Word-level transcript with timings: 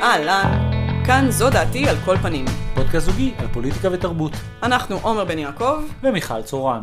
אהלן, 0.00 0.70
כאן 1.06 1.26
זו 1.30 1.50
דעתי 1.50 1.88
על 1.88 1.96
כל 2.04 2.16
פנים. 2.16 2.44
פודקאסט 2.74 3.06
זוגי 3.06 3.34
על 3.38 3.48
פוליטיקה 3.48 3.88
ותרבות. 3.92 4.32
אנחנו 4.62 4.96
עומר 5.02 5.24
בן 5.24 5.38
יעקב. 5.38 5.82
ומיכל 6.02 6.42
צורן. 6.42 6.80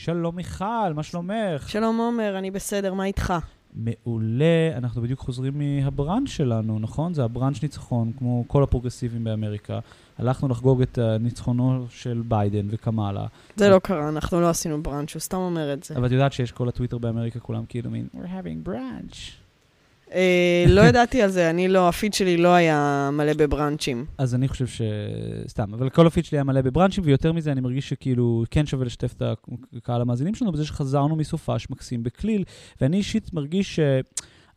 שלום 0.00 0.36
מיכל, 0.36 0.92
מה 0.94 1.02
שלומך? 1.02 1.68
שלום 1.68 1.98
עומר, 1.98 2.38
אני 2.38 2.50
בסדר, 2.50 2.94
מה 2.94 3.04
איתך? 3.04 3.34
מעולה, 3.74 4.70
אנחנו 4.76 5.02
בדיוק 5.02 5.20
חוזרים 5.20 5.52
מהבראנץ' 5.58 6.28
שלנו, 6.28 6.78
נכון? 6.78 7.14
זה 7.14 7.24
הבראנץ' 7.24 7.62
ניצחון, 7.62 8.12
כמו 8.18 8.44
כל 8.46 8.62
הפרוגרסיבים 8.62 9.24
באמריקה. 9.24 9.78
הלכנו 10.18 10.48
לחגוג 10.48 10.82
את 10.82 10.98
ניצחונו 11.20 11.86
של 11.90 12.22
ביידן 12.28 12.66
וקמאלה. 12.70 13.26
זה 13.56 13.68
לא 13.68 13.78
קרה, 13.78 14.08
אנחנו 14.08 14.40
לא 14.40 14.48
עשינו 14.48 14.82
בראנץ', 14.82 15.14
הוא 15.14 15.20
סתם 15.20 15.36
אומר 15.36 15.72
את 15.72 15.84
זה. 15.84 15.96
אבל 15.96 16.06
את 16.06 16.12
יודעת 16.12 16.32
שיש 16.32 16.52
כל 16.52 16.68
הטוויטר 16.68 16.98
באמריקה, 16.98 17.40
כולם 17.40 17.64
כאילו 17.68 17.90
מין, 17.90 18.06
we're 18.14 18.18
having 18.18 18.68
brunch. 18.68 19.45
אה, 20.12 20.64
לא 20.68 20.80
ידעתי 20.88 21.22
על 21.22 21.30
זה, 21.30 21.50
אני 21.50 21.68
לא, 21.68 21.88
הפיד 21.88 22.14
שלי 22.14 22.36
לא 22.36 22.48
היה 22.48 23.10
מלא 23.12 23.32
בבראנצ'ים. 23.32 24.04
אז 24.18 24.34
אני 24.34 24.48
חושב 24.48 24.66
ש... 24.66 24.82
סתם, 25.48 25.74
אבל 25.74 25.90
כל 25.90 26.06
הפיד 26.06 26.24
שלי 26.24 26.38
היה 26.38 26.44
מלא 26.44 26.60
בבראנצ'ים, 26.60 27.04
ויותר 27.06 27.32
מזה, 27.32 27.52
אני 27.52 27.60
מרגיש 27.60 27.88
שכאילו 27.88 28.44
כן 28.50 28.66
שווה 28.66 28.86
לשתף 28.86 29.14
את 29.16 29.22
הקהל 29.76 30.00
המאזינים 30.00 30.34
שלנו 30.34 30.52
בזה 30.52 30.66
שחזרנו 30.66 31.16
מסופש 31.16 31.70
מקסים 31.70 32.02
בכליל, 32.02 32.44
ואני 32.80 32.96
אישית 32.96 33.34
מרגיש 33.34 33.76
ש... 33.76 33.80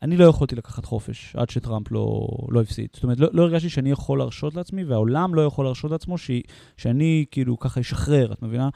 אני 0.02 0.16
לא 0.16 0.24
יכולתי 0.24 0.56
לקחת 0.56 0.84
חופש 0.84 1.36
עד 1.36 1.50
שטראמפ 1.50 1.92
לא, 1.92 2.28
לא 2.48 2.60
הפסיד. 2.60 2.88
זאת 2.94 3.02
אומרת, 3.02 3.20
לא, 3.20 3.28
לא 3.32 3.42
הרגשתי 3.42 3.68
שאני 3.68 3.90
יכול 3.90 4.18
להרשות 4.18 4.54
לעצמי, 4.54 4.84
והעולם 4.84 5.34
לא 5.34 5.42
יכול 5.42 5.64
להרשות 5.64 5.90
לעצמו 5.90 6.18
ש, 6.18 6.30
שאני 6.76 7.24
כאילו 7.30 7.58
ככה 7.58 7.80
אשחרר, 7.80 8.32
את 8.32 8.42
מבינה? 8.42 8.68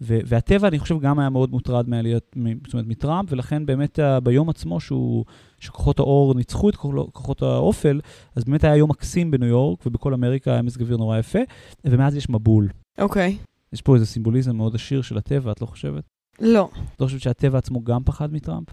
והטבע, 0.00 0.68
אני 0.68 0.78
חושב, 0.78 1.00
גם 1.00 1.18
היה 1.18 1.30
מאוד 1.30 1.50
מוטרד 1.50 1.88
מעליית, 1.88 2.24
זאת 2.64 2.72
אומרת, 2.72 2.86
מטראמפ, 2.86 3.32
ולכן 3.32 3.66
באמת 3.66 3.98
ביום 4.22 4.48
עצמו 4.48 4.80
שהוא, 4.80 5.24
שכוחות 5.58 5.98
האור 5.98 6.34
ניצחו 6.34 6.68
את 6.68 6.76
כוחות 7.12 7.42
האופל, 7.42 8.00
אז 8.36 8.44
באמת 8.44 8.64
היה 8.64 8.76
יום 8.76 8.90
מקסים 8.90 9.30
בניו 9.30 9.48
יורק, 9.48 9.86
ובכל 9.86 10.14
אמריקה 10.14 10.52
היה 10.52 10.62
מזג 10.62 10.80
אוויר 10.80 10.96
נורא 10.96 11.18
יפה, 11.18 11.38
ומאז 11.84 12.16
יש 12.16 12.30
מבול. 12.30 12.68
אוקיי. 12.98 13.36
Okay. 13.40 13.46
יש 13.72 13.82
פה 13.82 13.94
איזה 13.94 14.06
סימבוליזם 14.06 14.56
מאוד 14.56 14.74
עשיר 14.74 15.02
של 15.02 15.18
הטבע, 15.18 15.52
את 15.52 15.60
לא 15.60 15.66
חושבת? 15.66 16.04
לא. 16.40 16.68
את 16.94 17.00
לא 17.00 17.06
חושבת 17.06 17.20
שהטבע 17.20 17.58
עצמו 17.58 17.84
גם 17.84 18.02
פחד 18.04 18.32
מטראמפ? 18.32 18.68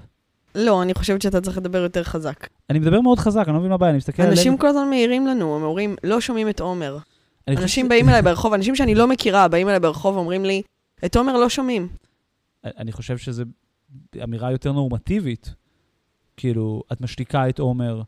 לא, 0.56 0.82
אני 0.82 0.94
חושבת 0.94 1.22
שאתה 1.22 1.42
צריך 1.42 1.58
לדבר 1.58 1.78
יותר 1.78 2.04
חזק. 2.04 2.48
אני 2.70 2.80
מדבר 2.80 3.02
מאוד 3.02 3.20
חזק, 3.20 3.44
אני 3.48 3.54
לא 3.54 3.60
מבין 3.60 3.70
מה 3.70 3.76
הבעיה, 3.76 3.90
אני 3.90 3.98
מסתכל 3.98 4.22
עליהם. 4.22 4.38
אנשים 4.38 4.58
כל 4.58 4.68
הזמן 4.68 4.90
מעירים 4.90 5.28
לנו, 5.28 5.56
הם 5.56 5.64
אומרים, 5.64 5.96
לא 6.04 6.22
שומעים 6.22 6.50
את 6.50 6.60
עומר. 6.60 6.98
אנשים 7.48 7.90
באים 7.90 8.10
אליי 8.10 8.22
ברחוב, 8.22 8.54
אנשים 8.54 8.76
שאני 8.76 8.96
לא 8.96 9.08
מכירה, 9.08 9.48
באים 9.48 9.68
אליי 9.70 9.80
ברחוב 9.80 10.16
ואומרים 10.16 10.46
לי, 10.46 10.62
את 11.06 11.16
עומר 11.16 11.38
לא 11.38 11.50
שומעים. 11.50 11.88
אני 12.64 12.92
חושב 12.92 13.18
שזו 13.18 13.44
אמירה 14.24 14.52
יותר 14.52 14.72
נורמטיבית. 14.72 15.54
כאילו, 16.38 16.84
את 16.92 17.02
משתיקה 17.02 17.50
את 17.50 17.60
עומר, 17.60 18.02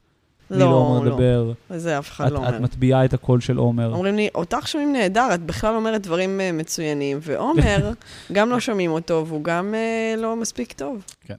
לא, 0.52 0.58
לא 0.60 0.66
עומר 0.66 1.00
לא. 1.00 1.06
לדבר. 1.06 1.54
זה 1.70 2.00
אף 2.00 2.10
אחד 2.10 2.32
לא 2.32 2.38
אומר. 2.38 2.56
את 2.56 2.62
מטביעה 2.62 3.06
את 3.06 3.14
הקול 3.14 3.42
של 3.42 3.58
עומר. 3.58 3.94
אומרים 3.94 4.16
לי, 4.16 4.30
אותך 4.36 4.68
שומעים 4.68 4.94
נהדר, 4.94 5.30
את 5.34 5.42
בכלל 5.44 5.76
אומרת 5.76 6.02
דברים 6.02 6.40
uh, 6.40 6.56
מצוינים, 6.56 7.20
ועומר, 7.22 7.92
גם 8.34 8.50
לא 8.50 8.60
שומעים 8.60 8.92
אותו, 8.92 9.24
והוא 9.28 9.44
גם 9.44 9.74
uh, 9.74 10.20
לא 10.20 10.36
מספיק 10.36 10.74
טוב. 10.74 11.04
כן. 11.22 11.36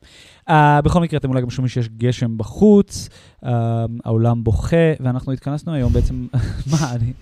Uh, 0.49 0.53
בכל 0.85 1.01
מקרה, 1.01 1.19
אתם 1.19 1.29
אולי 1.29 1.43
גם 1.43 1.51
שומעים 1.51 1.69
שיש 1.69 1.89
גשם 1.89 2.39
בחוץ, 2.39 3.09
uh, 3.45 3.49
העולם 4.05 4.45
בוכה, 4.45 4.77
ואנחנו 5.01 5.33
התכנסנו 5.33 5.73
היום 5.73 5.93
בעצם, 5.93 6.27
מה, 6.73 6.93
אני, 6.95 7.13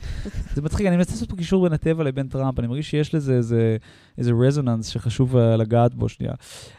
זה 0.55 0.63
מצחיק, 0.63 0.87
אני 0.87 0.97
מנסה 0.97 1.13
לעשות 1.13 1.31
פה 1.31 1.37
קישור 1.37 1.63
בין 1.63 1.73
הטבע 1.73 2.05
לבין 2.05 2.29
טראמפ, 2.29 2.59
אני 2.59 2.67
מרגיש 2.67 2.91
שיש 2.91 3.15
לזה 3.15 3.35
איזה, 3.35 3.77
איזה 4.19 4.33
רזוננס 4.33 4.87
שחשוב 4.87 5.37
uh, 5.37 5.39
לגעת 5.39 5.95
בו 5.95 6.09
שנייה. 6.09 6.33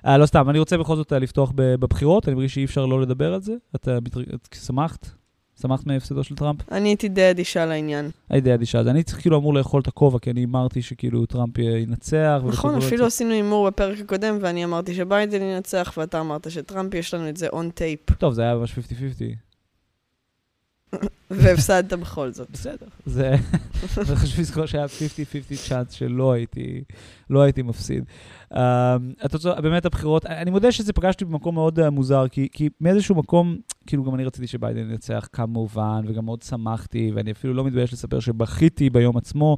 Uh, 0.06 0.10
לא 0.10 0.26
סתם, 0.26 0.50
אני 0.50 0.60
רוצה 0.60 0.78
בכל 0.78 0.96
זאת 0.96 1.14
uh, 1.14 1.16
לפתוח 1.16 1.52
בבחירות, 1.56 2.28
אני 2.28 2.36
מרגיש 2.36 2.54
שאי 2.54 2.66
אפשר 2.66 2.86
לא 2.86 3.02
לדבר 3.02 3.34
על 3.34 3.42
זה. 3.42 3.54
את, 3.76 3.88
uh, 3.88 4.20
את 4.36 4.56
שמחת? 4.66 5.17
שמחת 5.62 5.86
מהפסדו 5.86 6.24
של 6.24 6.36
טראמפ? 6.36 6.72
אני 6.72 6.90
הייתי 6.90 7.10
די 7.10 7.30
אדישה 7.30 7.66
לעניין. 7.66 8.10
הייתי 8.30 8.50
די 8.50 8.54
אדישה, 8.54 8.80
אז 8.80 8.88
אני 8.88 9.04
צריך 9.04 9.22
כאילו 9.22 9.38
אמור 9.38 9.54
לאכול 9.54 9.82
את 9.82 9.88
הכובע, 9.88 10.20
כי 10.20 10.32
אני 10.32 10.46
אמרתי 10.46 10.82
שכאילו 10.82 11.26
טראמפ 11.26 11.58
ינצח. 11.58 12.42
נכון, 12.48 12.76
אפילו 12.76 13.06
עשינו 13.06 13.32
הימור 13.32 13.68
בפרק 13.68 14.00
הקודם, 14.00 14.38
ואני 14.42 14.66
אמרתי 14.66 14.96
שביידן 14.96 15.42
ינצח, 15.42 15.94
ואתה 15.98 16.20
אמרת 16.20 16.52
שטראמפ, 16.52 16.94
יש 16.94 17.14
לנו 17.14 17.30
את 17.30 17.38
זה 17.38 17.48
on 17.48 17.70
tape. 17.70 18.12
טוב, 18.12 18.34
זה 18.34 18.42
היה 18.42 18.56
ממש 18.56 18.74
50-50. 18.74 19.47
והפסדת 21.32 21.94
בכל 21.94 22.32
זאת. 22.32 22.52
בסדר. 22.52 22.86
זה, 23.06 23.36
חשוב 24.16 24.40
לזכור 24.40 24.66
שהיה 24.66 24.86
50-50 24.86 24.90
צ'אנס 25.70 25.92
שלא 25.92 26.32
הייתי, 26.32 26.84
לא 27.30 27.42
הייתי 27.42 27.62
מפסיד. 27.62 28.04
Uh, 28.54 28.58
התוצאות, 29.22 29.60
באמת 29.60 29.86
הבחירות, 29.86 30.26
אני 30.26 30.52
מודה 30.52 30.72
שזה 30.72 30.94
פגשתי 30.94 31.26
במקום 31.26 31.56
מאוד 31.56 31.80
uh, 31.80 31.90
מוזר, 31.90 32.28
כי, 32.28 32.70
מאיזשהו 32.82 33.16
מקום, 33.16 33.58
כאילו 33.88 34.04
גם 34.04 34.16
אני 34.16 34.24
רציתי 34.24 34.48
שביידן 34.48 34.92
ינצח 34.92 35.28
כמובן, 35.34 36.02
וגם 36.08 36.26
מאוד 36.26 36.42
שמחתי, 36.42 37.12
ואני 37.16 37.32
אפילו 37.32 37.54
לא 37.54 37.64
מתבייש 37.64 37.94
לספר 37.94 38.20
שבכיתי 38.20 38.90
ביום 38.90 39.18
עצמו. 39.18 39.58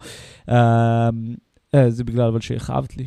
Uh, 0.50 0.52
uh, 0.52 1.78
זה 1.90 2.04
בגלל 2.04 2.28
אבל 2.28 2.42
שהכאבת 2.42 2.98
לי. 2.98 3.06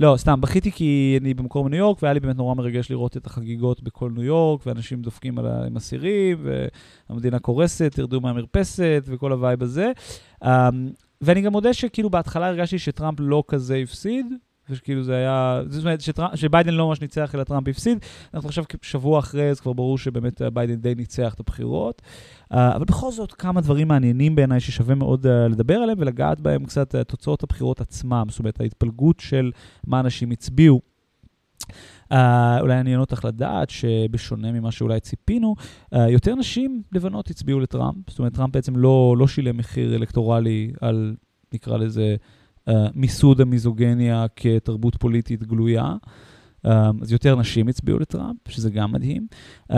לא, 0.00 0.14
סתם, 0.16 0.40
בכיתי 0.40 0.72
כי 0.72 1.18
אני 1.20 1.34
במקרה 1.34 1.66
בניו 1.66 1.78
יורק, 1.78 2.02
והיה 2.02 2.12
לי 2.12 2.20
באמת 2.20 2.36
נורא 2.36 2.54
מרגש 2.54 2.90
לראות 2.90 3.16
את 3.16 3.26
החגיגות 3.26 3.82
בכל 3.82 4.10
ניו 4.10 4.22
יורק, 4.22 4.66
ואנשים 4.66 5.02
דופקים 5.02 5.38
עם 5.38 5.76
הסירים, 5.76 6.46
והמדינה 7.10 7.38
קורסת, 7.38 7.92
תרדו 7.94 8.20
מהמרפסת, 8.20 9.04
וכל 9.06 9.32
ה 9.32 9.38
vibe 9.38 9.62
הזה. 9.62 9.92
Um, 10.44 10.46
ואני 11.20 11.40
גם 11.40 11.52
מודה 11.52 11.72
שכאילו 11.72 12.10
בהתחלה 12.10 12.46
הרגשתי 12.46 12.78
שטראמפ 12.78 13.18
לא 13.20 13.44
כזה 13.48 13.76
הפסיד, 13.76 14.26
ושכאילו 14.70 15.02
זה 15.02 15.16
היה, 15.16 15.62
זאת 15.68 15.84
אומרת 15.84 16.00
שטר... 16.00 16.26
שביידן 16.34 16.74
לא 16.74 16.88
ממש 16.88 17.00
ניצח 17.00 17.34
אלא 17.34 17.44
טראמפ 17.44 17.68
הפסיד. 17.68 17.98
אנחנו 18.34 18.48
עכשיו 18.48 18.64
שבוע 18.82 19.18
אחרי, 19.18 19.50
אז 19.50 19.60
כבר 19.60 19.72
ברור 19.72 19.98
שבאמת 19.98 20.42
ביידן 20.52 20.74
די 20.74 20.94
ניצח 20.94 21.34
את 21.34 21.40
הבחירות. 21.40 22.02
Uh, 22.52 22.56
אבל 22.76 22.84
בכל 22.84 23.10
זאת, 23.12 23.32
כמה 23.32 23.60
דברים 23.60 23.88
מעניינים 23.88 24.34
בעיניי 24.34 24.60
ששווה 24.60 24.94
מאוד 24.94 25.26
uh, 25.26 25.28
לדבר 25.28 25.74
עליהם 25.74 25.98
ולגעת 26.00 26.40
בהם 26.40 26.64
קצת 26.64 26.94
תוצאות 26.94 27.42
הבחירות 27.42 27.80
עצמם, 27.80 28.26
זאת 28.28 28.38
אומרת, 28.38 28.60
ההתפלגות 28.60 29.20
של 29.20 29.50
מה 29.86 30.00
אנשים 30.00 30.30
הצביעו. 30.30 30.80
Uh, 32.12 32.16
אולי 32.60 32.74
יעניין 32.74 33.00
אותך 33.00 33.24
לדעת 33.24 33.70
שבשונה 33.70 34.52
ממה 34.52 34.72
שאולי 34.72 35.00
ציפינו, 35.00 35.54
uh, 35.94 35.98
יותר 35.98 36.34
נשים 36.34 36.82
לבנות 36.92 37.30
הצביעו 37.30 37.60
לטראמפ. 37.60 38.10
זאת 38.10 38.18
אומרת, 38.18 38.34
טראמפ 38.34 38.54
בעצם 38.54 38.76
לא, 38.76 39.14
לא 39.18 39.28
שילם 39.28 39.56
מחיר 39.56 39.94
אלקטורלי 39.94 40.72
על, 40.80 41.14
נקרא 41.52 41.76
לזה, 41.76 42.16
מיסוד 42.94 43.40
המיזוגניה 43.40 44.26
כתרבות 44.36 44.96
פוליטית 44.96 45.42
גלויה. 45.42 45.96
Um, 46.66 46.70
אז 47.02 47.12
יותר 47.12 47.36
נשים 47.36 47.68
הצביעו 47.68 47.98
לטראמפ, 47.98 48.36
שזה 48.48 48.70
גם 48.70 48.92
מדהים. 48.92 49.26
Um, 49.72 49.76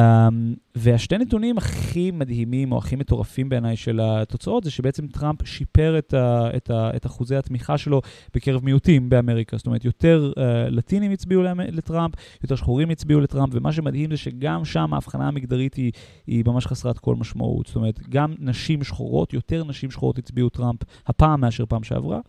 והשתי 0.74 1.18
נתונים 1.18 1.58
הכי 1.58 2.10
מדהימים 2.10 2.72
או 2.72 2.78
הכי 2.78 2.96
מטורפים 2.96 3.48
בעיניי 3.48 3.76
של 3.76 4.00
התוצאות, 4.02 4.64
זה 4.64 4.70
שבעצם 4.70 5.06
טראמפ 5.06 5.46
שיפר 5.46 5.98
את, 5.98 6.14
ה, 6.14 6.48
את, 6.56 6.70
ה, 6.70 6.90
את 6.96 7.06
אחוזי 7.06 7.36
התמיכה 7.36 7.78
שלו 7.78 8.00
בקרב 8.34 8.64
מיעוטים 8.64 9.08
באמריקה. 9.08 9.56
זאת 9.56 9.66
אומרת, 9.66 9.84
יותר 9.84 10.32
uh, 10.36 10.40
לטינים 10.70 11.12
הצביעו 11.12 11.42
לטראמפ, 11.58 12.14
יותר 12.42 12.56
שחורים 12.56 12.90
הצביעו 12.90 13.20
לטראמפ, 13.20 13.52
ומה 13.54 13.72
שמדהים 13.72 14.10
זה 14.10 14.16
שגם 14.16 14.64
שם 14.64 14.94
ההבחנה 14.94 15.28
המגדרית 15.28 15.74
היא, 15.74 15.92
היא 16.26 16.44
ממש 16.46 16.66
חסרת 16.66 16.98
כל 16.98 17.14
משמעות. 17.16 17.66
זאת 17.66 17.76
אומרת, 17.76 18.00
גם 18.08 18.34
נשים 18.38 18.84
שחורות, 18.84 19.32
יותר 19.32 19.64
נשים 19.64 19.90
שחורות 19.90 20.18
הצביעו 20.18 20.48
טראמפ 20.48 20.80
הפעם 21.06 21.40
מאשר 21.40 21.64
פעם 21.66 21.82
שעברה. 21.82 22.20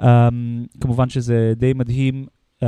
Um, 0.00 0.04
כמובן 0.80 1.08
שזה 1.08 1.52
די 1.56 1.72
מדהים 1.72 2.26
um, 2.64 2.66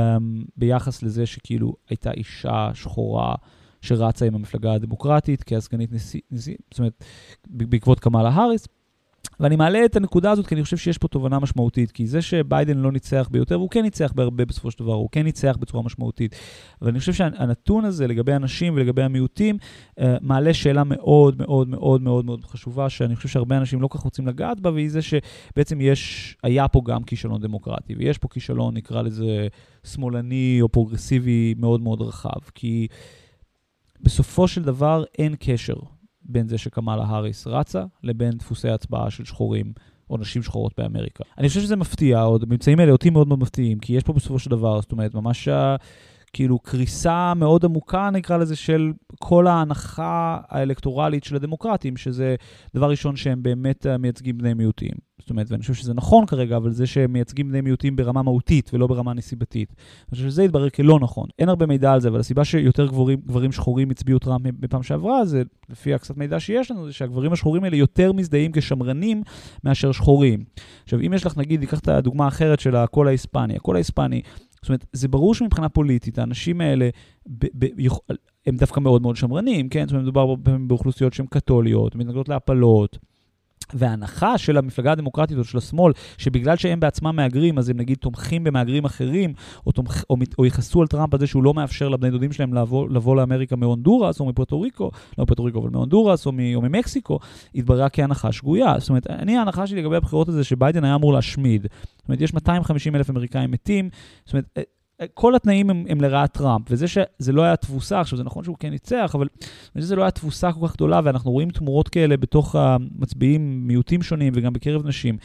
ביחס 0.57 1.03
לזה 1.03 1.25
שכאילו 1.25 1.73
הייתה 1.89 2.11
אישה 2.11 2.69
שחורה 2.73 3.35
שרצה 3.81 4.25
עם 4.25 4.35
המפלגה 4.35 4.73
הדמוקרטית 4.73 5.43
כסגנית 5.43 5.91
נשיא, 5.91 6.21
נשיא, 6.31 6.55
זאת 6.71 6.79
אומרת, 6.79 7.03
בעקבות 7.47 7.99
קמאלה 7.99 8.29
האריס. 8.29 8.67
ואני 9.39 9.55
מעלה 9.55 9.85
את 9.85 9.95
הנקודה 9.95 10.31
הזאת 10.31 10.47
כי 10.47 10.55
אני 10.55 10.63
חושב 10.63 10.77
שיש 10.77 10.97
פה 10.97 11.07
תובנה 11.07 11.39
משמעותית, 11.39 11.91
כי 11.91 12.07
זה 12.07 12.21
שביידן 12.21 12.77
לא 12.77 12.91
ניצח 12.91 13.27
ביותר, 13.31 13.59
והוא 13.59 13.69
כן 13.69 13.81
ניצח 13.81 14.11
בהרבה 14.15 14.45
בסופו 14.45 14.71
של 14.71 14.79
דבר, 14.79 14.93
הוא 14.93 15.09
כן 15.11 15.23
ניצח 15.23 15.57
בצורה 15.59 15.83
משמעותית. 15.83 16.35
אבל 16.81 16.89
אני 16.89 16.99
חושב 16.99 17.13
שהנתון 17.13 17.85
הזה 17.85 18.07
לגבי 18.07 18.33
הנשים 18.33 18.73
ולגבי 18.75 19.03
המיעוטים, 19.03 19.57
uh, 19.99 20.03
מעלה 20.21 20.53
שאלה 20.53 20.83
מאוד 20.83 21.37
מאוד 21.37 21.69
מאוד 21.69 22.01
מאוד 22.01 22.25
מאוד 22.25 22.45
חשובה, 22.45 22.89
שאני 22.89 23.15
חושב 23.15 23.29
שהרבה 23.29 23.57
אנשים 23.57 23.81
לא 23.81 23.87
כל 23.87 23.97
כך 23.97 24.03
רוצים 24.03 24.27
לגעת 24.27 24.59
בה, 24.59 24.71
והיא 24.71 24.89
זה 24.89 25.01
שבעצם 25.01 25.81
יש, 25.81 26.35
היה 26.43 26.67
פה 26.67 26.81
גם 26.85 27.03
כישלון 27.03 27.41
דמוקרטי, 27.41 27.95
ויש 27.95 28.17
פה 28.17 28.27
כישלון, 28.27 28.77
נקרא 28.77 29.01
לזה, 29.01 29.47
שמאלני 29.83 30.57
או 30.61 30.69
פרוגרסיבי 30.69 31.53
מאוד 31.57 31.81
מאוד 31.81 32.01
רחב, 32.01 32.39
כי 32.55 32.87
בסופו 34.01 34.47
של 34.47 34.63
דבר 34.63 35.03
אין 35.17 35.35
קשר 35.39 35.75
בין 36.25 36.47
זה 36.47 36.57
שקמאלה 36.57 37.03
האריס 37.03 37.47
רצה, 37.47 37.83
לבין 38.03 38.31
דפוסי 38.31 38.69
הצבעה 38.69 39.09
של 39.09 39.25
שחורים 39.25 39.73
או 40.09 40.17
נשים 40.17 40.43
שחורות 40.43 40.73
באמריקה. 40.77 41.23
אני 41.37 41.47
חושב 41.47 41.61
שזה 41.61 41.75
מפתיע, 41.75 42.21
עוד 42.21 42.43
הממצאים 42.43 42.79
האלה 42.79 42.91
אותי 42.91 43.09
מאוד 43.09 43.27
מאוד 43.27 43.39
מפתיעים, 43.39 43.79
כי 43.79 43.93
יש 43.93 44.03
פה 44.03 44.13
בסופו 44.13 44.39
של 44.39 44.49
דבר, 44.49 44.81
זאת 44.81 44.91
אומרת, 44.91 45.13
ממש 45.13 45.47
כאילו 46.33 46.59
קריסה 46.59 47.33
מאוד 47.35 47.65
עמוקה, 47.65 48.09
נקרא 48.09 48.37
לזה, 48.37 48.55
של 48.55 48.91
כל 49.19 49.47
ההנחה 49.47 50.39
האלקטורלית 50.47 51.23
של 51.23 51.35
הדמוקרטים, 51.35 51.97
שזה 51.97 52.35
דבר 52.75 52.89
ראשון 52.89 53.15
שהם 53.15 53.43
באמת 53.43 53.85
מייצגים 53.99 54.37
בני 54.37 54.53
מיעוטים. 54.53 55.14
זאת 55.25 55.29
אומרת, 55.29 55.51
ואני 55.51 55.61
חושב 55.61 55.73
שזה 55.73 55.93
נכון 55.93 56.25
כרגע, 56.25 56.57
אבל 56.57 56.71
זה 56.71 56.87
שהם 56.87 57.13
מייצגים 57.13 57.49
בני 57.49 57.61
מיעוטים 57.61 57.95
ברמה 57.95 58.23
מהותית 58.23 58.69
ולא 58.73 58.87
ברמה 58.87 59.13
נסיבתית. 59.13 59.75
אני 59.77 60.15
חושב 60.15 60.29
שזה 60.29 60.43
יתברר 60.43 60.69
כלא 60.69 60.99
נכון. 61.01 61.27
אין 61.39 61.49
הרבה 61.49 61.65
מידע 61.65 61.91
על 61.91 62.01
זה, 62.01 62.07
אבל 62.07 62.19
הסיבה 62.19 62.45
שיותר 62.45 62.87
גברים, 62.87 63.19
גברים 63.25 63.51
שחורים 63.51 63.89
הצביעו 63.89 64.19
טראמפ 64.19 64.53
בפעם 64.59 64.83
שעברה, 64.83 65.25
זה 65.25 65.43
לפי 65.69 65.93
הקצת 65.93 66.17
מידע 66.17 66.39
שיש 66.39 66.71
לנו, 66.71 66.85
זה 66.85 66.93
שהגברים 66.93 67.33
השחורים 67.33 67.63
האלה 67.63 67.75
יותר 67.75 68.13
מזדהים 68.13 68.51
כשמרנים 68.51 69.23
מאשר 69.63 69.91
שחורים. 69.91 70.43
עכשיו, 70.83 70.99
אם 70.99 71.13
יש 71.13 71.25
לך, 71.25 71.37
נגיד, 71.37 71.59
ניקח 71.59 71.79
את 71.79 71.87
הדוגמה 71.87 72.25
האחרת 72.25 72.59
של 72.59 72.75
הקול 72.75 73.07
ההיספני. 73.07 73.55
הקול 73.55 73.75
ההיספני, 73.75 74.21
זאת 74.61 74.69
אומרת, 74.69 74.85
זה 74.93 75.07
ברור 75.07 75.35
שמבחינה 75.35 75.69
פוליטית, 75.69 76.19
האנשים 76.19 76.61
האלה, 76.61 76.89
ב- 77.27 77.45
ב- 77.65 77.87
הם 78.47 78.57
דווקא 78.57 78.79
מאוד 78.79 79.01
מאוד 79.01 79.15
שמרנים, 79.15 79.69
כן? 79.69 79.83
זאת 79.87 79.91
אומרת, 79.91 80.03
מדובר 80.03 80.35
באוכלוסיות 80.67 81.13
שהן 81.13 81.25
קתוליות, 81.29 81.95
מתנגדות 81.95 82.29
להפלות. 82.29 82.97
וההנחה 83.73 84.37
של 84.37 84.57
המפלגה 84.57 84.91
הדמוקרטית 84.91 85.37
או 85.37 85.43
של 85.43 85.57
השמאל, 85.57 85.93
שבגלל 86.17 86.55
שהם 86.55 86.79
בעצמם 86.79 87.15
מהגרים, 87.15 87.57
אז 87.57 87.69
הם 87.69 87.77
נגיד 87.77 87.97
תומכים 87.97 88.43
במהגרים 88.43 88.85
אחרים, 88.85 89.33
או, 89.65 89.71
תומכ, 89.71 90.03
או, 90.09 90.15
או 90.39 90.45
יכעסו 90.45 90.81
על 90.81 90.87
טראמפ 90.87 91.13
על 91.13 91.19
זה 91.19 91.27
שהוא 91.27 91.43
לא 91.43 91.53
מאפשר 91.53 91.89
לבני 91.89 92.11
דודים 92.11 92.31
שלהם 92.31 92.53
לבוא, 92.53 92.89
לבוא 92.89 93.15
לאמריקה 93.15 93.55
מהונדורס, 93.55 94.19
או 94.19 94.25
מפוטו 94.25 94.61
ריקו, 94.61 94.91
לא 95.17 95.23
מפוטו 95.23 95.43
ריקו, 95.43 95.59
אבל 95.59 95.69
מהונדורס, 95.69 96.25
או, 96.25 96.31
מ, 96.31 96.39
או 96.55 96.61
ממקסיקו, 96.61 97.19
התבררה 97.55 97.89
כהנחה 97.89 98.31
שגויה. 98.31 98.75
זאת 98.79 98.89
אומרת, 98.89 99.07
אני, 99.07 99.37
ההנחה 99.37 99.67
שלי 99.67 99.81
לגבי 99.81 99.95
הבחירות 99.95 100.29
הזה, 100.29 100.43
שביידן 100.43 100.83
היה 100.83 100.95
אמור 100.95 101.13
להשמיד. 101.13 101.67
זאת 101.97 102.07
אומרת, 102.07 102.21
יש 102.21 102.33
250 102.33 102.95
אלף 102.95 103.09
אמריקאים 103.09 103.51
מתים, 103.51 103.89
זאת 104.25 104.33
אומרת, 104.33 104.59
כל 105.13 105.35
התנאים 105.35 105.69
הם, 105.69 105.85
הם 105.89 106.01
לרעת 106.01 106.33
טראמפ, 106.33 106.65
וזה 106.69 106.87
שזה 106.87 107.31
לא 107.31 107.41
היה 107.41 107.55
תבוסה, 107.55 107.99
עכשיו 107.99 108.17
זה 108.17 108.23
נכון 108.23 108.43
שהוא 108.43 108.55
כן 108.59 108.69
ניצח, 108.69 109.11
אבל 109.15 109.27
זה 109.75 109.95
לא 109.95 110.01
היה 110.01 110.11
תבוסה 110.11 110.51
כל 110.51 110.67
כך 110.67 110.75
גדולה, 110.75 111.01
ואנחנו 111.03 111.31
רואים 111.31 111.49
תמורות 111.49 111.89
כאלה 111.89 112.17
בתוך 112.17 112.55
המצביעים, 112.55 113.67
מיעוטים 113.67 114.01
שונים 114.01 114.33
וגם 114.35 114.53
בקרב 114.53 114.87
נשים. 114.87 115.17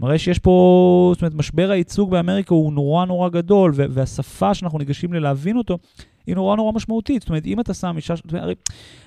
מראה 0.00 0.18
שיש 0.18 0.38
פה, 0.38 1.10
זאת 1.14 1.22
אומרת, 1.22 1.34
משבר 1.34 1.70
הייצוג 1.70 2.10
באמריקה 2.10 2.54
הוא 2.54 2.72
נורא 2.72 3.04
נורא 3.04 3.28
גדול, 3.28 3.72
והשפה 3.74 4.54
שאנחנו 4.54 4.78
ניגשים 4.78 5.12
ללהבין 5.12 5.56
אותו, 5.56 5.78
היא 6.28 6.34
נורא 6.34 6.56
נורא 6.56 6.72
משמעותית. 6.72 7.22
זאת 7.22 7.28
אומרת, 7.28 7.46
אם 7.46 7.60
אתה 7.60 7.74
שם 7.74 7.96
אישה, 7.96 8.14
הרי, 8.32 8.54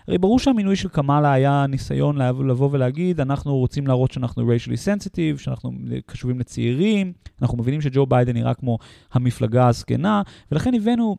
הרי 0.07 0.17
ברור 0.17 0.39
שהמינוי 0.39 0.75
של 0.75 0.89
קמאלה 0.89 1.33
היה 1.33 1.65
ניסיון 1.69 2.17
לבוא 2.17 2.69
ולהגיד, 2.71 3.19
אנחנו 3.19 3.57
רוצים 3.57 3.87
להראות 3.87 4.11
שאנחנו 4.11 4.43
racially 4.43 4.75
sensitive, 4.85 5.37
שאנחנו 5.37 5.71
קשובים 6.05 6.39
לצעירים, 6.39 7.13
אנחנו 7.41 7.57
מבינים 7.57 7.81
שג'ו 7.81 8.05
ביידן 8.05 8.33
נראה 8.33 8.53
כמו 8.53 8.77
המפלגה 9.13 9.67
הזקנה, 9.67 10.21
ולכן 10.51 10.73
הבאנו 10.75 11.15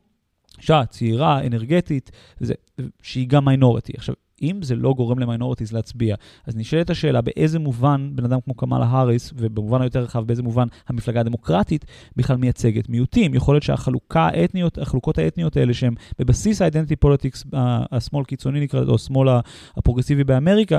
אישה 0.58 0.82
צעירה, 0.88 1.46
אנרגטית, 1.46 2.10
וזה, 2.40 2.55
שהיא 3.02 3.28
גם 3.28 3.44
מיינורטי. 3.44 3.93
עכשיו, 3.96 4.14
אם 4.42 4.62
זה 4.62 4.76
לא 4.76 4.94
גורם 4.94 5.18
למיינורטיז 5.18 5.72
להצביע, 5.72 6.16
אז 6.46 6.56
נשאלת 6.56 6.90
השאלה 6.90 7.20
באיזה 7.20 7.58
מובן 7.58 8.10
בן 8.14 8.24
אדם 8.24 8.38
כמו 8.44 8.54
קמאלה 8.54 8.84
האריס, 8.84 9.32
ובמובן 9.36 9.82
היותר 9.82 10.02
רחב, 10.02 10.24
באיזה 10.24 10.42
מובן 10.42 10.66
המפלגה 10.88 11.20
הדמוקרטית 11.20 11.84
בכלל 12.16 12.36
מייצגת 12.36 12.88
מיעוטים. 12.88 13.34
יכול 13.34 13.54
להיות 13.54 13.62
שהחלוקה 13.62 14.26
האתניות, 14.26 14.78
החלוקות 14.78 15.18
האתניות 15.18 15.56
האלה, 15.56 15.74
שהן 15.74 15.94
בבסיס 16.18 16.62
ה 16.62 16.66
identity 16.66 16.96
politics, 16.96 17.44
השמאל 17.92 18.24
קיצוני 18.24 18.60
נקרא 18.60 18.80
לזה, 18.80 18.90
או 18.90 18.94
השמאל 18.94 19.28
הפרוגרסיבי 19.76 20.24
באמריקה, 20.24 20.78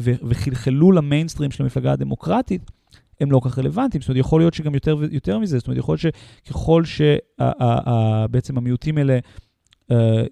וחלחלו 0.00 0.92
למיינסטרים 0.92 1.50
של 1.50 1.62
המפלגה 1.62 1.92
הדמוקרטית, 1.92 2.70
הם 3.20 3.32
לא 3.32 3.40
כך 3.44 3.58
רלוונטיים. 3.58 4.00
זאת 4.00 4.08
אומרת, 4.08 4.20
יכול 4.20 4.40
להיות 4.40 4.54
שגם 4.54 4.74
יותר, 4.74 4.96
יותר 5.10 5.38
מזה, 5.38 5.58
זאת 5.58 5.66
אומרת, 5.66 5.78
יכול 5.78 5.96
להיות 6.02 6.14
שככל 6.44 6.82
שבעצם 6.84 8.58
המיעוטים 8.58 8.98
האלה 8.98 9.18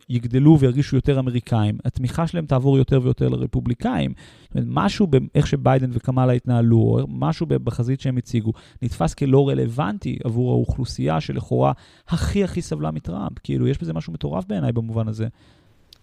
יגדלו 0.09 0.59
וירגישו 0.59 0.97
יותר 0.97 1.19
אמריקאים, 1.19 1.79
התמיכה 1.85 2.27
שלהם 2.27 2.47
תעבור 2.47 2.79
יותר 2.79 3.01
ויותר 3.03 3.29
לרפובליקאים. 3.29 4.13
זאת 4.43 4.55
אומרת, 4.55 4.67
משהו 4.71 5.07
באיך 5.07 5.47
שביידן 5.47 5.91
וקמאלה 5.93 6.33
התנהלו, 6.33 6.77
או 6.77 7.07
משהו 7.09 7.47
בחזית 7.47 8.01
שהם 8.01 8.17
הציגו, 8.17 8.53
נתפס 8.83 9.15
כלא 9.15 9.49
רלוונטי 9.49 10.19
עבור 10.25 10.51
האוכלוסייה 10.51 11.21
שלכאורה 11.21 11.73
הכי 12.09 12.45
הכי 12.45 12.63
סבלה 12.63 12.91
מטראמפ. 12.91 13.39
כאילו, 13.45 13.69
יש 13.69 13.79
בזה 13.79 13.93
משהו 13.93 14.13
מטורף 14.13 14.45
בעיניי 14.47 14.73
במובן 14.73 15.09
הזה. 15.09 15.27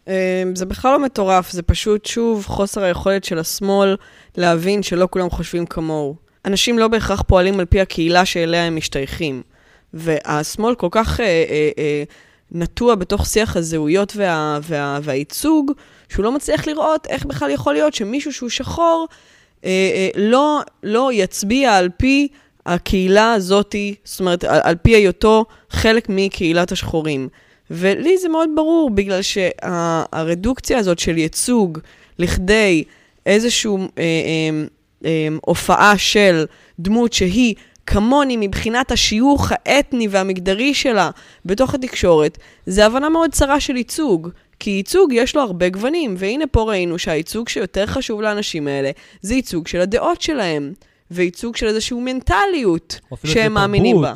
אמ, 0.08 0.12
זה 0.56 0.66
בכלל 0.66 0.92
לא 0.92 1.00
מטורף, 1.00 1.52
זה 1.52 1.62
פשוט, 1.62 2.06
שוב, 2.06 2.46
חוסר 2.46 2.84
היכולת 2.84 3.24
של 3.24 3.40
השמאל 3.40 3.96
להבין 4.38 4.84
שלא 4.84 5.08
כולם 5.12 5.30
חושבים 5.30 5.66
כמוהו. 5.66 6.16
אנשים 6.46 6.80
לא 6.80 6.88
בהכרח 6.88 7.22
פועלים 7.22 7.60
על 7.60 7.66
פי 7.66 7.82
הקהילה 7.82 8.26
שאליה 8.26 8.66
הם 8.66 8.76
משתייכים. 8.76 9.42
והשמאל 9.94 10.76
כל 10.76 10.88
כך 10.92 11.20
אה, 11.20 11.26
אה, 11.26 11.70
אה, 11.78 12.04
נטוע 12.52 12.96
בתוך 12.96 13.26
שיח 13.26 13.58
הזהויות 13.58 14.14
וה, 14.16 14.60
וה, 14.64 15.00
והייצוג, 15.04 15.72
שהוא 16.10 16.24
לא 16.24 16.32
מצליח 16.32 16.68
לראות 16.68 17.08
איך 17.08 17.26
בכלל 17.26 17.50
יכול 17.52 17.74
להיות 17.74 17.94
שמישהו 17.94 18.34
שהוא 18.34 18.50
שחור 18.50 19.08
אה, 19.66 19.70
אה, 19.70 20.10
לא, 20.16 20.62
לא 20.84 21.10
יצביע 21.14 21.76
על 21.76 21.90
פי 21.98 22.28
הקהילה 22.66 23.34
הזאתי, 23.34 23.96
זאת 24.04 24.20
אומרת, 24.20 24.44
על, 24.44 24.60
על 24.64 24.76
פי 24.76 24.96
היותו 24.96 25.46
חלק 25.70 26.06
מקהילת 26.10 26.72
השחורים. 26.72 27.28
ולי 27.72 28.18
זה 28.18 28.30
מאוד 28.30 28.50
ברור, 28.56 28.90
בגלל 28.90 29.22
שהרדוקציה 29.22 30.78
הזאת 30.78 31.00
של 31.00 31.18
ייצוג 31.18 31.80
לכדי 32.20 32.84
איזושהי 33.26 33.72
אה, 33.72 33.78
אה, 33.98 34.66
אה, 35.06 35.28
הופעה 35.42 35.98
של 35.98 36.46
דמות 36.80 37.14
שהיא 37.14 37.56
כמוני 37.88 38.38
מבחינת 38.38 38.92
השיוך 38.92 39.52
האתני 39.52 40.08
והמגדרי 40.08 40.74
שלה 40.74 41.10
בתוך 41.46 41.74
התקשורת, 41.74 42.38
זה 42.66 42.86
הבנה 42.86 43.10
מאוד 43.10 43.32
צרה 43.32 43.60
של 43.60 43.76
ייצוג. 43.76 44.30
כי 44.60 44.70
ייצוג 44.70 45.14
יש 45.14 45.36
לו 45.36 45.42
הרבה 45.42 45.70
גוונים, 45.70 46.16
והנה 46.18 46.48
פה 46.48 46.64
ראינו 46.64 47.00
שהייצוג 47.00 47.50
שיותר 47.50 47.86
חשוב 47.86 48.22
לאנשים 48.22 48.68
האלה, 48.68 48.92
זה 49.22 49.36
ייצוג 49.36 49.68
של 49.68 49.82
הדעות 49.82 50.22
שלהם, 50.22 50.74
וייצוג 51.12 51.56
של 51.56 51.68
איזושהי 51.68 51.98
מנטליות 52.00 53.00
שהם 53.24 53.54
מאמינים 53.54 54.02
בה. 54.02 54.14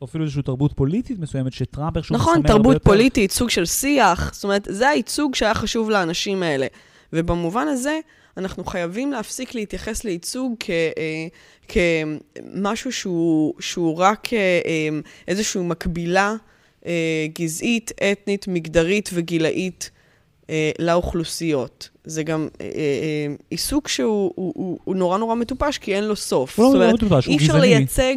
או 0.00 0.06
אפילו 0.06 0.24
איזושהי 0.24 0.42
תרבות 0.42 0.72
פוליטית 0.72 1.18
מסוימת, 1.18 1.52
שטראמפ 1.52 1.96
איכשהו 1.96 2.16
נכון, 2.16 2.38
מסמל 2.38 2.48
תרבות 2.48 2.74
יותר... 2.74 2.84
פוליטית, 2.84 3.32
סוג 3.32 3.50
של 3.50 3.64
שיח, 3.64 4.30
זאת 4.34 4.44
אומרת, 4.44 4.68
זה 4.70 4.88
הייצוג 4.88 5.34
שהיה 5.34 5.54
חשוב 5.54 5.90
לאנשים 5.90 6.42
האלה. 6.42 6.66
ובמובן 7.12 7.68
הזה, 7.68 7.98
אנחנו 8.38 8.64
חייבים 8.64 9.12
להפסיק 9.12 9.54
להתייחס 9.54 10.04
לייצוג 10.04 10.54
כ, 10.60 10.70
אה, 10.70 11.26
כמשהו 11.68 12.92
שהוא, 12.92 13.54
שהוא 13.60 13.96
רק 13.96 14.32
אה, 14.32 14.38
אה, 14.38 14.88
איזושהי 15.28 15.62
מקבילה 15.62 16.34
גזעית, 17.38 17.92
אתנית, 18.12 18.48
מגדרית 18.48 19.10
וגילאית 19.12 19.90
לאוכלוסיות. 20.78 21.88
זה 22.04 22.22
גם 22.22 22.48
עיסוק 23.50 23.88
שהוא 23.88 24.32
הוא, 24.34 24.52
הוא, 24.56 24.78
הוא 24.84 24.96
נורא 24.96 25.18
נורא 25.18 25.34
מטופש, 25.34 25.78
כי 25.78 25.94
אין 25.94 26.04
לו 26.04 26.16
סוף. 26.16 26.58
לא, 26.58 26.74
לא 26.74 26.92
מטופש, 26.92 27.26
הוא 27.26 27.36
גזעני. 27.36 27.36
אי 27.36 27.36
אפשר 27.36 27.58
לייצג 27.58 28.16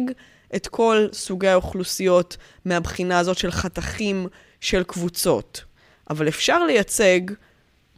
את 0.56 0.66
כל 0.66 1.06
סוגי 1.12 1.48
האוכלוסיות 1.48 2.36
מהבחינה 2.64 3.18
הזאת 3.18 3.38
של 3.38 3.50
חתכים 3.50 4.26
של 4.60 4.82
קבוצות. 4.82 5.64
אבל 6.10 6.28
אפשר 6.28 6.64
לייצג 6.64 7.20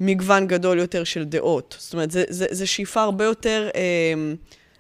מגוון 0.01 0.47
גדול 0.47 0.79
יותר 0.79 1.05
של 1.05 1.25
דעות. 1.25 1.77
זאת 1.79 1.93
אומרת, 1.93 2.11
זו 2.31 2.69
שאיפה 2.69 3.03
הרבה 3.03 3.25
יותר 3.25 3.69
אה, 3.75 4.35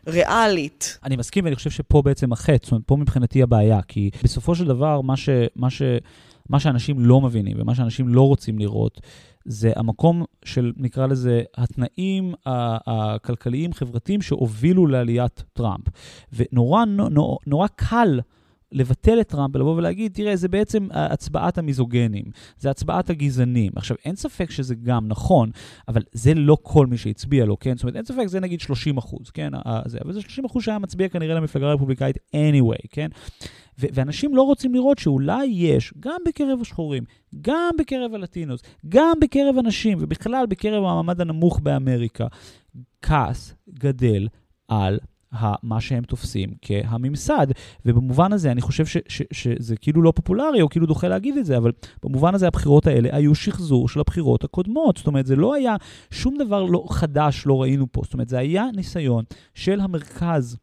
ריאלית. 0.07 0.99
אני 1.05 1.17
מסכים, 1.17 1.45
ואני 1.45 1.57
חושב 1.57 1.71
שפה 1.71 2.03
בעצם 2.03 2.33
החטא, 2.33 2.59
זאת 2.63 2.73
אומרת, 2.73 2.83
פה 2.87 2.97
מבחינתי 2.97 3.43
הבעיה, 3.43 3.83
כי 3.83 4.11
בסופו 4.25 4.55
של 4.55 4.65
דבר, 4.65 5.01
מה, 5.01 5.17
ש, 5.17 5.29
מה, 5.57 5.71
ש, 5.71 5.83
מה 6.49 6.61
שאנשים 6.61 7.01
לא 7.01 7.21
מבינים 7.21 7.57
ומה 7.61 7.75
שאנשים 7.75 8.09
לא 8.09 8.27
רוצים 8.27 8.59
לראות, 8.59 9.01
זה 9.45 9.73
המקום 9.77 10.25
של, 10.45 10.73
נקרא 10.77 11.07
לזה, 11.07 11.43
התנאים 11.57 12.35
הכלכליים-חברתיים 12.47 14.23
שהובילו 14.23 14.87
לעליית 14.87 15.43
טראמפ. 15.53 15.85
ונורא 16.33 16.85
נורא, 16.85 17.37
נורא 17.47 17.67
קל 17.77 18.21
לבטל 18.75 19.21
את 19.21 19.29
טראמפ 19.29 19.57
ולבוא 19.57 19.77
ולהגיד, 19.77 20.13
תראה, 20.13 20.37
זה 20.37 20.49
בעצם 20.49 20.89
הצבעת 20.91 21.59
המיזוגנים, 21.59 22.25
זה 22.59 22.71
הצבעת 22.71 23.11
הגזענים. 23.11 23.73
עכשיו, 23.77 23.97
אין 24.05 24.17
ספק 24.17 24.51
שזה 24.51 24.75
גם 24.75 25.09
נכון, 25.09 25.51
אבל 25.89 26.03
זה 26.13 26.35
לא 26.35 26.57
כל 26.63 26.87
מי 26.87 26.97
שהצביע 26.97 27.45
לו, 27.45 27.59
כן? 27.59 27.77
זאת 27.77 27.83
אומרת, 27.83 27.97
אין 27.97 28.05
ספק, 28.05 28.27
זה 28.27 28.41
נגיד 28.41 28.61
30 28.61 28.99
אחוז, 28.99 29.31
כן? 29.31 29.51
זה, 29.87 29.99
אבל 30.05 30.13
זה 30.13 30.21
30 30.21 30.45
אחוז 30.45 30.63
שהיה 30.63 30.79
מצביע 30.79 31.09
כנראה 31.09 31.35
למפלגה 31.35 31.67
הרפובליקאית 31.67 32.17
anyway, 32.17 32.87
כן? 32.91 33.09
ו- 33.81 33.87
ואנשים 33.93 34.37
לא 34.37 34.43
רוצים 34.43 34.75
לראות 34.75 34.99
שאולי 34.99 35.47
יש, 35.47 35.95
גם 36.01 36.19
בקרב 36.29 36.61
השחורים, 36.61 37.05
גם 37.41 37.71
בקרב 37.79 38.15
הלטינוס, 38.15 38.61
גם 38.89 39.13
בקרב 39.21 39.59
הנשים, 39.59 39.99
ובכלל 40.01 40.47
בקרב 40.47 40.85
המעמד 40.85 41.21
הנמוך 41.21 41.61
באמריקה, 41.61 42.27
כעס 43.03 43.55
גדל 43.69 44.29
על 44.69 44.99
מה 45.63 45.81
שהם 45.81 46.05
תופסים 46.05 46.55
כהממסד. 46.63 47.47
ובמובן 47.87 48.33
הזה, 48.33 48.51
אני 48.53 48.61
חושב 48.61 48.87
ש, 48.87 48.97
ש, 49.09 49.23
שזה 49.33 49.77
כאילו 49.77 50.03
לא 50.03 50.13
פופולרי, 50.17 50.63
או 50.63 50.69
כאילו 50.69 50.87
דוחה 50.87 51.09
להגיד 51.09 51.37
את 51.37 51.47
זה, 51.47 51.57
אבל 51.57 51.73
במובן 52.03 52.35
הזה 52.35 52.47
הבחירות 52.47 52.87
האלה 52.87 53.09
היו 53.13 53.35
שחזור 53.35 53.89
של 53.89 54.01
הבחירות 54.01 54.45
הקודמות. 54.45 54.97
זאת 54.97 55.07
אומרת, 55.07 55.27
זה 55.27 55.37
לא 55.37 55.55
היה, 55.55 55.77
שום 56.11 56.39
דבר 56.39 56.65
לא 56.65 56.85
חדש 56.91 57.47
לא 57.47 57.63
ראינו 57.63 57.87
פה. 57.93 58.01
זאת 58.05 58.15
אומרת, 58.15 58.29
זה 58.29 58.39
היה 58.39 58.67
ניסיון 58.77 59.25
של 59.55 59.81
המרכז 59.81 60.57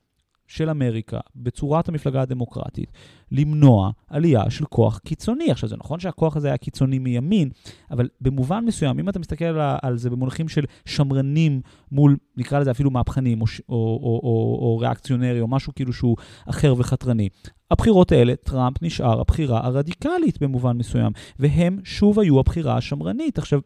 של 0.52 0.70
אמריקה, 0.70 1.20
בצורת 1.36 1.90
המפלגה 1.90 2.22
הדמוקרטית, 2.22 2.92
למנוע 3.32 3.92
עלייה 4.08 4.50
של 4.50 4.66
כוח 4.66 4.98
קיצוני. 4.98 5.52
עכשיו, 5.52 5.70
זה 5.70 5.76
נכון 5.78 6.00
שהכוח 6.00 6.38
הזה 6.38 6.48
היה 6.48 6.58
קיצוני 6.58 7.00
מימין, 7.00 7.50
אבל 7.92 8.10
במובן 8.22 8.66
מסוים, 8.66 9.00
אם 9.00 9.10
אתה 9.10 9.20
מסתכל 9.20 9.46
על, 9.82 9.98
זה 9.98 10.10
במונחים 10.10 10.48
של 10.48 10.66
שמרנים 10.86 11.62
מול, 11.92 12.18
נקרא 12.38 12.60
לזה 12.60 12.72
אפילו 12.72 12.92
מהפכנים, 12.92 13.42
או, 13.42 13.46
או, 13.70 13.76
או, 13.76 14.20
או, 14.24 14.60
או 14.62 14.78
ריאקציונרי, 14.78 15.42
או 15.42 15.48
משהו 15.48 15.74
כאילו 15.76 15.94
שהוא 15.94 16.16
אחר 16.50 16.74
וחתרני, 16.78 17.30
הבחירות 17.72 18.12
האלה, 18.12 18.36
טראמפ 18.36 18.82
נשאר 18.82 19.22
הבחירה 19.22 19.66
הרדיקלית 19.66 20.42
במובן 20.42 20.78
מסוים, 20.78 21.12
והם 21.40 21.80
שוב 21.84 22.20
היו 22.20 22.40
הבחירה 22.40 22.78
השמרנית. 22.78 23.38
עכשיו, 23.38 23.60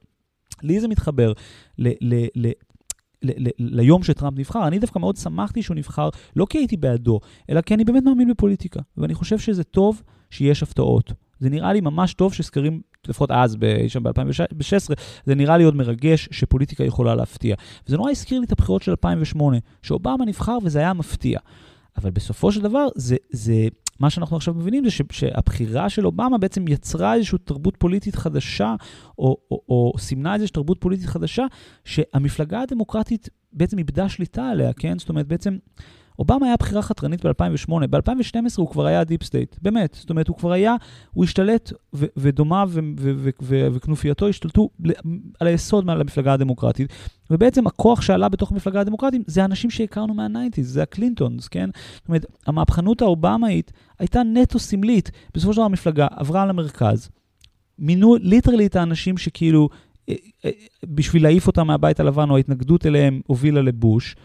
לי 0.63 0.79
זה 0.79 0.87
מתחבר 0.87 1.33
ל, 1.77 1.89
ל, 2.01 2.25
ל, 2.35 2.51
ליום 3.59 4.03
שטראמפ 4.03 4.39
נבחר, 4.39 4.67
אני 4.67 4.79
דווקא 4.79 4.99
מאוד 4.99 5.17
שמחתי 5.17 5.61
שהוא 5.61 5.75
נבחר, 5.75 6.09
לא 6.35 6.45
כי 6.49 6.57
הייתי 6.57 6.77
בעדו, 6.77 7.19
אלא 7.49 7.61
כי 7.61 7.73
אני 7.73 7.85
באמת 7.85 8.03
מאמין 8.03 8.29
בפוליטיקה. 8.29 8.79
ואני 8.97 9.13
חושב 9.13 9.39
שזה 9.39 9.63
טוב 9.63 10.01
שיש 10.29 10.63
הפתעות. 10.63 11.13
זה 11.39 11.49
נראה 11.49 11.73
לי 11.73 11.81
ממש 11.81 12.13
טוב 12.13 12.33
שסקרים, 12.33 12.81
לפחות 13.07 13.31
אז, 13.31 13.57
שם 13.87 14.03
ב-2016, 14.03 14.93
זה 15.25 15.35
נראה 15.35 15.57
לי 15.57 15.63
עוד 15.63 15.75
מרגש 15.75 16.29
שפוליטיקה 16.31 16.83
יכולה 16.83 17.15
להפתיע. 17.15 17.55
וזה 17.87 17.97
נורא 17.97 18.11
הזכיר 18.11 18.39
לי 18.39 18.45
את 18.45 18.51
הבחירות 18.51 18.81
של 18.81 18.91
2008, 18.91 19.57
שאובמה 19.81 20.25
נבחר 20.25 20.57
וזה 20.63 20.79
היה 20.79 20.93
מפתיע. 20.93 21.39
אבל 21.97 22.11
בסופו 22.11 22.51
של 22.51 22.61
דבר, 22.61 22.87
זה, 22.95 23.15
זה, 23.29 23.67
מה 23.99 24.09
שאנחנו 24.09 24.37
עכשיו 24.37 24.53
מבינים 24.53 24.83
זה 24.83 24.89
שהבחירה 25.11 25.89
של 25.89 26.05
אובמה 26.05 26.37
בעצם 26.37 26.67
יצרה 26.67 27.15
איזושהי 27.15 27.37
תרבות 27.37 27.77
פוליטית 27.77 28.15
חדשה, 28.15 28.75
או, 29.19 29.37
או, 29.51 29.61
או 29.69 29.93
סימנה 29.97 30.33
איזושהי 30.33 30.53
תרבות 30.53 30.81
פוליטית 30.81 31.05
חדשה, 31.05 31.45
שהמפלגה 31.85 32.61
הדמוקרטית 32.61 33.29
בעצם 33.53 33.77
איבדה 33.77 34.09
שליטה 34.09 34.49
עליה, 34.49 34.73
כן? 34.73 34.99
זאת 34.99 35.09
אומרת, 35.09 35.27
בעצם... 35.27 35.57
אובמה 36.19 36.45
היה 36.45 36.55
בחירה 36.59 36.81
חתרנית 36.81 37.25
ב-2008, 37.25 37.87
ב-2012 37.89 38.37
הוא 38.57 38.69
כבר 38.69 38.85
היה 38.85 39.03
deep 39.03 39.23
state, 39.23 39.55
באמת. 39.61 39.97
זאת 39.99 40.09
אומרת, 40.09 40.27
הוא 40.27 40.37
כבר 40.37 40.51
היה, 40.51 40.75
הוא 41.13 41.23
השתלט, 41.23 41.73
ודומיו 41.93 42.69
וכנופייתו 43.73 44.27
השתלטו 44.27 44.69
על 45.39 45.47
היסוד 45.47 45.85
מעל 45.85 46.01
המפלגה 46.01 46.33
הדמוקרטית, 46.33 46.93
ובעצם 47.31 47.67
הכוח 47.67 48.01
שעלה 48.01 48.29
בתוך 48.29 48.51
המפלגה 48.51 48.81
הדמוקרטית 48.81 49.21
זה 49.27 49.41
האנשים 49.41 49.69
שהכרנו 49.69 50.13
מה 50.13 50.24
nineties, 50.24 50.73
זה 50.73 50.83
ה 50.83 50.90
Clintons, 50.90 51.47
כן? 51.47 51.69
זאת 51.95 52.07
אומרת, 52.07 52.25
המהפכנות 52.47 53.01
האובמאית 53.01 53.71
הייתה 53.99 54.23
נטו 54.23 54.59
סמלית. 54.59 55.11
בסופו 55.33 55.53
של 55.53 55.57
דבר 55.57 55.65
המפלגה 55.65 56.07
עברה 56.11 56.45
למרכז, 56.45 57.09
מינו 57.79 58.15
literally 58.15 58.65
את 58.65 58.75
האנשים 58.75 59.17
שכאילו, 59.17 59.69
אה, 60.09 60.15
אה, 60.45 60.51
בשביל 60.83 61.23
להעיף 61.23 61.47
אותם 61.47 61.67
מהבית 61.67 61.99
הלבן, 61.99 62.29
או 62.29 62.37
ההתנגדות 62.37 62.85
אליהם 62.85 63.21
הובילה 63.27 63.61
לבוש, 63.61 64.15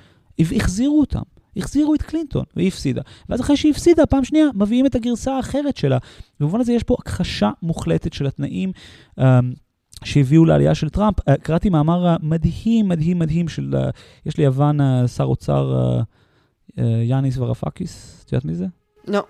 החזירו 0.41 1.01
אותם. 1.01 1.23
החזירו 1.57 1.95
את 1.95 2.03
קלינטון, 2.03 2.45
והיא 2.57 2.69
הפסידה. 2.69 3.03
ואז 3.29 3.41
אחרי 3.41 3.57
שהיא 3.57 3.73
הפסידה, 3.73 4.07
פעם 4.07 4.25
שנייה, 4.25 4.47
מביאים 4.55 4.87
את 4.87 4.95
הגרסה 4.95 5.37
האחרת 5.37 5.77
שלה. 5.77 5.99
במובן 6.41 6.61
הזה 6.61 6.73
יש 6.73 6.83
פה 6.83 6.97
הכחשה 6.99 7.51
מוחלטת 7.63 8.13
של 8.13 8.27
התנאים. 8.27 8.73
Um, 9.21 9.23
שהביאו 10.05 10.45
לעלייה 10.45 10.75
של 10.75 10.89
טראמפ. 10.89 11.21
Uh, 11.21 11.37
קראתי 11.43 11.71
מאמר 11.71 12.17
מדהים, 12.23 12.89
מדהים, 12.89 13.19
מדהים 13.19 13.49
של, 13.49 13.75
uh, 13.75 13.91
יש 14.27 14.39
ליוון 14.39 14.81
uh, 14.81 15.09
שר 15.09 15.25
אוצר 15.25 15.97
יאניס 17.05 17.39
ורופאקיס, 17.39 18.23
את 18.25 18.33
יודעת 18.33 18.45
מי 18.45 18.55
זה? 18.55 18.67
לא. 19.07 19.19
No. 19.19 19.23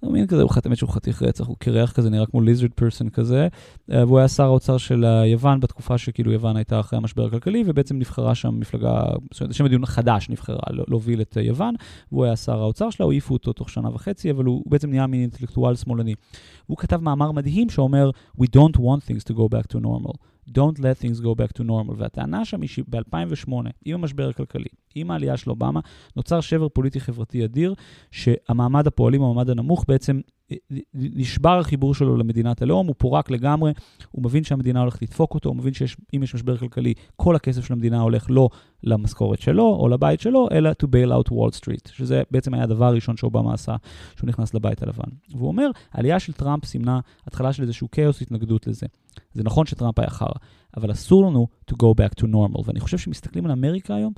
הוא 0.00 0.12
מין 0.12 0.26
כזה, 0.26 0.42
הוא 0.42 0.50
חתמת 0.50 0.76
שהוא 0.76 0.90
חתיך 0.90 1.22
רצח, 1.22 1.46
הוא 1.46 1.56
קרח 1.58 1.92
כזה, 1.92 2.10
נראה 2.10 2.26
כמו 2.26 2.40
ליזרד 2.40 2.70
פרסון 2.70 3.10
כזה, 3.10 3.48
אה, 3.92 4.06
והוא 4.06 4.18
היה 4.18 4.28
שר 4.28 4.44
האוצר 4.44 4.78
של 4.78 5.04
יוון 5.26 5.60
בתקופה 5.60 5.98
שכאילו 5.98 6.32
יוון 6.32 6.56
הייתה 6.56 6.80
אחרי 6.80 6.96
המשבר 6.96 7.26
הכלכלי, 7.26 7.64
ובעצם 7.66 7.98
נבחרה 7.98 8.34
שם 8.34 8.60
מפלגה, 8.60 9.02
זאת 9.32 9.40
אומרת, 9.40 9.54
שם 9.54 9.64
מדיון 9.64 9.86
חדש 9.86 10.28
נבחרה 10.28 10.58
להוביל 10.88 11.20
את 11.20 11.36
יוון, 11.40 11.74
והוא 12.12 12.24
היה 12.24 12.36
שר 12.36 12.60
האוצר 12.60 12.90
שלה, 12.90 13.06
העיפו 13.06 13.34
אותו 13.34 13.52
תוך 13.52 13.70
שנה 13.70 13.88
וחצי, 13.94 14.30
אבל 14.30 14.44
הוא 14.44 14.62
בעצם 14.66 14.90
נהיה 14.90 15.06
מין 15.06 15.20
אינטלקטואל 15.20 15.76
שמאלני. 15.76 16.14
הוא 16.66 16.76
כתב 16.76 17.00
מאמר 17.00 17.32
מדהים 17.32 17.70
שאומר, 17.70 18.10
We 18.40 18.44
don't 18.44 18.76
want 18.76 19.02
things 19.10 19.24
to 19.24 19.34
go 19.34 19.48
back 19.48 19.66
to 19.72 19.80
normal. 19.80 20.12
Don't 20.48 20.78
let 20.78 20.98
things 21.02 21.20
go 21.20 21.34
back 21.34 21.58
to 21.58 21.64
normal. 21.64 21.94
והטענה 21.96 22.44
שם 22.44 22.60
היא 22.60 22.68
שב-2008, 22.68 23.52
עם 23.84 23.94
המשבר 23.94 24.28
הכלכלי, 24.28 24.68
עם 24.94 25.10
העלייה 25.10 25.36
של 25.36 25.50
אובמה, 25.50 25.80
נוצר 26.16 26.40
שבר 26.40 26.68
פוליטי-חברתי 26.68 27.44
אדיר, 27.44 27.74
שהמעמד 28.10 28.86
הפועלים, 28.86 29.22
המעמד 29.22 29.50
הנמוך, 29.50 29.84
בעצם 29.88 30.20
נשבר 30.94 31.58
החיבור 31.58 31.94
שלו 31.94 32.16
למדינת 32.16 32.62
הלאום, 32.62 32.86
הוא 32.86 32.94
פורק 32.98 33.30
לגמרי, 33.30 33.72
הוא 34.10 34.24
מבין 34.24 34.44
שהמדינה 34.44 34.80
הולכת 34.80 35.02
לדפוק 35.02 35.34
אותו, 35.34 35.48
הוא 35.48 35.56
מבין 35.56 35.72
שאם 35.72 36.22
יש 36.22 36.34
משבר 36.34 36.56
כלכלי, 36.56 36.94
כל 37.16 37.36
הכסף 37.36 37.64
של 37.64 37.72
המדינה 37.72 38.00
הולך 38.00 38.26
לא 38.30 38.48
למשכורת 38.82 39.40
שלו 39.40 39.76
או 39.80 39.88
לבית 39.88 40.20
שלו, 40.20 40.48
אלא 40.52 40.70
to 40.70 40.86
bail 40.86 41.10
out 41.10 41.30
wall 41.30 41.60
street, 41.60 41.92
שזה 41.92 42.22
בעצם 42.30 42.54
היה 42.54 42.62
הדבר 42.62 42.84
הראשון 42.84 43.16
שאובמה 43.16 43.54
עשה 43.54 43.76
כשהוא 44.14 44.28
נכנס 44.28 44.54
לבית 44.54 44.82
הלבן. 44.82 45.10
והוא 45.34 45.48
אומר, 45.48 45.70
העלייה 45.92 46.20
של 46.20 46.32
טראמפ 46.32 46.64
סימנה 46.64 47.00
התחלה 47.26 47.52
של 47.52 47.62
איזשהו 47.62 47.90
כאוס, 47.90 48.22
התנגדות 48.22 48.66
לזה. 48.66 48.86
זה 49.32 49.44
נכון 49.44 49.66
שטראמפ 49.66 49.98
היה 49.98 50.10
חרא, 50.10 50.28
אבל 50.76 50.92
אסור 50.92 51.26
לנו 51.26 51.46
to 51.70 51.74
go 51.74 51.86
back 52.00 52.20
to 52.20 52.24
normal. 52.24 52.62
ואני 52.66 52.80
חושב 52.80 52.98
שמסתכלים 52.98 53.46
על 53.46 53.52
אמריקה 53.52 53.94
היום, 53.94 54.12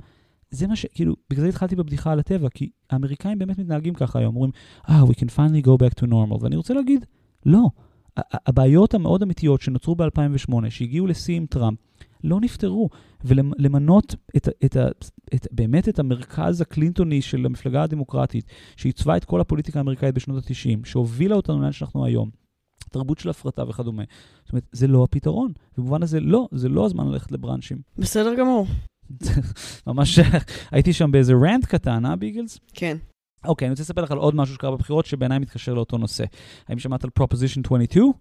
זה 0.51 0.67
מה 0.67 0.75
ש... 0.75 0.85
כאילו, 0.85 1.15
בגלל 1.29 1.43
זה 1.43 1.49
התחלתי 1.49 1.75
בבדיחה 1.75 2.11
על 2.11 2.19
הטבע, 2.19 2.49
כי 2.49 2.69
האמריקאים 2.89 3.39
באמת 3.39 3.57
מתנהגים 3.57 3.93
ככה 3.93 4.19
היום, 4.19 4.35
אומרים, 4.35 4.51
אה, 4.89 5.01
ah, 5.01 5.05
we 5.05 5.13
can 5.13 5.29
finally 5.35 5.65
go 5.65 5.69
back 5.69 6.03
to 6.03 6.07
normal. 6.07 6.37
ואני 6.41 6.55
רוצה 6.55 6.73
להגיד, 6.73 7.05
לא. 7.45 7.67
הבעיות 8.17 8.93
המאוד 8.93 9.23
אמיתיות 9.23 9.61
שנוצרו 9.61 9.95
ב-2008, 9.95 10.69
שהגיעו 10.69 11.07
לשיא 11.07 11.37
עם 11.37 11.45
טראמפ, 11.45 11.77
לא 12.23 12.41
נפתרו. 12.41 12.89
ולמנות 13.25 14.15
את, 14.37 14.47
את, 14.65 14.77
את, 14.77 15.09
את, 15.35 15.47
באמת 15.51 15.89
את 15.89 15.99
המרכז 15.99 16.61
הקלינטוני 16.61 17.21
של 17.21 17.45
המפלגה 17.45 17.83
הדמוקרטית, 17.83 18.45
שעיצבה 18.75 19.17
את 19.17 19.25
כל 19.25 19.41
הפוליטיקה 19.41 19.79
האמריקאית 19.79 20.15
בשנות 20.15 20.43
ה-90, 20.43 20.87
שהובילה 20.87 21.35
אותנו 21.35 21.61
לאן 21.61 21.71
שאנחנו 21.71 22.05
היום, 22.05 22.29
תרבות 22.89 23.19
של 23.19 23.29
הפרטה 23.29 23.69
וכדומה. 23.69 24.03
זאת 24.43 24.51
אומרת, 24.51 24.67
זה 24.71 24.87
לא 24.87 25.03
הפתרון. 25.03 25.51
במובן 25.77 26.03
הזה, 26.03 26.19
לא, 26.19 26.47
זה 26.51 26.69
לא 26.69 26.85
הזמן 26.85 27.07
ללכת 27.07 27.31
לבראנצ'ים. 27.31 27.77
בסדר 27.97 28.35
גמור. 28.35 28.67
ממש 29.87 30.19
הייתי 30.71 30.93
שם 30.93 31.11
באיזה 31.11 31.33
רנט 31.33 31.65
קטן, 31.65 32.05
אה, 32.05 32.15
ביגלס? 32.15 32.59
כן. 32.73 32.97
אוקיי, 33.45 33.65
אני 33.65 33.71
רוצה 33.71 33.83
לספר 33.83 34.01
לך 34.01 34.11
על 34.11 34.17
עוד 34.17 34.35
משהו 34.35 34.55
שקרה 34.55 34.71
בבחירות 34.71 35.05
שבעיניי 35.05 35.39
מתקשר 35.39 35.73
לאותו 35.73 35.97
נושא. 35.97 36.23
האם 36.67 36.79
שמעת 36.79 37.03
על 37.03 37.09
Proposition 37.19 37.61
22? 37.65 38.11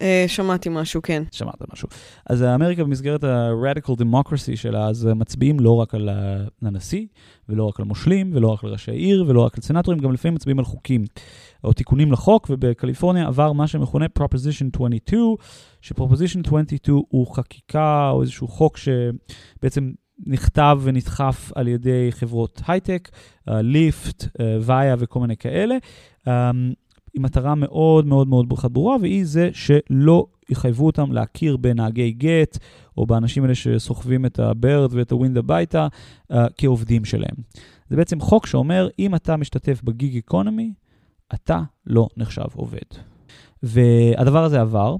Uh, 0.00 0.02
שמעתי 0.26 0.68
משהו, 0.72 1.02
כן. 1.02 1.22
שמעת 1.32 1.72
משהו. 1.72 1.88
אז 2.26 2.42
אמריקה 2.42 2.84
במסגרת 2.84 3.24
ה-radical 3.24 3.90
democracy 3.90 4.56
שלה, 4.56 4.86
אז 4.86 5.04
מצביעים 5.04 5.60
לא 5.60 5.76
רק 5.76 5.94
על 5.94 6.08
הנשיא, 6.62 7.06
ולא 7.48 7.64
רק 7.64 7.80
על 7.80 7.86
מושלים, 7.86 8.30
ולא 8.34 8.48
רק 8.48 8.64
על 8.64 8.70
ראשי 8.70 8.92
עיר, 8.92 9.24
ולא 9.28 9.40
רק 9.40 9.56
על 9.56 9.62
סנטורים, 9.62 10.00
גם 10.00 10.12
לפעמים 10.12 10.34
מצביעים 10.34 10.58
על 10.58 10.64
חוקים, 10.64 11.04
או 11.64 11.72
תיקונים 11.72 12.12
לחוק, 12.12 12.46
ובקליפורניה 12.50 13.26
עבר 13.26 13.52
מה 13.52 13.66
שמכונה 13.66 14.06
Proposition 14.18 14.68
22, 14.74 15.20
ש-Proposition 15.80 16.46
22 16.46 17.02
הוא 17.08 17.34
חקיקה, 17.34 18.10
או 18.10 18.22
איזשהו 18.22 18.48
חוק 18.48 18.76
שבעצם 18.76 19.90
נכתב 20.26 20.80
ונדחף 20.82 21.52
על 21.54 21.68
ידי 21.68 22.08
חברות 22.10 22.62
הייטק, 22.68 23.10
ליפט, 23.46 24.24
ויה 24.60 24.96
וכל 24.98 25.20
מיני 25.20 25.36
כאלה, 25.36 25.76
um, 26.24 26.28
עם 27.14 27.22
מטרה 27.22 27.54
מאוד 27.54 28.06
מאוד 28.06 28.28
מאוד 28.28 28.48
ברורה, 28.72 28.96
והיא 29.00 29.24
זה 29.24 29.50
שלא 29.52 30.26
יחייבו 30.48 30.86
אותם 30.86 31.12
להכיר 31.12 31.56
בנהגי 31.56 32.12
Gett, 32.12 32.58
או 32.96 33.06
באנשים 33.06 33.42
האלה 33.42 33.54
שסוחבים 33.54 34.26
את 34.26 34.38
ה 34.38 34.49
Bird 34.49 34.94
ואת 34.94 35.12
ה 35.12 35.17
Wind 35.17 35.36
הביתה, 35.36 35.88
uh, 36.32 36.36
כעובדים 36.58 37.04
שלהם. 37.04 37.34
זה 37.88 37.96
בעצם 37.96 38.20
חוק 38.20 38.46
שאומר, 38.46 38.88
אם 38.98 39.14
אתה 39.14 39.36
משתתף 39.36 39.82
ב 39.82 39.90
gig 39.90 40.16
economy, 40.16 40.72
אתה 41.34 41.60
לא 41.86 42.08
נחשב 42.16 42.46
עובד. 42.54 42.78
והדבר 43.62 44.44
הזה 44.44 44.60
עבר. 44.60 44.96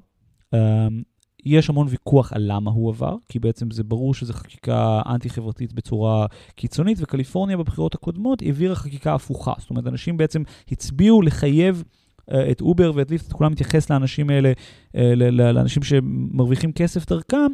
יש 1.45 1.71
המון 1.71 1.87
ויכוח 1.91 2.33
על 2.33 2.43
למה 2.47 2.71
הוא 2.71 2.91
עבר, 2.91 3.17
כי 3.29 3.39
בעצם 3.39 3.71
זה 3.71 3.85
ברור 3.85 4.15
שזו 4.15 4.33
חקיקה 4.33 5.03
אנטי-חברתית 5.07 5.73
בצורה 5.73 6.27
קיצונית, 6.55 6.99
וקליפורניה 7.01 7.57
בבחירות 7.57 7.95
הקודמות 7.95 8.43
העבירה 8.43 8.75
חקיקה 8.75 9.15
הפוכה. 9.15 9.53
זאת 9.59 9.71
אומרת, 9.71 9.87
אנשים 9.87 10.17
בעצם 10.17 10.43
הצביעו 10.73 11.23
לחייב 11.23 11.85
uh, 12.21 12.35
את 12.51 12.61
אובר 12.61 12.93
ואת 12.95 13.11
ליפט, 13.11 13.29
את 13.29 13.33
כולם 13.33 13.53
מתייחס 13.53 13.91
לאנשים 13.91 14.31
האלה, 14.31 14.53
uh, 14.93 14.99
לאנשים 15.31 15.83
שמרוויחים 15.83 16.73
כסף 16.73 17.09
דרכם, 17.09 17.47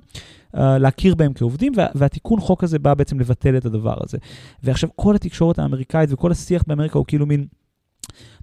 uh, 0.55 0.59
להכיר 0.59 1.14
בהם 1.14 1.33
כעובדים, 1.35 1.73
וה, 1.76 1.87
והתיקון 1.95 2.40
חוק 2.40 2.64
הזה 2.64 2.78
בא 2.78 2.95
בעצם 2.95 3.21
לבטל 3.21 3.57
את 3.57 3.64
הדבר 3.64 3.97
הזה. 4.00 4.19
ועכשיו 4.62 4.88
כל 4.97 5.14
התקשורת 5.14 5.59
האמריקאית 5.59 6.12
וכל 6.12 6.33
השיח 6.33 6.62
באמריקה 6.66 6.99
הוא 6.99 7.07
כאילו 7.09 7.26
מין... 7.26 7.47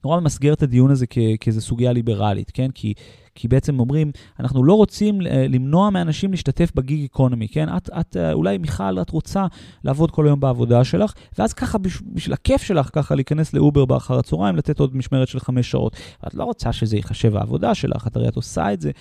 נורא 0.03 0.19
ממסגר 0.19 0.53
את 0.53 0.63
הדיון 0.63 0.91
הזה 0.91 1.05
כאיזו 1.39 1.61
סוגיה 1.61 1.93
ליברלית, 1.93 2.51
כן? 2.51 2.71
כי, 2.71 2.93
כי 3.35 3.47
בעצם 3.47 3.79
אומרים, 3.79 4.11
אנחנו 4.39 4.63
לא 4.63 4.73
רוצים 4.73 5.21
אה, 5.21 5.47
למנוע 5.49 5.89
מאנשים 5.89 6.31
להשתתף 6.31 6.71
בגיג 6.75 7.03
אקונומי, 7.03 7.47
כן? 7.47 7.77
את, 7.77 7.89
את, 7.99 8.17
אה, 8.17 8.33
אולי 8.33 8.57
מיכל, 8.57 9.01
את 9.01 9.09
רוצה 9.09 9.45
לעבוד 9.83 10.11
כל 10.11 10.25
היום 10.25 10.39
בעבודה 10.39 10.83
שלך, 10.83 11.13
ואז 11.37 11.53
ככה, 11.53 11.77
בשביל 11.77 12.33
הכיף 12.33 12.61
שלך, 12.61 12.89
ככה 12.93 13.15
להיכנס 13.15 13.53
לאובר 13.53 13.85
באחר 13.85 14.19
הצהריים, 14.19 14.55
לתת 14.55 14.79
עוד 14.79 14.95
משמרת 14.95 15.27
של 15.27 15.39
חמש 15.39 15.71
שעות. 15.71 15.95
את 16.27 16.33
לא 16.33 16.43
רוצה 16.43 16.73
שזה 16.73 16.95
ייחשב 16.95 17.35
העבודה 17.35 17.75
שלך, 17.75 18.07
את 18.07 18.15
הרי 18.15 18.27
את 18.27 18.35
עושה 18.35 18.73
את 18.73 18.81
זה 18.81 18.91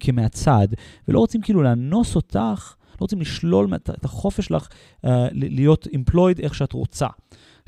כמהצד, 0.00 0.68
ולא 1.08 1.18
רוצים 1.18 1.40
כאילו 1.40 1.62
לאנוס 1.62 2.16
אותך, 2.16 2.74
לא 3.00 3.04
רוצים 3.04 3.20
לשלול 3.20 3.74
את 3.74 4.04
החופש 4.04 4.46
שלך 4.46 4.68
אה, 5.06 5.08
להיות 5.32 5.86
employed 5.86 6.42
איך 6.42 6.54
שאת 6.54 6.72
רוצה. 6.72 7.06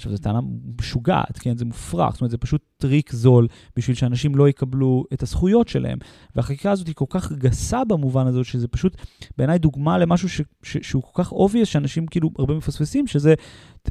עכשיו, 0.00 0.12
זו 0.12 0.19
טענה 0.19 0.40
משוגעת, 0.80 1.38
כן? 1.38 1.57
זה 1.57 1.64
מופרך, 1.64 2.12
זאת 2.12 2.21
אומרת, 2.21 2.30
זה 2.30 2.38
פשוט 2.38 2.62
טריק 2.76 3.12
זול 3.12 3.49
בשביל 3.76 3.97
שאנשים 3.97 4.35
לא 4.35 4.49
יקבלו 4.49 5.04
את 5.12 5.23
הזכויות 5.23 5.69
שלהם. 5.69 5.99
והחקיקה 6.37 6.71
הזאת 6.71 6.87
היא 6.87 6.95
כל 6.95 7.04
כך 7.09 7.33
גסה 7.33 7.85
במובן 7.85 8.26
הזה, 8.26 8.45
שזה 8.45 8.69
פשוט 8.69 8.97
בעיניי 9.38 9.59
דוגמה 9.59 9.99
למשהו 9.99 10.28
ש, 10.28 10.40
ש, 10.62 10.76
שהוא 10.83 11.02
כל 11.02 11.23
כך 11.23 11.33
obvious, 11.33 11.64
שאנשים 11.64 12.07
כאילו 12.07 12.30
הרבה 12.38 12.54
מפספסים, 12.54 13.07
שזה 13.07 13.35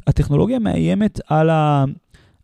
הטכנולוגיה 0.06 0.58
מאיימת 0.58 1.20
על 1.26 1.50
ה... 1.50 1.84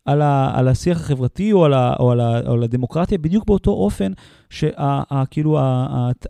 על, 0.06 0.22
ה, 0.22 0.58
על 0.58 0.68
השיח 0.68 1.00
החברתי 1.00 1.52
או 1.52 1.64
על, 1.64 1.74
ה, 1.74 1.94
או, 1.98 2.10
על 2.10 2.20
ה, 2.20 2.40
או 2.46 2.52
על 2.52 2.62
הדמוקרטיה 2.62 3.18
בדיוק 3.18 3.46
באותו 3.46 3.70
אופן 3.70 4.12
שכאילו 4.50 5.58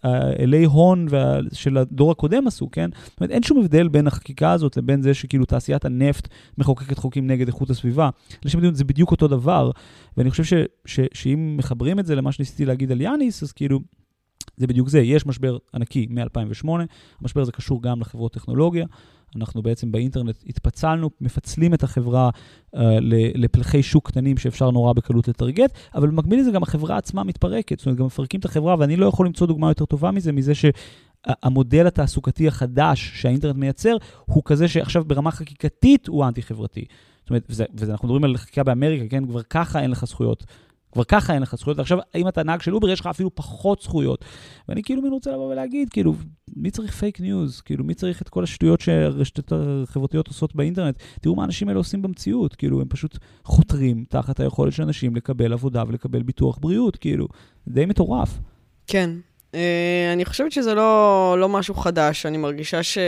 האלי 0.02 0.64
הון 0.64 1.06
וה, 1.11 1.38
של 1.52 1.76
הדור 1.76 2.11
הקודם 2.11 2.47
עשו, 2.47 2.71
כן? 2.71 2.90
זאת 3.04 3.21
אומרת, 3.21 3.30
אין 3.30 3.42
שום 3.42 3.59
הבדל 3.59 3.88
בין 3.88 4.06
החקיקה 4.06 4.52
הזאת 4.52 4.76
לבין 4.76 5.02
זה 5.02 5.14
שכאילו 5.14 5.45
תעשיית 5.45 5.85
הנפט 5.85 6.28
מחוקקת 6.59 6.99
חוקים 6.99 7.26
נגד 7.26 7.47
איכות 7.47 7.71
הסביבה. 7.71 8.11
לשם 8.45 8.75
זה 8.75 8.85
בדיוק 8.85 9.11
אותו 9.11 9.28
דבר, 9.28 9.71
ואני 10.16 10.30
חושב 10.30 10.45
ש, 10.45 10.54
ש, 10.85 11.00
שאם 11.14 11.54
מחברים 11.56 11.99
את 11.99 12.06
זה 12.06 12.14
למה 12.14 12.33
שניסיתי 12.33 12.64
להגיד 12.64 12.92
על 12.92 13.00
יאניס, 13.00 13.42
אז 13.42 13.52
כאילו... 13.52 13.80
זה 14.56 14.66
בדיוק 14.66 14.88
זה, 14.88 15.00
יש 15.00 15.26
משבר 15.26 15.58
ענקי 15.75 16.06
מ-2008, 16.10 16.68
המשבר 17.20 17.40
הזה 17.40 17.52
קשור 17.52 17.82
גם 17.82 18.00
לחברות 18.00 18.32
טכנולוגיה, 18.32 18.86
אנחנו 19.36 19.62
בעצם 19.62 19.92
באינטרנט 19.92 20.36
התפצלנו, 20.46 21.10
מפצלים 21.20 21.75
את 21.75 21.82
החברה 21.82 22.30
uh, 22.75 22.78
לפלחי 23.34 23.82
שוק 23.82 24.08
קטנים 24.08 24.38
שאפשר 24.38 24.70
נורא 24.70 24.92
בקלות 24.92 25.28
לטרגט, 25.28 25.78
אבל 25.94 26.08
במקביל 26.08 26.40
לזה 26.40 26.50
גם 26.50 26.62
החברה 26.62 26.96
עצמה 26.96 27.25
מתפרקת, 27.25 27.78
זאת 27.78 27.86
אומרת, 27.86 27.98
גם 27.98 28.06
מפרקים 28.06 28.40
את 28.40 28.44
החברה, 28.44 28.76
ואני 28.78 28.96
לא 28.96 29.06
יכול 29.06 29.26
למצוא 29.26 29.46
דוגמה 29.46 29.70
יותר 29.70 29.84
טובה 29.84 30.10
מזה, 30.10 30.32
מזה 30.32 30.52
שהמודל 30.54 31.86
התעסוקתי 31.86 32.48
החדש 32.48 33.10
שהאינטרנט 33.14 33.56
מייצר, 33.56 33.96
הוא 34.25 34.42
כזה 34.44 34.68
שעכשיו 34.68 35.04
ברמה 35.04 35.30
חקיקתית 35.30 36.08
הוא 36.08 36.25
אנטי-חברתי. 36.25 36.84
זאת 37.20 37.30
אומרת, 37.30 37.46
וזה, 37.48 37.64
ואנחנו 37.75 38.08
מדברים 38.08 38.25
על 38.25 38.36
חקיקה 38.36 38.64
באמריקה, 38.64 39.08
כן? 39.08 39.26
כבר 39.26 39.42
ככה 39.42 39.82
אין 39.82 39.90
לך 39.90 40.04
זכויות 40.04 40.44
כבר 40.93 41.05
ככה 41.05 41.35
אין 41.35 41.43
לך 41.43 41.57
זכויות, 41.57 41.78
ועכשיו, 41.78 41.99
אם 42.14 42.28
אתה 42.28 42.43
נהג 42.43 42.62
של 42.62 42.75
אובר, 42.75 42.90
יש 42.90 43.00
לך 43.00 43.07
אפילו 43.07 43.35
פחות 43.35 43.83
זכויות. 43.83 44.25
ואני 44.69 44.83
כאילו 44.83 45.02
מין 45.02 45.12
רוצה 45.12 45.31
לבוא 45.31 45.52
ולהגיד, 45.52 45.88
כאילו, 45.90 46.14
מי 46.57 46.71
צריך 46.71 46.93
פייק 46.93 47.21
ניוז? 47.21 47.61
כאילו, 47.61 47.85
מי 47.85 47.95
צריך 47.95 48.23
את 48.23 48.28
כל 48.28 48.45
השטויות 48.45 48.81
שהרשתות 48.81 49.52
החברתיות 49.52 50.28
עושות 50.28 50.55
באינטרנט? 50.55 51.02
תראו 51.21 51.35
מה 51.35 51.43
האנשים 51.43 51.69
האלה 51.69 51.78
עושים 51.78 52.02
במציאות, 52.02 52.55
כאילו, 52.55 52.81
הם 52.81 52.88
פשוט 52.88 53.19
חותרים 53.45 54.05
תחת 54.09 54.40
היכולת 54.40 54.73
של 54.73 54.83
אנשים 54.83 55.16
לקבל 55.16 55.52
עבודה 55.52 55.85
ולקבל 55.88 56.23
ביטוח 56.23 56.59
בריאות, 56.59 56.97
כאילו, 56.97 57.28
די 57.69 57.87
מטורף. 57.87 58.38
כן. 58.87 59.11
אה, 59.55 60.11
אני 60.12 60.25
חושבת 60.25 60.52
שזה 60.52 60.75
לא, 60.75 61.37
לא 61.38 61.49
משהו 61.49 61.75
חדש, 61.75 62.26
אני 62.26 62.37
מרגישה 62.37 62.83
ש... 62.83 62.99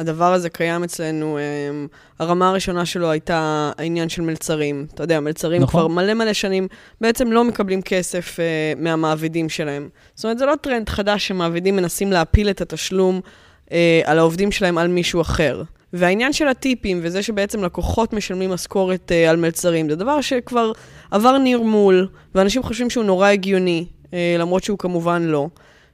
הדבר 0.00 0.32
הזה 0.32 0.50
קיים 0.50 0.84
אצלנו. 0.84 1.38
אמ, 1.38 1.86
הרמה 2.18 2.48
הראשונה 2.48 2.86
שלו 2.86 3.10
הייתה 3.10 3.70
העניין 3.78 4.08
של 4.08 4.22
מלצרים. 4.22 4.86
אתה 4.94 5.02
יודע, 5.02 5.20
מלצרים 5.20 5.62
נכון. 5.62 5.80
כבר 5.80 5.88
מלא 5.88 6.14
מלא 6.14 6.32
שנים 6.32 6.68
בעצם 7.00 7.32
לא 7.32 7.44
מקבלים 7.44 7.82
כסף 7.82 8.36
uh, 8.36 8.80
מהמעבידים 8.80 9.48
שלהם. 9.48 9.88
זאת 10.14 10.24
אומרת, 10.24 10.38
זה 10.38 10.46
לא 10.46 10.54
טרנד 10.60 10.88
חדש 10.88 11.28
שמעבידים 11.28 11.76
מנסים 11.76 12.12
להפיל 12.12 12.50
את 12.50 12.60
התשלום 12.60 13.20
uh, 13.66 13.72
על 14.04 14.18
העובדים 14.18 14.52
שלהם 14.52 14.78
על 14.78 14.88
מישהו 14.88 15.20
אחר. 15.20 15.62
והעניין 15.92 16.32
של 16.32 16.48
הטיפים, 16.48 17.00
וזה 17.02 17.22
שבעצם 17.22 17.64
לקוחות 17.64 18.12
משלמים 18.12 18.50
משכורת 18.50 19.12
uh, 19.12 19.30
על 19.30 19.36
מלצרים, 19.36 19.90
זה 19.90 19.96
דבר 19.96 20.20
שכבר 20.20 20.72
עבר 21.10 21.38
נרמול, 21.38 22.08
ואנשים 22.34 22.62
חושבים 22.62 22.90
שהוא 22.90 23.04
נורא 23.04 23.28
הגיוני, 23.28 23.86
uh, 24.04 24.08
למרות 24.38 24.64
שהוא 24.64 24.78
כמובן 24.78 25.22
לא. 25.22 25.48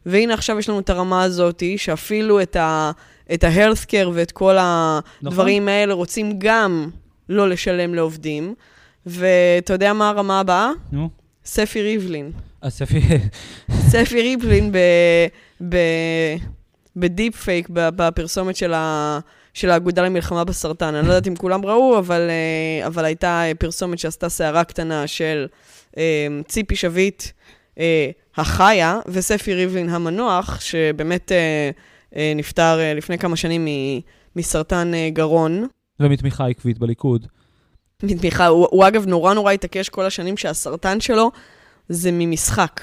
והנה 0.06 0.34
עכשיו 0.34 0.58
יש 0.58 0.68
לנו 0.68 0.78
את 0.78 0.90
הרמה 0.90 1.22
הזאת, 1.22 1.62
שאפילו 1.76 2.42
את 2.42 2.56
ה... 2.56 2.90
את 3.34 3.44
ה-healthcare 3.44 4.08
ואת 4.14 4.32
כל 4.32 4.56
הדברים 4.60 5.62
נכון. 5.62 5.68
האלה 5.68 5.94
רוצים 5.94 6.32
גם 6.38 6.90
לא 7.28 7.48
לשלם 7.48 7.94
לעובדים. 7.94 8.54
ואתה 9.06 9.72
יודע 9.72 9.92
מה 9.92 10.08
הרמה 10.08 10.40
הבאה? 10.40 10.70
נו. 10.92 11.08
ספי 11.44 11.82
ריבלין. 11.82 12.32
אה, 12.64 12.70
ספי... 12.70 13.00
ספי 13.92 14.22
ריבלין 14.22 14.72
ב... 14.72 14.78
ב... 15.68 15.76
בדיפ 16.96 17.36
פייק, 17.36 17.68
בפרסומת 17.70 18.56
של, 18.56 18.74
ה... 18.74 19.18
של 19.54 19.70
האגודה 19.70 20.02
למלחמה 20.02 20.44
בסרטן. 20.44 20.94
אני 20.94 21.08
לא 21.08 21.12
יודעת 21.12 21.28
אם 21.28 21.36
כולם 21.36 21.66
ראו, 21.66 21.98
אבל, 21.98 22.30
אה, 22.30 22.86
אבל 22.86 23.04
הייתה 23.04 23.44
פרסומת 23.58 23.98
שעשתה 23.98 24.28
סערה 24.28 24.64
קטנה 24.64 25.06
של 25.06 25.46
אה, 25.98 26.26
ציפי 26.48 26.76
שביט 26.76 27.22
החיה, 28.36 28.98
וספי 29.06 29.54
ריבלין 29.54 29.88
המנוח, 29.88 30.60
שבאמת... 30.60 31.32
אה, 31.32 31.70
נפטר 32.36 32.78
אה, 32.80 32.94
לפני 32.94 33.18
כמה 33.18 33.36
שנים 33.36 33.68
מסרטן 34.36 34.94
אה, 34.94 35.10
גרון. 35.12 35.66
ומתמיכה 36.00 36.46
עקבית 36.46 36.78
בליכוד. 36.78 37.26
מתמיכה, 38.02 38.46
הוא, 38.46 38.66
הוא 38.70 38.86
אגב 38.86 39.06
נורא 39.06 39.34
נורא 39.34 39.52
התעקש 39.52 39.88
כל 39.88 40.04
השנים 40.04 40.36
שהסרטן 40.36 41.00
שלו 41.00 41.30
זה 41.88 42.10
ממשחק. 42.12 42.80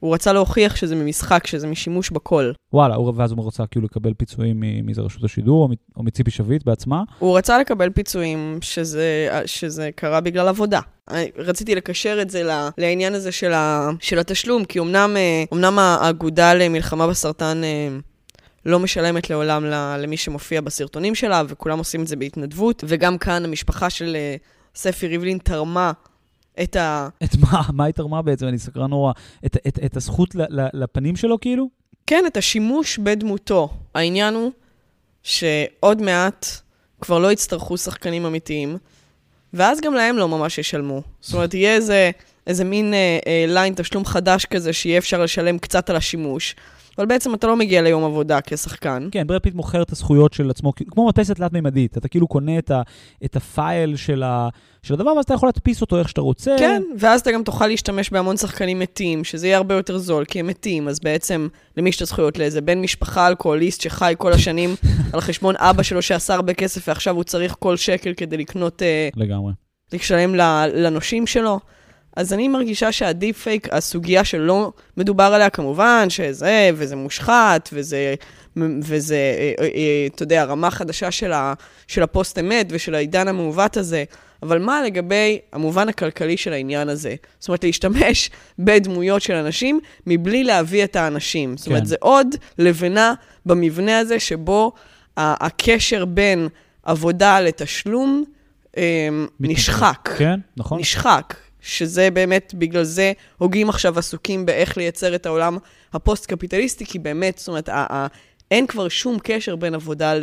הוא 0.00 0.14
רצה 0.14 0.32
להוכיח 0.32 0.76
שזה 0.76 0.96
ממשחק, 0.96 1.46
שזה 1.46 1.66
משימוש 1.66 2.10
בקול. 2.10 2.52
וואלה, 2.72 3.00
ואז 3.00 3.32
הוא 3.32 3.46
רצה 3.46 3.66
כאילו 3.66 3.84
לקבל 3.84 4.14
פיצויים 4.14 4.62
מאיזה 4.82 5.02
רשות 5.02 5.24
השידור, 5.24 5.68
או 5.96 6.02
מציפי 6.02 6.30
שביט 6.30 6.64
בעצמה? 6.64 7.02
הוא 7.18 7.38
רצה 7.38 7.58
לקבל 7.58 7.90
פיצויים 7.90 8.58
שזה, 8.60 9.28
שזה 9.46 9.90
קרה 9.94 10.20
בגלל 10.20 10.48
עבודה. 10.48 10.80
רציתי 11.36 11.74
לקשר 11.74 12.18
את 12.22 12.30
זה 12.30 12.42
לעניין 12.78 13.14
הזה 13.14 13.32
של, 13.32 13.52
ה, 13.52 13.90
של 14.00 14.18
התשלום, 14.18 14.64
כי 14.64 14.80
אמנם, 14.80 15.16
אמנם 15.52 15.78
האגודה 15.78 16.54
למלחמה 16.54 17.06
בסרטן 17.06 17.60
לא 18.66 18.78
משלמת 18.78 19.30
לעולם 19.30 19.64
למי 19.98 20.16
שמופיע 20.16 20.60
בסרטונים 20.60 21.14
שלה, 21.14 21.42
וכולם 21.48 21.78
עושים 21.78 22.02
את 22.02 22.06
זה 22.06 22.16
בהתנדבות. 22.16 22.84
וגם 22.86 23.18
כאן 23.18 23.44
המשפחה 23.44 23.90
של 23.90 24.16
אה, 24.16 24.36
ספי 24.74 25.06
ריבלין 25.06 25.38
תרמה 25.38 25.92
את 26.62 26.76
ה... 26.76 27.08
את 27.24 27.36
מה? 27.36 27.62
מה 27.76 27.84
היא 27.84 27.94
תרמה 27.94 28.22
בעצם? 28.22 28.48
אני 28.48 28.58
סקרן 28.58 28.90
נורא. 28.90 29.12
את, 29.46 29.56
את, 29.68 29.78
את 29.84 29.96
הזכות 29.96 30.34
לפנים 30.72 31.16
שלו, 31.16 31.40
כאילו? 31.40 31.68
כן, 32.06 32.24
את 32.26 32.36
השימוש 32.36 32.98
בדמותו. 32.98 33.68
העניין 33.94 34.34
הוא 34.34 34.52
שעוד 35.22 36.02
מעט 36.02 36.46
כבר 37.00 37.18
לא 37.18 37.32
יצטרכו 37.32 37.78
שחקנים 37.78 38.26
אמיתיים, 38.26 38.78
ואז 39.54 39.80
גם 39.80 39.94
להם 39.94 40.16
לא 40.16 40.28
ממש 40.28 40.58
ישלמו. 40.58 41.02
זאת 41.20 41.34
אומרת, 41.34 41.54
יהיה 41.54 41.74
איזה, 41.74 42.10
איזה 42.46 42.64
מין 42.64 42.94
אה, 42.94 43.18
אה, 43.26 43.44
line 43.48 43.74
תשלום 43.76 44.04
חדש 44.04 44.44
כזה, 44.44 44.72
שיהיה 44.72 44.98
אפשר 44.98 45.22
לשלם 45.22 45.58
קצת 45.58 45.90
על 45.90 45.96
השימוש. 45.96 46.54
אבל 46.98 47.06
בעצם 47.06 47.34
אתה 47.34 47.46
לא 47.46 47.56
מגיע 47.56 47.82
ליום 47.82 48.04
עבודה 48.04 48.38
כשחקן. 48.40 49.08
כן, 49.10 49.26
ברד 49.26 49.40
פיט 49.40 49.54
מוכר 49.54 49.82
את 49.82 49.92
הזכויות 49.92 50.32
של 50.32 50.50
עצמו, 50.50 50.72
כמו 50.90 51.06
מדפסת 51.06 51.36
תלת-מימדית. 51.36 51.98
אתה 51.98 52.08
כאילו 52.08 52.26
קונה 52.26 52.58
את, 52.58 52.70
ה, 52.70 52.82
את 53.24 53.36
הפייל 53.36 53.96
של, 53.96 54.22
ה, 54.22 54.48
של 54.82 54.94
הדבר, 54.94 55.10
ואז 55.10 55.24
אתה 55.24 55.34
יכול 55.34 55.48
להדפיס 55.48 55.80
אותו 55.80 55.98
איך 55.98 56.08
שאתה 56.08 56.20
רוצה. 56.20 56.56
כן, 56.58 56.82
ואז 56.98 57.20
אתה 57.20 57.32
גם 57.32 57.42
תוכל 57.42 57.66
להשתמש 57.66 58.10
בהמון 58.10 58.36
שחקנים 58.36 58.78
מתים, 58.78 59.24
שזה 59.24 59.46
יהיה 59.46 59.56
הרבה 59.56 59.74
יותר 59.74 59.98
זול, 59.98 60.24
כי 60.24 60.40
הם 60.40 60.46
מתים, 60.46 60.88
אז 60.88 61.00
בעצם 61.00 61.48
למי 61.76 61.88
יש 61.88 61.96
את 61.96 62.02
הזכויות 62.02 62.38
לאיזה 62.38 62.60
בן 62.60 62.80
משפחה 62.80 63.28
אלכוהוליסט 63.28 63.80
שחי 63.80 64.14
כל 64.18 64.32
השנים 64.32 64.74
על 65.12 65.20
חשבון 65.20 65.54
אבא 65.58 65.82
שלו 65.82 66.02
שעשה 66.02 66.34
הרבה 66.34 66.54
כסף, 66.54 66.88
ועכשיו 66.88 67.14
הוא 67.14 67.24
צריך 67.24 67.56
כל 67.58 67.76
שקל 67.76 68.12
כדי 68.16 68.36
לקנות... 68.36 68.82
אה, 68.82 69.08
לגמרי. 69.16 69.52
לשלם 69.92 70.34
לנושים 70.74 71.26
שלו. 71.26 71.60
אז 72.16 72.32
אני 72.32 72.48
מרגישה 72.48 72.92
שהדיפ 72.92 73.38
פייק, 73.38 73.68
הסוגיה 73.72 74.24
שלא 74.24 74.72
מדובר 74.96 75.24
עליה 75.24 75.50
כמובן, 75.50 76.10
שזה, 76.10 76.70
וזה 76.74 76.96
מושחת, 76.96 77.68
וזה, 77.72 78.14
וזה, 78.82 79.14
אה, 79.16 79.52
אה, 79.60 79.68
אה, 79.74 80.06
אתה 80.06 80.22
יודע, 80.22 80.44
רמה 80.44 80.70
חדשה 80.70 81.10
של, 81.10 81.32
ה, 81.32 81.54
של 81.86 82.02
הפוסט 82.02 82.38
אמת 82.38 82.66
ושל 82.70 82.94
העידן 82.94 83.28
המעוות 83.28 83.76
הזה, 83.76 84.04
אבל 84.42 84.58
מה 84.58 84.82
לגבי 84.82 85.38
המובן 85.52 85.88
הכלכלי 85.88 86.36
של 86.36 86.52
העניין 86.52 86.88
הזה? 86.88 87.14
זאת 87.38 87.48
אומרת, 87.48 87.64
להשתמש 87.64 88.30
בדמויות 88.58 89.22
של 89.22 89.34
אנשים 89.34 89.80
מבלי 90.06 90.44
להביא 90.44 90.84
את 90.84 90.96
האנשים. 90.96 91.56
זאת 91.56 91.66
אומרת, 91.66 91.82
כן. 91.82 91.86
זה 91.86 91.96
עוד 92.00 92.26
לבנה 92.58 93.14
במבנה 93.46 93.98
הזה 93.98 94.20
שבו 94.20 94.72
הקשר 95.16 96.04
בין 96.04 96.48
עבודה 96.82 97.40
לתשלום 97.40 98.24
נשחק. 99.40 100.08
כן, 100.18 100.40
נכון. 100.56 100.80
נשחק. 100.80 101.34
שזה 101.62 102.10
באמת, 102.10 102.54
בגלל 102.54 102.84
זה 102.84 103.12
הוגים 103.38 103.68
עכשיו 103.68 103.98
עסוקים 103.98 104.46
באיך 104.46 104.76
לייצר 104.76 105.14
את 105.14 105.26
העולם 105.26 105.58
הפוסט-קפיטליסטי, 105.92 106.86
כי 106.86 106.98
באמת, 106.98 107.38
זאת 107.38 107.48
אומרת, 107.48 107.68
אין 108.50 108.66
כבר 108.66 108.88
שום 108.88 109.18
קשר 109.22 109.56
בין 109.56 109.74
עבודה 109.74 110.14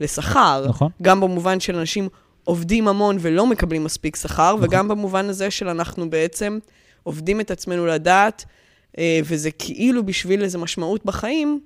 לשכר. 0.00 0.64
נכון. 0.68 0.90
גם 1.02 1.20
במובן 1.20 1.60
של 1.60 1.76
אנשים 1.76 2.08
עובדים 2.44 2.88
המון 2.88 3.16
ולא 3.20 3.46
מקבלים 3.46 3.84
מספיק 3.84 4.16
שכר, 4.16 4.54
נכון. 4.54 4.64
וגם 4.64 4.88
במובן 4.88 5.28
הזה 5.28 5.50
של 5.50 5.68
אנחנו 5.68 6.10
בעצם 6.10 6.58
עובדים 7.02 7.40
את 7.40 7.50
עצמנו 7.50 7.86
לדעת, 7.86 8.44
אה, 8.98 9.20
וזה 9.24 9.50
כאילו 9.50 10.06
בשביל 10.06 10.42
איזו 10.42 10.58
משמעות 10.58 11.04
בחיים, 11.04 11.60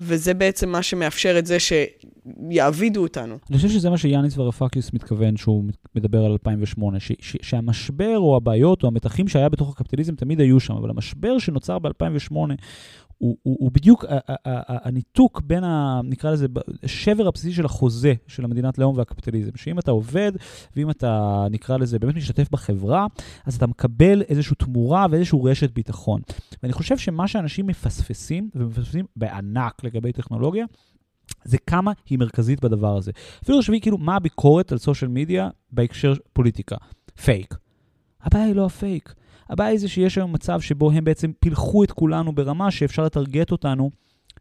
וזה 0.00 0.34
בעצם 0.34 0.68
מה 0.68 0.82
שמאפשר 0.82 1.38
את 1.38 1.46
זה 1.46 1.56
שיעבידו 1.60 3.02
אותנו. 3.02 3.38
אני 3.50 3.56
חושב 3.56 3.68
שזה 3.68 3.90
מה 3.90 3.98
שיאניס 3.98 4.38
ורופאקיס 4.38 4.92
מתכוון 4.92 5.36
שהוא 5.36 5.64
מדבר 5.94 6.24
על 6.24 6.32
2008, 6.32 7.00
ש- 7.00 7.12
ש- 7.20 7.36
שהמשבר 7.42 8.18
או 8.18 8.36
הבעיות 8.36 8.82
או 8.82 8.88
המתחים 8.88 9.28
שהיה 9.28 9.48
בתוך 9.48 9.70
הקפיטליזם 9.70 10.14
תמיד 10.14 10.40
היו 10.40 10.60
שם, 10.60 10.74
אבל 10.74 10.90
המשבר 10.90 11.38
שנוצר 11.38 11.78
ב-2008 11.78 12.36
הוא, 13.24 13.36
הוא, 13.42 13.56
הוא 13.60 13.70
בדיוק 13.72 14.04
הניתוק 14.66 15.42
בין, 15.44 15.64
ה, 15.64 16.00
נקרא 16.04 16.30
לזה, 16.30 16.46
השבר 16.82 17.28
הבסיסי 17.28 17.52
של 17.52 17.64
החוזה 17.64 18.14
של 18.26 18.44
המדינת 18.44 18.78
לאום 18.78 18.98
והקפיטליזם. 18.98 19.50
שאם 19.56 19.78
אתה 19.78 19.90
עובד, 19.90 20.32
ואם 20.76 20.90
אתה, 20.90 21.44
נקרא 21.50 21.76
לזה, 21.76 21.98
באמת 21.98 22.14
משתתף 22.14 22.50
בחברה, 22.50 23.06
אז 23.44 23.56
אתה 23.56 23.66
מקבל 23.66 24.22
איזושהי 24.22 24.56
תמורה 24.56 25.06
ואיזושהי 25.10 25.38
רשת 25.44 25.70
ביטחון. 25.70 26.20
ואני 26.62 26.72
חושב 26.72 26.98
שמה 26.98 27.28
שאנשים 27.28 27.66
מפספסים, 27.66 28.50
ומפספסים 28.54 29.04
בענק 29.16 29.84
לגבי 29.84 30.12
טכנולוגיה, 30.12 30.64
זה 31.44 31.58
כמה 31.58 31.92
היא 32.10 32.18
מרכזית 32.18 32.64
בדבר 32.64 32.96
הזה. 32.96 33.12
אפילו 33.42 33.58
תחשבי 33.58 33.80
כאילו 33.80 33.98
מה 33.98 34.16
הביקורת 34.16 34.72
על 34.72 34.78
סושיאל 34.78 35.10
מדיה 35.10 35.48
בהקשר 35.72 36.14
פוליטיקה. 36.32 36.76
פייק. 37.24 37.54
הבעיה 38.22 38.44
היא 38.44 38.54
לא 38.54 38.66
הפייק. 38.66 39.14
הבעיה 39.50 39.70
היא 39.70 39.78
זה 39.78 39.88
שיש 39.88 40.18
היום 40.18 40.32
מצב 40.32 40.60
שבו 40.60 40.90
הם 40.90 41.04
בעצם 41.04 41.32
פילחו 41.40 41.84
את 41.84 41.92
כולנו 41.92 42.34
ברמה 42.34 42.70
שאפשר 42.70 43.04
לטרגט 43.04 43.52
אותנו 43.52 43.90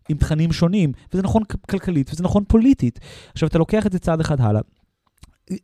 עם 0.10 0.18
תכנים 0.18 0.52
שונים, 0.52 0.92
וזה 1.14 1.24
נכון 1.24 1.44
כלכלית 1.70 2.10
וזה 2.14 2.24
נכון 2.24 2.44
פוליטית. 2.48 3.00
עכשיו, 3.34 3.50
אתה 3.50 3.58
לוקח 3.58 3.86
את 3.86 3.92
זה 3.92 4.00
צעד 4.00 4.20
אחד 4.20 4.42
הלאה. 4.42 4.62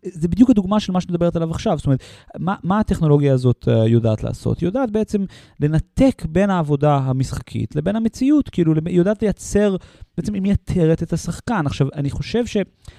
זה 0.04 0.28
בדיוק 0.28 0.50
הדוגמה 0.50 0.80
של 0.80 0.92
מה 0.92 1.02
שאת 1.02 1.10
מדברת 1.10 1.36
עליו 1.36 1.52
עכשיו. 1.52 1.78
זאת 1.78 1.86
אומרת, 1.86 2.04
מה, 2.38 2.56
מה 2.64 2.80
הטכנולוגיה 2.80 3.34
הזאת 3.34 3.68
uh, 3.68 3.72
יודעת 3.72 4.24
לעשות? 4.24 4.60
היא 4.60 4.68
יודעת 4.68 4.92
בעצם 4.92 5.26
לנתק 5.60 6.26
בין 6.30 6.50
העבודה 6.50 6.98
המשחקית 6.98 7.76
לבין 7.76 7.96
המציאות. 7.96 8.50
כאילו, 8.50 8.74
היא 8.86 8.98
יודעת 8.98 9.22
לייצר, 9.22 9.76
בעצם 10.18 10.34
היא 10.34 10.42
מייתרת 10.42 11.04
את 11.04 11.14
השחקן. 11.14 11.66
עכשיו, 11.66 11.88
אני 11.96 12.10
חושב 12.10 12.46
ש... 12.46 12.58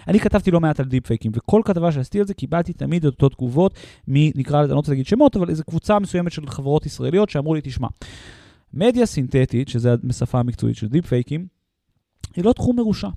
אני 0.09 0.21
כתבתי 0.21 0.51
לא 0.51 0.61
מעט 0.61 0.81
על 0.81 0.87
דיפ 0.87 1.07
פייקים, 1.07 1.33
וכל 1.35 1.63
כתבה 1.65 1.93
שעשיתי 1.93 2.21
על 2.21 2.27
זה, 2.27 2.35
קיבלתי 2.35 2.73
תמיד 2.73 3.07
את 3.07 3.13
אותו 3.13 3.29
תגובות 3.29 3.75
מנקרא 4.09 4.63
לזה, 4.63 4.65
אני 4.65 4.75
לא 4.75 4.77
רוצה 4.77 4.93
להגיד 4.93 5.07
שמות, 5.07 5.37
אבל 5.37 5.51
איזו 5.51 5.65
קבוצה 5.65 5.99
מסוימת 5.99 6.33
של 6.33 6.47
חברות 6.47 6.87
ישראליות 6.87 7.31
שאמרו 7.31 7.55
לי, 7.55 7.61
תשמע, 7.65 7.89
מדיה 8.75 9.07
סינתטית, 9.07 9.69
שזה 9.69 9.95
השפה 10.11 10.41
המקצועית 10.41 10.77
של 10.77 10.89
דיפ 10.89 11.07
פייקים, 11.07 11.47
היא 12.37 12.45
לא 12.45 12.53
תחום 12.53 12.77
מרושע. 12.77 13.09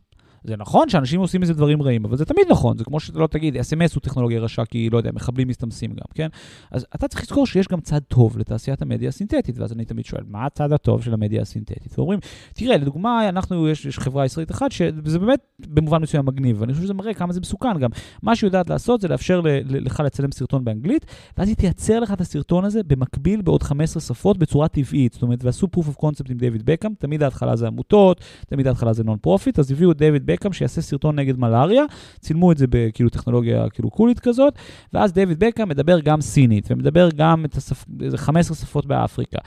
זה 0.43 0.56
נכון 0.58 0.89
שאנשים 0.89 1.19
עושים 1.19 1.41
מזה 1.41 1.53
דברים 1.53 1.82
רעים, 1.82 2.06
אבל 2.06 2.17
זה 2.17 2.25
תמיד 2.25 2.45
נכון, 2.49 2.77
זה 2.77 2.84
כמו 2.84 2.99
שאתה 2.99 3.19
לא 3.19 3.27
תגיד, 3.27 3.58
אס.אם.אס 3.58 3.95
הוא 3.95 4.01
טכנולוגיה 4.01 4.39
רשע, 4.39 4.65
כי, 4.65 4.89
לא 4.89 4.97
יודע, 4.97 5.12
מחבלים 5.13 5.47
מסתמסים 5.47 5.91
גם, 5.91 6.06
כן? 6.15 6.27
אז 6.71 6.86
אתה 6.95 7.08
צריך 7.08 7.23
לזכור 7.23 7.47
שיש 7.47 7.67
גם 7.67 7.82
צד 7.82 7.99
טוב 7.99 8.38
לתעשיית 8.38 8.82
המדיה 8.82 9.10
הסינתטית, 9.10 9.60
ואז 9.60 9.73
אני 9.73 9.86
תמיד 9.86 10.06
שואל, 10.06 10.23
מה 10.27 10.45
הצד 10.45 10.71
הטוב 10.71 11.03
של 11.03 11.13
המדיה 11.13 11.41
הסינתטית? 11.41 11.99
ואומרים, 11.99 12.19
תראה, 12.53 12.77
לדוגמה, 12.77 13.29
אנחנו, 13.29 13.69
יש, 13.69 13.86
יש 13.86 13.99
חברה 13.99 14.25
ישראלית 14.25 14.51
אחת, 14.51 14.71
שזה 14.71 15.19
באמת 15.19 15.39
במובן 15.60 16.01
מסוים 16.01 16.25
מגניב, 16.25 16.62
ואני 16.62 16.73
חושב 16.73 16.84
שזה 16.84 16.93
מראה 16.93 17.13
כמה 17.13 17.34
זה 17.34 17.39
מסוכן 17.39 17.79
גם. 17.79 17.89
מה 18.23 18.36
שהיא 18.36 18.47
יודעת 18.47 18.69
לעשות 18.69 19.01
זה 19.01 19.08
לאפשר 19.08 19.41
ל, 19.41 19.47
ל, 19.47 19.86
לך 19.86 19.99
לצלם 19.99 20.32
סרטון 20.32 20.65
באנגלית, 20.65 21.06
ואז 21.38 21.47
היא 21.47 21.56
תייצר 21.56 21.99
לך 21.99 22.13
את 22.13 22.21
הסרטון 22.21 22.65
הזה 22.65 22.84
במקביל 22.84 23.41
בעוד 23.41 23.63
15 23.63 24.01
שפות 24.01 24.38
בצורה 24.38 24.67
טבעית. 24.67 25.13
זאת 25.13 25.21
אומרת, 25.21 25.43
ועשו 25.43 25.67
proof 25.75 25.84
of 25.84 26.06
concept 26.06 26.32
עם 26.32 26.38
דיוויד 26.38 26.65
בקאם, 26.65 26.93
תמיד 26.99 27.23
ההתחלה 27.23 27.56
זה 27.56 27.67
עמותות, 27.67 28.21
תמיד 28.47 28.67
ההתחלה 28.67 28.93
זה 28.93 29.03
non-profit, 29.03 29.59
אז 29.60 29.71
הביאו 29.71 29.93
דיוויד 29.93 30.25
בקאם 30.33 30.53
שיעשה 30.53 30.81
סרטון 30.81 31.19
נגד 31.19 31.39
מלאריה, 31.39 31.83
צילמו 32.19 32.51
את 32.51 32.57
זה 32.57 32.65
בכאילו 32.69 33.09
טכנולוגיה 33.09 33.69
כאילו 33.69 33.89
קולית 33.89 34.19
כזאת, 34.19 34.53
ואז 34.93 35.13
דיוויד 35.13 35.39
בקאם 35.39 35.69
מדבר 35.69 35.99
גם 35.99 36.21
סינית, 36.21 36.67
ומדבר 36.71 37.09
גם 37.15 37.45
את 37.45 37.55
השפ... 37.55 37.85
איזה 38.01 38.17
15 38.17 38.57
שפות 38.57 38.85
באפריקה. 38.85 39.37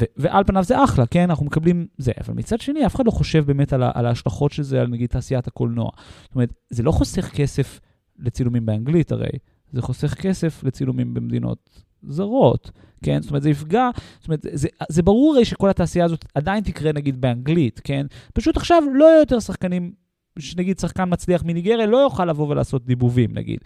ו- 0.00 0.04
ועל 0.16 0.44
פניו 0.44 0.64
זה 0.64 0.84
אחלה, 0.84 1.06
כן? 1.06 1.22
אנחנו 1.30 1.46
מקבלים 1.46 1.86
זה. 1.98 2.12
אבל 2.20 2.34
מצד 2.34 2.60
שני, 2.60 2.86
אף 2.86 2.94
אחד 2.94 3.06
לא 3.06 3.10
חושב 3.10 3.46
באמת 3.46 3.72
על, 3.72 3.82
ה- 3.82 3.90
על 3.94 4.06
ההשלכות 4.06 4.52
של 4.52 4.62
זה 4.62 4.80
על 4.80 4.86
נגיד 4.88 5.08
תעשיית 5.08 5.46
הקולנוע. 5.46 5.90
זאת 6.22 6.34
אומרת, 6.34 6.52
זה 6.70 6.82
לא 6.82 6.92
חוסך 6.92 7.30
כסף 7.34 7.80
לצילומים 8.18 8.66
באנגלית 8.66 9.12
הרי, 9.12 9.28
זה 9.72 9.82
חוסך 9.82 10.14
כסף 10.14 10.64
לצילומים 10.64 11.14
במדינות 11.14 11.84
זרות, 12.08 12.70
כן? 13.02 13.22
זאת 13.22 13.30
אומרת, 13.30 13.42
זה 13.42 13.50
יפגע, 13.50 13.90
זאת 14.20 14.28
אומרת, 14.28 14.46
זה, 14.52 14.68
זה 14.88 15.02
ברור 15.02 15.34
הרי 15.34 15.44
שכל 15.44 15.70
התעשייה 15.70 16.04
הזאת 16.04 16.24
עדיין 16.34 16.64
תקרה 16.64 16.92
נגיד 16.92 17.20
באנגלית, 17.20 17.80
כן? 17.84 18.06
פשוט 18.34 18.56
עכשיו 18.56 18.82
לא 18.94 19.04
יהיו 19.04 19.18
יותר 19.18 19.40
שחקנים 19.40 19.92
שנגיד 20.38 20.78
שחקן 20.78 21.04
מצליח 21.12 21.42
מניגריה 21.44 21.86
לא 21.86 21.96
יוכל 21.96 22.24
לבוא 22.24 22.48
ולעשות 22.48 22.86
דיבובים, 22.86 23.30
נגיד. 23.34 23.58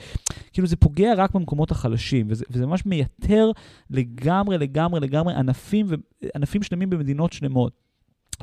כאילו 0.52 0.68
זה 0.68 0.76
פוגע 0.76 1.14
רק 1.16 1.34
במקומות 1.34 1.70
החלשים, 1.70 2.26
וזה, 2.30 2.44
וזה 2.50 2.66
ממש 2.66 2.86
מייתר 2.86 3.50
לגמרי, 3.90 4.58
לגמרי, 4.58 5.00
לגמרי 5.00 5.34
ענפים, 5.34 5.86
ענפים 6.34 6.62
שלמים 6.62 6.90
במדינות 6.90 7.32
שלמות. 7.32 7.88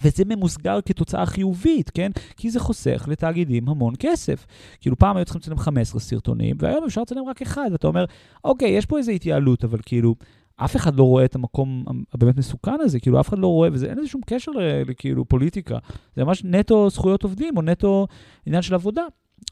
וזה 0.04 0.24
ממוסגר 0.26 0.80
כתוצאה 0.86 1.26
חיובית, 1.26 1.90
כן? 1.90 2.12
כי 2.38 2.52
זה 2.52 2.60
חוסך 2.60 3.06
לתאגידים 3.12 3.70
המון 3.70 3.94
כסף. 4.00 4.46
כאילו, 4.82 4.98
פעם 4.98 5.18
היו 5.18 5.26
צריכים 5.26 5.42
לצלם 5.42 5.58
15 5.58 6.02
סרטונים, 6.02 6.56
והיום 6.60 6.84
אפשר 6.86 7.02
לצלם 7.02 7.26
רק 7.30 7.42
אחד, 7.42 7.70
ואתה 7.72 7.88
אומר, 7.88 8.06
אוקיי, 8.44 8.70
יש 8.70 8.86
פה 8.86 8.98
איזו 8.98 9.12
התייעלות, 9.12 9.64
אבל 9.64 9.80
כאילו, 9.86 10.16
אף 10.58 10.76
אחד 10.76 10.96
לא 10.96 11.04
רואה 11.04 11.26
את 11.26 11.36
המקום 11.36 11.86
הבאמת 12.14 12.38
מסוכן 12.38 12.80
הזה, 12.80 13.00
כאילו 13.00 13.20
אף 13.20 13.30
אחד 13.30 13.40
לא 13.40 13.48
רואה, 13.48 13.70
וזה 13.72 13.86
אין 13.86 13.98
לזה 13.98 14.08
שום 14.08 14.22
קשר 14.26 14.52
לכאילו 14.88 15.26
פוליטיקה. 15.26 15.78
זה 16.16 16.24
ממש 16.24 16.44
נטו 16.46 16.90
זכויות 16.90 17.24
עובדים 17.24 17.58
או 17.58 17.62
נטו 17.62 18.08
עניין 18.46 18.62
של 18.62 18.74
עבודה. 18.74 19.04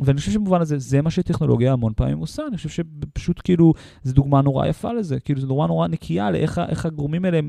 ואני 0.01 0.17
חושב 0.19 0.31
שבמובן 0.31 0.61
הזה, 0.61 0.79
זה 0.79 1.01
מה 1.01 1.11
שטכנולוגיה 1.11 1.73
המון 1.73 1.93
פעמים 1.95 2.17
עושה. 2.17 2.43
אני 2.47 2.57
חושב 2.57 2.69
שפשוט 2.69 3.41
כאילו, 3.43 3.73
זו 4.03 4.13
דוגמה 4.13 4.41
נורא 4.41 4.67
יפה 4.67 4.93
לזה. 4.93 5.19
כאילו, 5.19 5.41
זו 5.41 5.47
דוגמה 5.47 5.67
נורא 5.67 5.87
נקייה 5.87 6.31
לאיך 6.31 6.85
הגורמים 6.85 7.25
האלה 7.25 7.39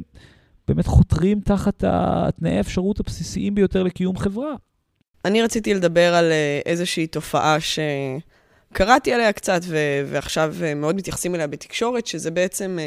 באמת 0.69 0.87
חותרים 0.87 1.41
תחת 1.41 1.85
התנאי 1.87 2.57
האפשרות 2.57 3.01
הבסיסיים 3.01 3.55
ביותר 3.55 3.83
לקיום 3.83 4.17
חברה. 4.17 4.55
אני 5.25 5.43
רציתי 5.43 5.75
לדבר 5.75 6.15
על 6.15 6.33
אה, 6.33 6.61
איזושהי 6.67 7.07
תופעה 7.07 7.57
שקראתי 7.61 9.13
עליה 9.13 9.33
קצת, 9.33 9.61
ועכשיו 10.07 10.55
אה, 10.63 10.75
מאוד 10.75 10.97
מתייחסים 10.97 11.35
אליה 11.35 11.47
בתקשורת, 11.47 12.07
שזה 12.07 12.31
בעצם... 12.31 12.79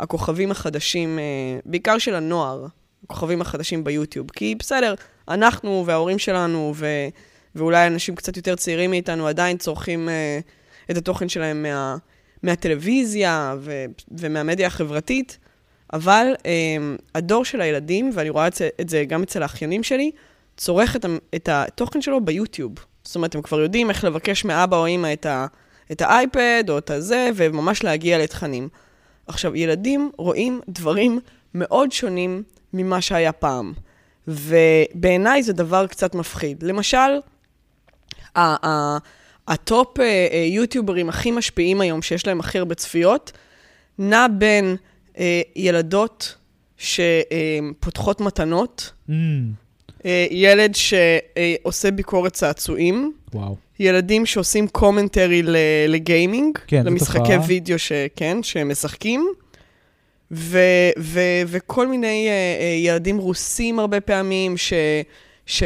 אה, 0.00 0.04
הכוכבים 0.04 0.50
החדשים, 0.50 1.18
אה, 1.18 1.24
בעיקר 1.64 1.98
של 1.98 2.14
הנוער, 2.14 2.66
הכוכבים 3.04 3.40
החדשים 3.40 3.84
ביוטיוב. 3.84 4.30
כי 4.30 4.54
בסדר, 4.58 4.94
אנחנו 5.28 5.84
וההורים 5.86 6.18
שלנו, 6.18 6.72
ו, 6.76 6.86
ואולי 7.54 7.86
אנשים 7.86 8.14
קצת 8.14 8.36
יותר 8.36 8.56
צעירים 8.56 8.90
מאיתנו, 8.90 9.26
עדיין 9.26 9.56
צורכים 9.56 10.08
uh, 10.08 10.90
את 10.90 10.96
התוכן 10.96 11.28
שלהם 11.28 11.62
מה, 11.62 11.96
מהטלוויזיה 12.42 13.54
ו, 13.58 13.84
ומהמדיה 14.10 14.66
החברתית, 14.66 15.38
אבל 15.92 16.26
um, 16.38 16.42
הדור 17.14 17.44
של 17.44 17.60
הילדים, 17.60 18.10
ואני 18.14 18.30
רואה 18.30 18.46
את 18.80 18.88
זה, 18.88 19.04
גם 19.04 19.22
אצל 19.22 19.42
האחיינים 19.42 19.82
שלי, 19.82 20.10
צורך 20.56 20.96
את, 20.96 21.06
את 21.34 21.48
התוכן 21.52 22.02
שלו 22.02 22.24
ביוטיוב. 22.24 22.72
זאת 23.04 23.16
אומרת, 23.16 23.34
הם 23.34 23.42
כבר 23.42 23.60
יודעים 23.60 23.90
איך 23.90 24.04
לבקש 24.04 24.44
מאבא 24.44 24.76
או 24.76 24.86
אמא 24.86 25.12
את, 25.12 25.26
ה, 25.26 25.46
את 25.92 26.02
האייפד 26.02 26.64
או 26.68 26.78
את 26.78 26.90
הזה, 26.90 27.30
וממש 27.34 27.84
להגיע 27.84 28.18
לתכנים. 28.18 28.68
עכשיו, 29.30 29.56
ילדים 29.56 30.10
רואים 30.18 30.60
דברים 30.68 31.20
מאוד 31.54 31.92
שונים 31.92 32.42
ממה 32.72 33.00
שהיה 33.00 33.32
פעם, 33.32 33.72
ובעיניי 34.28 35.42
זה 35.42 35.52
דבר 35.52 35.86
קצת 35.86 36.14
מפחיד. 36.14 36.62
למשל, 36.62 37.20
ה 39.48 39.61
top 39.61 40.00
אה, 40.00 40.04
אה, 40.32 40.38
יוטיוברים 40.38 41.08
הכי 41.08 41.30
משפיעים 41.30 41.80
היום, 41.80 42.02
שיש 42.02 42.26
להם 42.26 42.40
הכי 42.40 42.58
הרבה 42.58 42.74
צפיות, 42.74 43.32
נע 43.98 44.26
בין 44.38 44.76
אה, 45.18 45.42
ילדות 45.56 46.36
שפותחות 46.76 48.20
מתנות, 48.20 48.92
ממ. 49.08 49.12
ילד 50.30 50.74
שעושה 50.74 51.90
ביקורת 51.90 52.32
צעצועים, 52.32 53.12
וואו. 53.34 53.56
ילדים 53.80 54.26
שעושים 54.26 54.68
commentary 54.68 55.42
ל 55.88 55.97
gaming, 55.97 56.58
כן, 56.66 56.86
למשחקי 56.86 57.36
וידאו 57.46 57.78
שכן, 57.78 58.42
שהם 58.42 58.68
משחקים, 58.68 59.32
ו, 60.30 60.58
ו, 60.98 61.20
וכל 61.46 61.86
מיני 61.86 62.28
אה, 62.28 62.60
אה, 62.60 62.64
ילדים 62.86 63.18
רוסים 63.18 63.78
הרבה 63.78 64.00
פעמים, 64.00 64.56
ש... 64.56 64.72
ש 65.46 65.62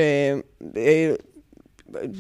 uh, 0.61 0.77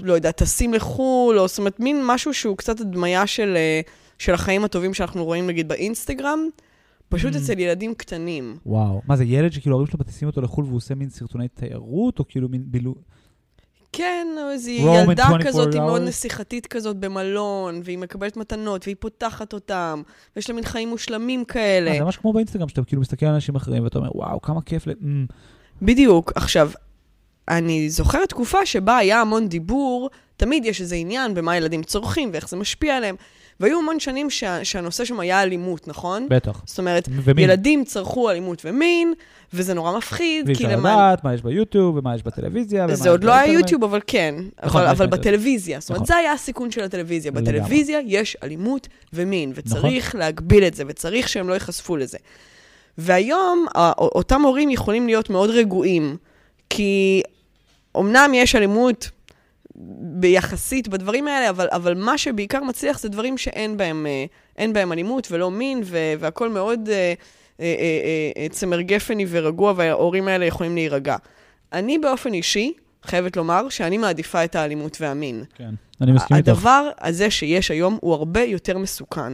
לא 0.02 0.12
יודע, 0.12 0.30
טסים 0.30 0.74
לחו"ל, 0.74 1.38
או 1.38 1.48
זאת 1.48 1.58
אומרת, 1.58 1.80
מין 1.80 2.00
משהו 2.04 2.34
שהוא 2.34 2.56
קצת 2.56 2.80
הדמיה 2.80 3.26
של, 3.26 3.56
uh, 3.86 3.90
של 4.18 4.34
החיים 4.34 4.64
הטובים 4.64 4.94
שאנחנו 4.94 5.24
רואים 5.24 5.46
נגיד 5.46 5.68
באינסטגרם. 5.68 6.48
פשוט 7.14 7.34
mm. 7.34 7.36
אצל 7.36 7.58
ילדים 7.58 7.94
קטנים. 7.94 8.56
וואו. 8.66 9.02
מה 9.06 9.16
זה, 9.16 9.24
ילד 9.24 9.52
שכאילו 9.52 9.74
ההורים 9.74 9.90
שלו 9.90 9.98
מטיסים 10.00 10.28
אותו 10.28 10.40
לחו"ל 10.40 10.64
והוא 10.64 10.76
עושה 10.76 10.94
מין 10.94 11.10
סרטוני 11.10 11.48
תיירות, 11.48 12.18
או 12.18 12.24
כאילו 12.28 12.48
מין 12.48 12.62
בילו... 12.66 12.94
כן, 13.92 14.26
איזו 14.52 14.70
ילדה 14.70 15.28
כזאת, 15.44 15.74
היא 15.74 15.82
מאוד 15.82 16.02
נסיכתית 16.02 16.66
כזאת 16.66 16.96
במלון, 16.96 17.80
והיא 17.84 17.98
מקבלת 17.98 18.36
מתנות, 18.36 18.86
והיא 18.86 18.96
פותחת 18.98 19.52
אותם, 19.52 20.02
ויש 20.36 20.50
לה 20.50 20.56
מין 20.56 20.64
חיים 20.64 20.88
מושלמים 20.88 21.44
כאלה. 21.44 21.90
אה, 21.90 21.96
זה 21.98 22.04
ממש 22.04 22.16
כמו 22.16 22.32
באינסטגרם, 22.32 22.68
שאתה 22.68 22.84
כאילו 22.84 23.02
מסתכל 23.02 23.26
על 23.26 23.34
אנשים 23.34 23.56
אחרים, 23.56 23.84
ואתה 23.84 23.98
אומר, 23.98 24.16
וואו, 24.16 24.42
כמה 24.42 24.62
כיף 24.62 24.86
ל... 24.86 24.92
בדיוק. 25.82 26.32
עכשיו, 26.34 26.70
אני 27.48 27.90
זוכרת 27.90 28.28
תקופה 28.28 28.66
שבה 28.66 28.96
היה 28.96 29.20
המון 29.20 29.48
דיבור, 29.48 30.10
תמיד 30.36 30.64
יש 30.64 30.80
איזה 30.80 30.96
עניין 30.96 31.34
במה 31.34 31.56
ילדים 31.56 31.82
צורכים 31.82 32.30
ואיך 32.32 32.48
זה 32.48 32.56
משפיע 32.56 32.96
עליהם. 32.96 33.16
והיו 33.60 33.78
המון 33.78 34.00
שנים 34.00 34.30
שה, 34.30 34.64
שהנושא 34.64 35.04
שם 35.04 35.20
היה 35.20 35.42
אלימות, 35.42 35.88
נכון? 35.88 36.26
בטח. 36.30 36.62
זאת 36.66 36.78
אומרת, 36.78 37.08
ומין. 37.10 37.44
ילדים 37.44 37.84
צרכו 37.84 38.30
אלימות 38.30 38.62
ומין, 38.64 39.14
וזה 39.52 39.74
נורא 39.74 39.96
מפחיד. 39.96 40.46
ואי 40.46 40.54
אפשר 40.54 40.76
לדעת 40.76 41.24
מה 41.24 41.34
יש 41.34 41.42
ביוטיוב 41.42 41.96
ומה 41.96 42.14
יש 42.14 42.22
בטלוויזיה. 42.22 42.86
זה 42.94 43.10
עוד 43.10 43.24
לא 43.24 43.32
היה 43.32 43.52
יוטיוב, 43.52 43.84
אבל 43.84 44.00
כן. 44.06 44.34
נכון, 44.64 44.82
אבל, 44.82 44.90
אבל 44.90 45.06
בטלוויזיה. 45.06 45.80
זאת 45.80 45.90
אומרת, 45.90 46.02
נכון. 46.02 46.06
זה 46.06 46.16
היה 46.16 46.32
הסיכון 46.32 46.70
של 46.70 46.82
הטלוויזיה. 46.82 47.32
בטלוויזיה 47.32 48.00
יש 48.06 48.36
אלימות 48.42 48.88
ומין, 49.12 49.52
וצריך 49.54 50.08
נכון. 50.08 50.20
להגביל 50.20 50.64
את 50.64 50.74
זה, 50.74 50.84
וצריך 50.86 51.28
שהם 51.28 51.48
לא 51.48 51.54
ייחשפו 51.54 51.96
לזה. 51.96 52.18
והיום 52.98 53.66
אותם 53.98 54.42
הורים 54.42 54.70
יכולים 54.70 55.06
להיות 55.06 55.30
מאוד 55.30 55.50
רגועים, 55.50 56.16
כי 56.70 57.22
אמנם 57.96 58.30
יש 58.34 58.54
אלימות 58.54 59.10
ביחסית 60.20 60.88
בדברים 60.88 61.28
האלה, 61.28 61.50
אבל, 61.50 61.68
אבל 61.72 61.94
מה 61.94 62.18
שבעיקר 62.18 62.62
מצליח 62.62 62.98
זה 62.98 63.08
דברים 63.08 63.38
שאין 63.38 63.76
בהם, 63.76 64.06
אה, 64.58 64.66
בהם 64.72 64.92
אלימות 64.92 65.28
ולא 65.30 65.50
מין, 65.50 65.82
והכול 66.18 66.48
מאוד 66.48 66.88
אה, 66.88 67.14
אה, 67.60 67.64
אה, 67.64 68.42
אה, 68.42 68.48
צמר 68.48 68.80
גפני 68.80 69.26
ורגוע, 69.28 69.72
וההורים 69.76 70.28
האלה 70.28 70.44
יכולים 70.44 70.74
להירגע. 70.74 71.16
אני 71.72 71.98
באופן 71.98 72.34
אישי, 72.34 72.72
חייבת 73.02 73.36
לומר 73.36 73.68
שאני 73.68 73.98
מעדיפה 73.98 74.44
את 74.44 74.54
האלימות 74.54 75.00
והמין. 75.00 75.44
כן, 75.54 75.74
אני 76.00 76.12
מסכים 76.12 76.36
איתך. 76.36 76.48
הדבר 76.48 76.90
הזה 77.00 77.30
שיש 77.30 77.70
היום 77.70 77.98
הוא 78.00 78.14
הרבה 78.14 78.42
יותר 78.42 78.78
מסוכן, 78.78 79.32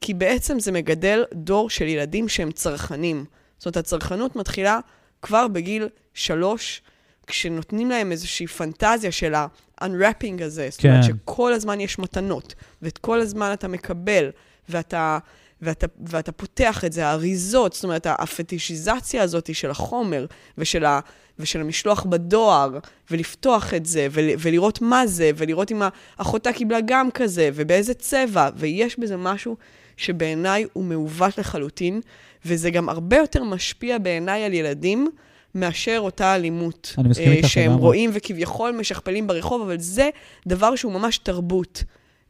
כי 0.00 0.14
בעצם 0.14 0.60
זה 0.60 0.72
מגדל 0.72 1.24
דור 1.34 1.70
של 1.70 1.84
ילדים 1.84 2.28
שהם 2.28 2.52
צרכנים. 2.52 3.24
זאת 3.58 3.66
אומרת, 3.66 3.76
הצרכנות 3.76 4.36
מתחילה 4.36 4.78
כבר 5.22 5.48
בגיל 5.48 5.88
שלוש, 6.14 6.82
כשנותנים 7.26 7.90
להם 7.90 8.12
איזושהי 8.12 8.46
פנטזיה 8.46 9.12
של 9.12 9.34
ה-unwrapping 9.34 10.44
הזה. 10.44 10.68
זאת 10.70 10.84
אומרת, 10.84 11.04
כן. 11.04 11.12
שכל 11.24 11.52
הזמן 11.52 11.80
יש 11.80 11.98
מתנות, 11.98 12.54
ואת 12.82 12.98
כל 12.98 13.20
הזמן 13.20 13.52
אתה 13.52 13.68
מקבל, 13.68 14.30
ואתה... 14.68 15.18
ואתה, 15.62 15.86
ואתה 16.06 16.32
פותח 16.32 16.84
את 16.84 16.92
זה, 16.92 17.06
האריזות, 17.06 17.72
זאת 17.72 17.84
אומרת, 17.84 18.06
הפטישיזציה 18.10 19.22
הזאת 19.22 19.54
של 19.54 19.70
החומר 19.70 20.26
ושל, 20.58 20.84
ה, 20.84 21.00
ושל 21.38 21.60
המשלוח 21.60 22.04
בדואר, 22.04 22.78
ולפתוח 23.10 23.74
את 23.74 23.86
זה, 23.86 24.06
ול, 24.10 24.24
ולראות 24.38 24.82
מה 24.82 25.06
זה, 25.06 25.30
ולראות 25.36 25.72
אם 25.72 25.82
אחותה 26.16 26.52
קיבלה 26.52 26.78
גם 26.86 27.10
כזה, 27.10 27.50
ובאיזה 27.54 27.94
צבע, 27.94 28.48
ויש 28.56 28.98
בזה 28.98 29.16
משהו 29.16 29.56
שבעיניי 29.96 30.66
הוא 30.72 30.84
מעוות 30.84 31.38
לחלוטין, 31.38 32.00
וזה 32.44 32.70
גם 32.70 32.88
הרבה 32.88 33.16
יותר 33.16 33.44
משפיע 33.44 33.98
בעיניי 33.98 34.44
על 34.44 34.52
ילדים. 34.52 35.10
מאשר 35.54 35.96
אותה 35.98 36.34
אלימות. 36.34 36.94
אני 36.98 37.08
מסכים 37.08 37.32
איתך. 37.32 37.48
שהם 37.48 37.72
רואים 37.72 38.10
וכביכול 38.14 38.72
משכפלים 38.72 39.26
ברחוב, 39.26 39.62
אבל 39.62 39.78
זה 39.78 40.10
דבר 40.46 40.76
שהוא 40.76 40.92
ממש 40.92 41.18
תרבות. 41.18 41.84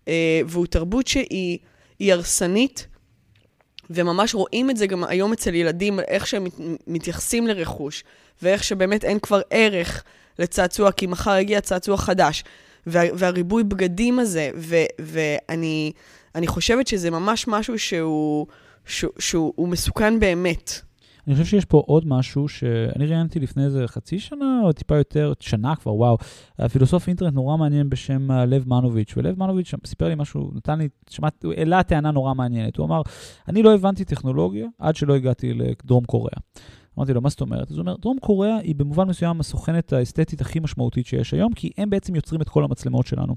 אה, 0.08 0.40
והוא 0.46 0.66
תרבות 0.66 1.06
שהיא 1.06 1.58
הרסנית, 2.00 2.86
וממש 3.90 4.34
רואים 4.34 4.70
את 4.70 4.76
זה 4.76 4.86
גם 4.86 5.04
היום 5.04 5.32
אצל 5.32 5.54
ילדים, 5.54 6.00
איך 6.00 6.26
שהם 6.26 6.46
מתייחסים 6.86 7.46
לרכוש, 7.46 8.04
ואיך 8.42 8.64
שבאמת 8.64 9.04
אין 9.04 9.18
כבר 9.18 9.40
ערך 9.50 10.04
לצעצוע, 10.38 10.92
כי 10.92 11.06
מחר 11.06 11.36
יגיע 11.36 11.60
צעצוע 11.60 11.96
חדש. 11.96 12.44
וה, 12.86 13.02
והריבוי 13.14 13.64
בגדים 13.64 14.18
הזה, 14.18 14.50
ו, 14.56 14.76
ואני 14.98 16.46
חושבת 16.46 16.86
שזה 16.86 17.10
ממש 17.10 17.44
משהו 17.48 17.78
שהוא, 17.78 18.46
שהוא, 18.86 19.10
שהוא 19.18 19.68
מסוכן 19.68 20.20
באמת. 20.20 20.80
אני 21.26 21.34
חושב 21.34 21.46
שיש 21.46 21.64
פה 21.64 21.82
עוד 21.86 22.06
משהו 22.06 22.48
שאני 22.48 23.06
ראיינתי 23.06 23.40
לפני 23.40 23.64
איזה 23.64 23.88
חצי 23.88 24.18
שנה, 24.18 24.60
או 24.64 24.72
טיפה 24.72 24.96
יותר, 24.96 25.32
שנה 25.40 25.76
כבר, 25.76 25.94
וואו. 25.94 26.18
פילוסוף 26.72 27.08
אינטרנט 27.08 27.34
נורא 27.34 27.56
מעניין 27.56 27.90
בשם 27.90 28.30
אה, 28.30 28.44
לב 28.44 28.68
מנוביץ', 28.68 29.14
ולב 29.16 29.38
מנוביץ' 29.38 29.74
סיפר 29.86 30.08
לי 30.08 30.14
משהו, 30.14 30.50
נתן 30.54 30.78
לי, 30.78 30.88
שמעת, 31.10 31.44
הוא 31.44 31.52
העלה 31.56 31.82
טענה 31.82 32.10
נורא 32.10 32.34
מעניינת. 32.34 32.76
הוא 32.76 32.86
אמר, 32.86 33.02
אני 33.48 33.62
לא 33.62 33.74
הבנתי 33.74 34.04
טכנולוגיה 34.04 34.66
עד 34.78 34.96
שלא 34.96 35.14
הגעתי 35.14 35.54
לדרום 35.54 36.04
קוריאה. 36.04 36.38
אמרתי 36.98 37.14
לו, 37.14 37.20
מה 37.20 37.28
זאת 37.28 37.40
אומרת? 37.40 37.70
אז 37.70 37.76
הוא 37.76 37.80
אומר, 37.80 37.96
דרום 37.96 38.18
קוריאה 38.20 38.56
היא 38.56 38.74
במובן 38.74 39.08
מסוים 39.08 39.40
הסוכנת 39.40 39.92
האסתטית 39.92 40.40
הכי 40.40 40.60
משמעותית 40.60 41.06
שיש 41.06 41.34
היום, 41.34 41.52
כי 41.52 41.70
הם 41.78 41.90
בעצם 41.90 42.14
יוצרים 42.14 42.42
את 42.42 42.48
כל 42.48 42.64
המצלמות 42.64 43.06
שלנו. 43.06 43.34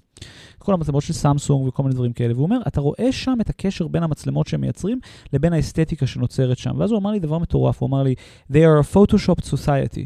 כל 0.59 0.73
המצלמות 0.73 1.03
של 1.03 1.13
סמסונג 1.13 1.67
וכל 1.67 1.83
מיני 1.83 1.95
דברים 1.95 2.13
כאלה. 2.13 2.33
והוא 2.33 2.43
אומר, 2.43 2.57
אתה 2.67 2.81
רואה 2.81 3.11
שם 3.11 3.37
את 3.41 3.49
הקשר 3.49 3.87
בין 3.87 4.03
המצלמות 4.03 4.47
שהם 4.47 4.61
מייצרים 4.61 4.99
לבין 5.33 5.53
האסתטיקה 5.53 6.07
שנוצרת 6.07 6.57
שם. 6.57 6.75
ואז 6.77 6.91
הוא 6.91 6.99
אמר 6.99 7.11
לי 7.11 7.19
דבר 7.19 7.37
מטורף, 7.37 7.81
הוא 7.81 7.87
אמר 7.87 8.03
לי, 8.03 8.15
they 8.51 8.55
are 8.55 8.91
a 8.91 8.95
Photoshop 8.95 9.41
society. 9.41 10.05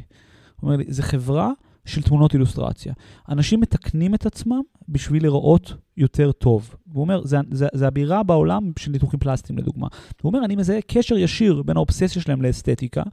הוא 0.59 0.63
אומר 0.63 0.75
לי, 0.75 0.85
זה 0.87 1.03
חברה 1.03 1.51
של 1.85 2.01
תמונות 2.01 2.33
אילוסטרציה. 2.33 2.93
אנשים 3.29 3.59
מתקנים 3.59 4.15
את 4.15 4.25
עצמם 4.25 4.61
בשביל 4.89 5.23
לראות 5.23 5.73
יותר 5.97 6.31
טוב. 6.31 6.75
הוא 6.93 7.01
אומר, 7.01 7.21
זה, 7.25 7.37
זה, 7.51 7.67
זה 7.73 7.87
הבירה 7.87 8.23
בעולם 8.23 8.71
של 8.79 8.91
ניתוחים 8.91 9.19
פלסטיים 9.19 9.59
לדוגמה. 9.59 9.87
הוא 10.21 10.29
אומר, 10.33 10.45
אני 10.45 10.55
מזהה 10.55 10.81
קשר 10.81 11.17
ישיר 11.17 11.63
בין 11.63 11.77
האובססיה 11.77 12.21
שלהם 12.21 12.41
לאסתטיקה, 12.41 13.03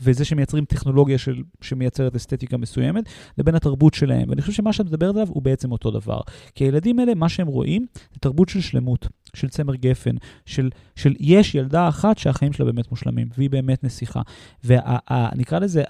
וזה 0.00 0.24
שמייצרים 0.24 0.64
טכנולוגיה 0.64 1.18
של, 1.18 1.42
שמייצרת 1.60 2.16
אסתטיקה 2.16 2.56
מסוימת, 2.56 3.04
לבין 3.38 3.54
התרבות 3.54 3.94
שלהם. 3.94 4.28
ואני 4.28 4.40
חושב 4.40 4.52
שמה 4.52 4.72
שאת 4.72 4.86
מדברת 4.86 5.14
עליו 5.14 5.28
הוא 5.28 5.42
בעצם 5.42 5.72
אותו 5.72 5.90
דבר. 5.90 6.20
כי 6.54 6.64
הילדים 6.64 6.98
האלה, 6.98 7.14
מה 7.14 7.28
שהם 7.28 7.46
רואים, 7.46 7.86
זה 8.12 8.20
תרבות 8.20 8.48
של 8.48 8.60
שלמות, 8.60 9.08
של 9.34 9.48
צמר 9.48 9.74
גפן, 9.74 10.14
של, 10.46 10.70
של 10.96 11.14
יש 11.20 11.54
ילדה 11.54 11.88
אחת 11.88 12.18
שהחיים 12.18 12.52
שלה 12.52 12.66
באמת 12.66 12.90
מושלמים, 12.90 13.28
והיא 13.38 13.50
באמת 13.50 13.84
נסיכה. 13.84 14.20
ונקרא 14.64 15.58
לזה, 15.58 15.82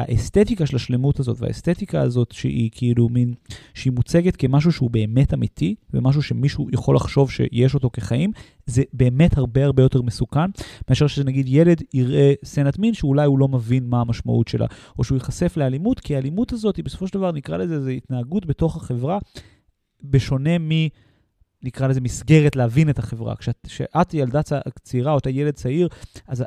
האסתטיקה 0.00 0.66
של 0.66 0.76
השלמות 0.76 1.20
הזאת, 1.20 1.36
והאסתטיקה 1.40 2.00
הזאת 2.00 2.32
שהיא 2.32 2.70
כאילו 2.72 3.08
מין, 3.08 3.34
שהיא 3.74 3.92
מוצגת 3.92 4.36
כמשהו 4.36 4.72
שהוא 4.72 4.90
באמת 4.90 5.34
אמיתי, 5.34 5.74
ומשהו 5.94 6.22
שמישהו 6.22 6.68
יכול 6.72 6.96
לחשוב 6.96 7.30
שיש 7.30 7.74
אותו 7.74 7.90
כחיים, 7.92 8.32
זה 8.66 8.82
באמת 8.92 9.38
הרבה 9.38 9.64
הרבה 9.64 9.82
יותר 9.82 10.02
מסוכן, 10.02 10.50
מאשר 10.88 11.06
שנגיד 11.06 11.46
ילד 11.48 11.82
יראה 11.94 12.32
סצנת 12.44 12.78
מין 12.78 12.94
שאולי 12.94 13.26
הוא 13.26 13.38
לא 13.38 13.48
מבין 13.48 13.88
מה 13.88 14.00
המשמעות 14.00 14.48
שלה, 14.48 14.66
או 14.98 15.04
שהוא 15.04 15.16
ייחשף 15.16 15.56
לאלימות, 15.56 16.00
כי 16.00 16.16
האלימות 16.16 16.52
הזאת 16.52 16.76
היא 16.76 16.84
בסופו 16.84 17.08
של 17.08 17.14
דבר, 17.14 17.32
נקרא 17.32 17.56
לזה, 17.56 17.80
זה 17.80 17.90
התנהגות 17.90 18.46
בתוך 18.46 18.76
החברה, 18.76 19.18
בשונה 20.04 20.58
מ... 20.58 20.70
נקרא 21.62 21.86
לזה 21.86 22.00
מסגרת 22.00 22.56
להבין 22.56 22.90
את 22.90 22.98
החברה. 22.98 23.34
כשאת 23.66 24.14
ילדה 24.14 24.40
צעירה 24.82 25.12
או 25.12 25.18
אתה 25.18 25.30
ילד 25.30 25.54
צעיר, 25.54 25.88
אז 26.26 26.44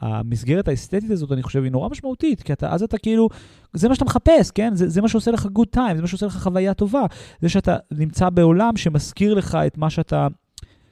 המסגרת 0.00 0.68
האסתטית 0.68 1.10
הזאת, 1.10 1.32
אני 1.32 1.42
חושב, 1.42 1.62
היא 1.62 1.72
נורא 1.72 1.88
משמעותית, 1.88 2.42
כי 2.42 2.52
אתה, 2.52 2.72
אז 2.72 2.82
אתה 2.82 2.98
כאילו, 2.98 3.28
זה 3.72 3.88
מה 3.88 3.94
שאתה 3.94 4.04
מחפש, 4.04 4.50
כן? 4.50 4.74
זה, 4.74 4.88
זה 4.88 5.02
מה 5.02 5.08
שעושה 5.08 5.30
לך 5.30 5.46
good 5.46 5.76
time, 5.76 5.96
זה 5.96 6.02
מה 6.02 6.08
שעושה 6.08 6.26
לך 6.26 6.36
חוויה 6.36 6.74
טובה. 6.74 7.06
זה 7.40 7.48
שאתה 7.48 7.76
נמצא 7.90 8.30
בעולם 8.30 8.76
שמזכיר 8.76 9.34
לך 9.34 9.58
את 9.66 9.78
מה 9.78 9.90
שאתה... 9.90 10.28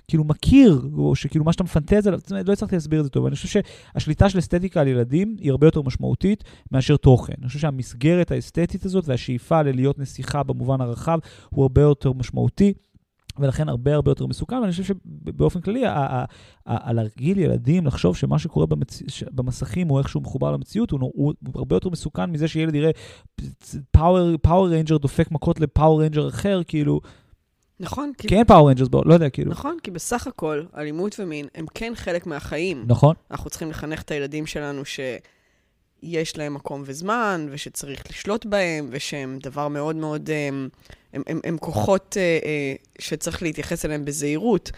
כאילו 0.09 0.25
מכיר, 0.25 0.89
או 0.99 1.15
שכאילו 1.17 1.45
מה 1.45 1.53
שאתה 1.53 1.65
מפנטז 1.65 2.07
עליו, 2.07 2.21
לא 2.47 2.53
הצלחתי 2.53 2.77
להסביר 2.77 3.01
את 3.01 3.05
זה 3.05 3.11
טוב. 3.11 3.27
אני 3.27 3.35
חושב 3.35 3.63
שהשליטה 3.95 4.31
של 4.31 4.39
אסתטיקה 4.39 4.81
על 4.81 4.89
ילדים 4.89 5.37
היא 5.41 5.51
הרבה 5.51 5.67
יותר 5.67 5.83
משמעותית 5.83 6.45
מאשר 6.73 6.97
תוכן. 6.97 7.33
אני 7.39 7.47
חושב 7.47 7.59
שהמסגרת 7.59 8.31
האסתטית 8.31 8.85
הזאת 8.85 9.09
והשאיפה 9.09 9.63
ללהיות 9.63 9.99
נסיכה 9.99 10.43
במובן 10.43 10.81
הרחב 10.81 11.19
הוא 11.51 11.63
הרבה 11.63 11.83
יותר 11.83 12.13
משמעותי. 12.13 12.73
ולכן 13.39 13.69
הרבה 13.69 13.95
הרבה 13.95 14.11
יותר 14.11 14.27
מסוכן, 14.27 14.57
ואני 14.57 14.71
חושב 14.71 14.85
שבאופן 14.85 15.61
כללי, 15.61 15.83
להרגיל 16.67 17.39
ילדים 17.39 17.87
לחשוב 17.87 18.17
שמה 18.17 18.39
שקורה 18.39 18.67
במצ... 18.67 19.03
במסכים 19.31 19.89
הוא 19.89 19.99
איכשהו 19.99 20.21
מחובר 20.21 20.53
למציאות, 20.53 20.91
הוא, 20.91 21.01
הוא 21.15 21.35
הרבה 21.55 21.77
יותר 21.77 21.89
מסוכן 21.89 22.31
מזה 22.31 22.49
שילד 22.49 22.75
יראה 22.75 22.91
פאוור 24.43 24.69
ריינג'ר 24.69 24.97
דופק 24.97 25.31
מכות 25.31 25.61
לפאוור 25.61 26.01
ריינג'ר 26.01 26.29
אחר, 26.29 26.63
כאילו... 26.67 27.01
נכון. 27.81 28.13
כי 28.19 28.37
אין 28.37 28.45
פאוור 28.45 28.67
ריינג'רס 28.67 28.89
בו, 28.89 29.03
לא 29.05 29.15
יודע, 29.15 29.31
כאילו. 29.31 29.51
נכון, 29.51 29.77
כי 29.83 29.91
בסך 29.91 30.27
הכל, 30.27 30.63
אלימות 30.77 31.17
ומין 31.21 31.47
הם 31.55 31.67
כן 31.75 31.93
חלק 31.97 32.27
מהחיים. 32.27 32.85
נכון. 32.87 33.15
אנחנו 33.31 33.51
צריכים 33.51 33.71
לחנך 33.71 34.03
את 34.03 34.11
הילדים 34.11 34.47
שלנו 34.47 34.85
ש... 34.85 35.01
יש 36.03 36.39
להם 36.39 36.55
מקום 36.55 36.83
וזמן, 36.87 37.47
ושצריך 37.51 38.11
לשלוט 38.11 38.47
בהם, 38.47 38.89
ושהם 38.91 39.39
דבר 39.43 39.69
מאוד 39.69 39.97
מאוד, 39.97 40.31
הם, 40.31 40.69
הם, 41.13 41.23
הם, 41.27 41.41
הם 41.45 41.59
כוחות 41.59 42.17
אה, 42.17 42.39
אה, 42.45 42.75
שצריך 42.99 43.43
להתייחס 43.43 43.85
אליהם 43.85 44.05
בזהירות, 44.05 44.71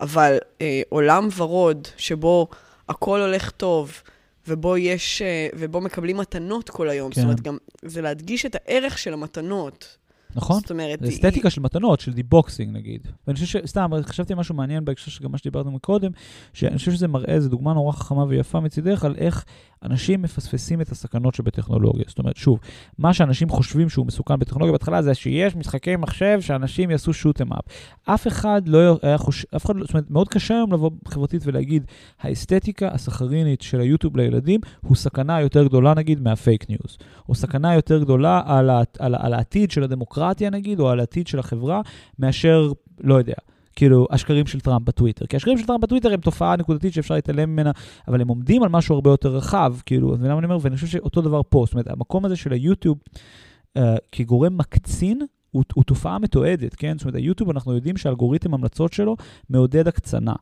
אבל 0.00 0.38
אה, 0.60 0.82
עולם 0.88 1.28
ורוד 1.36 1.88
שבו 1.96 2.48
הכל 2.88 3.20
הולך 3.20 3.50
טוב, 3.50 4.02
ובו 4.48 4.76
יש, 4.76 5.22
אה, 5.22 5.48
ובו 5.54 5.80
מקבלים 5.80 6.16
מתנות 6.16 6.70
כל 6.70 6.88
היום, 6.88 7.10
כן. 7.10 7.20
זאת 7.20 7.24
אומרת, 7.24 7.40
גם 7.40 7.56
זה 7.82 8.02
להדגיש 8.02 8.46
את 8.46 8.54
הערך 8.54 8.98
של 8.98 9.12
המתנות. 9.12 9.96
נכון. 10.34 10.60
זאת 10.60 10.70
אומרת... 10.70 10.98
זה 11.02 11.08
אסתטיקה 11.08 11.48
היא... 11.48 11.50
של 11.50 11.60
מתנות, 11.60 12.00
של 12.00 12.12
deboxing 12.12 12.76
נגיד. 12.76 13.08
ואני 13.26 13.34
חושב 13.34 13.46
ש... 13.46 13.70
סתם, 13.70 13.90
חשבתי 14.02 14.34
משהו 14.36 14.54
מעניין 14.54 14.84
בהקשר 14.84 15.10
של 15.10 15.28
מה 15.28 15.38
שדיברנו 15.38 15.70
מקודם, 15.70 16.10
שאני 16.52 16.78
חושב 16.78 16.92
שזה 16.92 17.08
מראה, 17.08 17.40
זו 17.40 17.48
דוגמה 17.48 17.72
נורא 17.72 17.92
חכמה 17.92 18.24
ויפה 18.24 18.60
מצידך, 18.60 19.04
על 19.04 19.14
איך 19.18 19.44
אנשים 19.84 20.22
מפספסים 20.22 20.80
את 20.80 20.90
הסכנות 20.90 21.34
שבטכנולוגיה. 21.34 22.04
זאת 22.08 22.18
אומרת, 22.18 22.36
שוב, 22.36 22.58
מה 22.98 23.14
שאנשים 23.14 23.48
חושבים 23.48 23.88
שהוא 23.88 24.06
מסוכן 24.06 24.38
בטכנולוגיה 24.38 24.72
בהתחלה 24.72 25.02
זה 25.02 25.14
שיש 25.14 25.56
משחקי 25.56 25.96
מחשב 25.96 26.38
שאנשים 26.40 26.90
יעשו 26.90 27.12
shoot 27.12 27.40
'em 27.40 27.52
up. 27.52 27.64
אף 28.04 28.26
אחד 28.26 28.68
לא 28.68 28.98
היה 29.02 29.18
חושב, 29.18 29.48
אף 29.56 29.66
אחד 29.66 29.76
לא, 29.76 29.82
זאת 29.82 29.94
אומרת, 29.94 30.10
מאוד 30.10 30.28
קשה 30.28 30.54
היום 30.54 30.72
לבוא 30.72 30.90
חברתית 31.08 31.42
ולהגיד, 31.46 31.84
האסתטיקה 32.20 32.88
הסכרינית 32.88 33.62
של 33.62 33.80
היוטיוב 33.80 34.16
לילדים 34.16 34.60
הוא 34.80 34.96
סכנה 34.96 35.40
יותר 35.40 35.64
גדולה 35.64 35.94
נגיד 35.94 36.20
מהפייק 36.20 36.70
ניוז, 36.70 36.98
או 37.28 37.34
סכנה 37.34 37.74
יותר 37.74 37.98
גדולה 37.98 38.42
על, 38.46 38.70
על, 38.70 38.84
על, 38.98 39.14
על 39.18 39.34
העתיד 39.34 39.70
של 39.70 39.82
הדמוקרטיה 39.82 40.21
נגיד, 40.52 40.80
או 40.80 40.88
על 40.88 41.00
העתיד 41.00 41.26
של 41.26 41.38
החברה, 41.38 41.80
מאשר, 42.18 42.72
לא 43.00 43.14
יודע. 43.14 43.34
כאילו, 43.76 44.06
השקרים 44.10 44.46
של 44.46 44.60
טראמפ 44.60 44.86
בטוויטר. 44.86 45.26
כי 45.26 45.36
השקרים 45.36 45.58
של 45.58 45.66
טראמפ 45.66 45.82
בטוויטר 45.82 46.12
הם 46.12 46.20
תופעה 46.20 46.56
נקודתית 46.56 46.92
שאפשר 46.92 47.14
להתעלם 47.14 47.50
ממנה, 47.50 47.70
אבל 48.08 48.20
הם 48.20 48.28
עומדים 48.28 48.62
על 48.62 48.68
משהו 48.68 48.94
הרבה 48.94 49.10
יותר 49.10 49.36
רחב, 49.36 49.74
כאילו, 49.86 50.14
אז 50.14 50.22
למה 50.22 50.38
אני 50.38 50.44
אומר? 50.44 50.58
ואני 50.62 50.74
חושב 50.74 50.86
שאותו 50.86 51.20
דבר 51.20 51.40
פה, 51.48 51.64
זאת 51.66 51.74
אומרת, 51.74 51.88
המקום 51.88 52.24
הזה 52.24 52.36
של 52.36 52.52
היוטיוב 52.52 52.98
אה, 53.78 53.80
כגורם 54.12 54.58
מקצין, 54.58 55.20
הוא, 55.50 55.64
הוא 55.74 55.84
תופעה 55.84 56.18
מתועדת, 56.18 56.74
כן? 56.74 56.98
זאת 56.98 57.04
אומרת, 57.04 57.14
היוטיוב, 57.14 57.50
אנחנו 57.50 57.74
יודעים 57.74 57.96
שהאלגוריתם 57.96 58.54
המלצות 58.54 58.92
שלו 58.92 59.16
מעודד 59.50 59.88
הקצנה. 59.88 60.34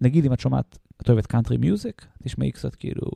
נגיד, 0.00 0.24
אם 0.24 0.32
את 0.32 0.40
שומעת 0.40 0.78
את 1.02 1.10
אוהבת 1.10 1.26
country 1.26 1.56
music? 1.56 2.06
תשמעי 2.22 2.52
קצת 2.52 2.74
כאילו 2.74 3.10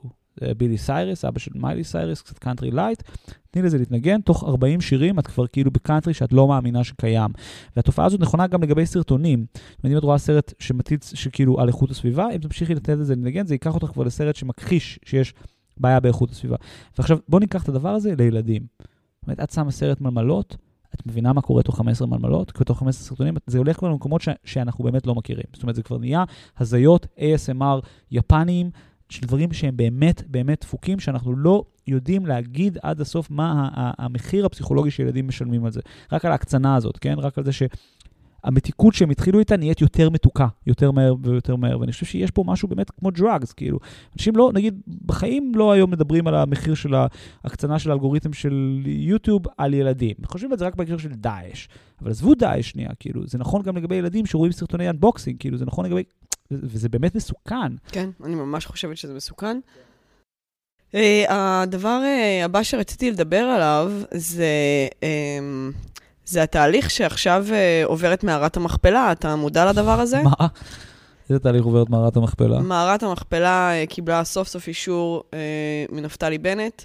בילי 0.57 0.77
סיירוס, 0.77 1.25
אבא 1.25 1.39
של 1.39 1.51
מיילי 1.55 1.83
סיירוס, 1.83 2.21
קצת 2.21 2.39
country 2.39 2.71
light, 2.71 3.03
תני 3.51 3.61
לזה 3.61 3.77
להתנגן, 3.77 4.21
תוך 4.21 4.43
40 4.43 4.81
שירים 4.81 5.19
את 5.19 5.27
כבר 5.27 5.47
כאילו 5.47 5.71
בקאנטרי 5.71 6.13
שאת 6.13 6.33
לא 6.33 6.47
מאמינה 6.47 6.83
שקיים. 6.83 7.31
והתופעה 7.75 8.05
הזאת 8.05 8.19
נכונה 8.19 8.47
גם 8.47 8.63
לגבי 8.63 8.85
סרטונים. 8.85 9.45
אם 9.85 9.97
את 9.97 10.03
רואה 10.03 10.17
סרט 10.17 10.53
שמטיץ, 10.59 11.15
שכאילו 11.15 11.59
על 11.59 11.67
איכות 11.67 11.91
הסביבה, 11.91 12.27
אם 12.35 12.37
תמשיכי 12.37 12.75
לתת 12.75 12.89
לזה 12.89 13.15
לנגן, 13.15 13.45
זה 13.45 13.53
ייקח 13.53 13.75
אותך 13.75 13.87
כבר 13.87 14.03
לסרט 14.03 14.35
שמכחיש 14.35 14.99
שיש 15.05 15.33
בעיה 15.77 15.99
באיכות 15.99 16.31
הסביבה. 16.31 16.55
ועכשיו, 16.97 17.17
בואו 17.29 17.39
ניקח 17.39 17.63
את 17.63 17.69
הדבר 17.69 17.89
הזה 17.89 18.13
לילדים. 18.17 18.61
זאת 18.79 19.27
אומרת, 19.27 19.39
את 19.39 19.51
שמה 19.51 19.71
סרט 19.71 20.01
מלמלות, 20.01 20.57
את 20.95 21.07
מבינה 21.07 21.33
מה 21.33 21.41
קורה 21.41 21.63
תוך 21.63 21.77
15 21.77 22.07
מלמלות, 22.07 22.51
תוך 22.51 22.79
15 22.79 23.07
סרטונים, 23.07 23.33
זה 23.47 23.57
הולך 23.57 23.77
כבר 23.77 23.89
למקומות 23.89 24.21
ש- 24.21 24.29
שאנחנו 24.45 24.83
באמת 24.83 25.07
לא 25.07 25.15
מכירים. 25.15 25.45
זאת 25.53 25.63
אומרת, 25.63 25.75
זה 25.75 25.83
כבר 25.83 25.97
נהיה 25.97 26.23
הזיות 26.57 27.07
ASMR 27.17 27.85
יפניים, 28.11 28.69
של 29.09 29.21
דברים 29.21 29.53
שהם 29.53 29.77
באמת 29.77 30.23
באמת 30.27 30.61
דפוקים, 30.61 30.99
שאנחנו 30.99 31.35
לא 31.35 31.63
יודעים 31.87 32.25
להגיד 32.25 32.77
עד 32.83 33.01
הסוף 33.01 33.31
מה 33.31 33.69
המחיר 33.73 34.45
הפסיכולוגי 34.45 34.91
שילדים 34.91 35.27
משלמים 35.27 35.65
על 35.65 35.71
זה. 35.71 35.81
רק 36.11 36.25
על 36.25 36.31
ההקצנה 36.31 36.75
הזאת, 36.75 36.97
כן? 36.97 37.15
רק 37.17 37.37
על 37.37 37.43
זה 37.43 37.51
שהמתיקות 37.51 38.93
שהם 38.93 39.09
התחילו 39.09 39.39
איתה 39.39 39.57
נהיית 39.57 39.81
יותר 39.81 40.09
מתוקה, 40.09 40.47
יותר 40.67 40.91
מהר 40.91 41.15
ויותר 41.23 41.55
מהר. 41.55 41.79
ואני 41.79 41.91
חושב 41.91 42.05
שיש 42.05 42.31
פה 42.31 42.43
משהו 42.47 42.67
באמת 42.67 42.91
כמו 42.91 43.09
drugs, 43.09 43.53
כאילו. 43.55 43.79
אנשים 44.17 44.35
לא, 44.35 44.51
נגיד, 44.53 44.81
בחיים 45.05 45.51
לא 45.55 45.71
היום 45.71 45.91
מדברים 45.91 46.27
על 46.27 46.35
המחיר 46.35 46.73
של 46.73 46.93
ההקצנה 47.43 47.79
של 47.79 47.91
האלגוריתם 47.91 48.33
של 48.33 48.81
יוטיוב 48.85 49.45
על 49.57 49.73
ילדים. 49.73 50.15
חושבים 50.25 50.51
על 50.51 50.57
זה 50.57 50.65
רק 50.65 50.75
בהקשר 50.75 50.97
של 50.97 51.09
דאעש. 51.09 51.67
אבל 52.01 52.11
עזבו 52.11 52.35
דאעש 52.35 52.69
שנייה, 52.69 52.89
כאילו, 52.99 53.27
זה 53.27 53.37
נכון 53.37 53.61
גם 53.61 53.77
לגבי 53.77 53.95
ילדים 53.95 54.25
שרואים 54.25 54.51
סרטוני 54.51 54.89
אנבוקסינג, 54.89 55.39
כאילו, 55.39 55.57
זה 55.57 55.65
נכון 55.65 55.85
לגבי 55.85 56.03
וזה 56.51 56.89
באמת 56.89 57.15
מסוכן. 57.15 57.75
כן, 57.91 58.09
אני 58.23 58.35
ממש 58.35 58.65
חושבת 58.65 58.97
שזה 58.97 59.13
מסוכן. 59.13 59.59
Uh, 60.91 60.95
הדבר 61.29 61.99
uh, 62.03 62.45
הבא 62.45 62.63
שרציתי 62.63 63.11
לדבר 63.11 63.37
עליו 63.37 63.91
זה, 64.11 64.47
uh, 64.91 65.03
זה 66.25 66.43
התהליך 66.43 66.89
שעכשיו 66.89 67.45
uh, 67.49 67.87
עוברת 67.87 68.23
מערת 68.23 68.57
המכפלה. 68.57 69.11
אתה 69.11 69.35
מודע 69.35 69.65
לדבר 69.71 69.99
הזה? 69.99 70.21
מה? 70.39 70.47
איזה 71.29 71.39
תהליך 71.39 71.63
עוברת 71.63 71.89
מערת 71.89 72.15
המכפלה? 72.15 72.59
מערת 72.59 73.03
המכפלה 73.03 73.71
קיבלה 73.89 74.23
סוף 74.23 74.47
סוף 74.47 74.67
אישור 74.67 75.23
מנפתלי 75.91 76.37
בנט 76.37 76.83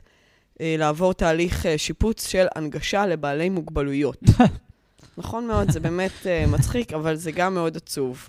לעבור 0.61 1.13
תהליך 1.13 1.67
שיפוץ 1.77 2.29
של 2.29 2.47
הנגשה 2.55 3.07
לבעלי 3.07 3.49
מוגבלויות. 3.49 4.21
נכון 5.19 5.47
מאוד, 5.47 5.71
זה 5.71 5.81
באמת 5.81 6.27
מצחיק, 6.49 6.93
אבל 6.93 7.15
זה 7.15 7.33
גם 7.33 7.55
מאוד 7.55 7.77
עצוב. 7.77 8.29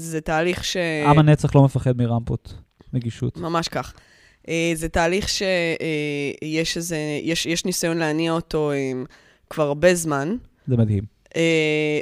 זה 0.00 0.20
תהליך 0.20 0.64
ש... 0.64 0.76
עם 1.06 1.18
הנצח 1.18 1.54
לא 1.54 1.64
מפחד 1.64 1.96
מרמפות 1.96 2.54
נגישות. 2.92 3.36
ממש 3.36 3.68
כך. 3.68 3.94
Uh, 4.42 4.50
זה 4.74 4.88
תהליך 4.88 5.28
שיש 5.28 6.74
uh, 6.74 6.76
איזה, 6.76 6.96
יש, 7.22 7.46
יש 7.46 7.64
ניסיון 7.64 7.96
להניע 7.96 8.32
אותו 8.32 8.72
um, 8.72 9.06
כבר 9.50 9.64
הרבה 9.64 9.94
זמן. 9.94 10.36
זה 10.66 10.76
מדהים. 10.76 11.04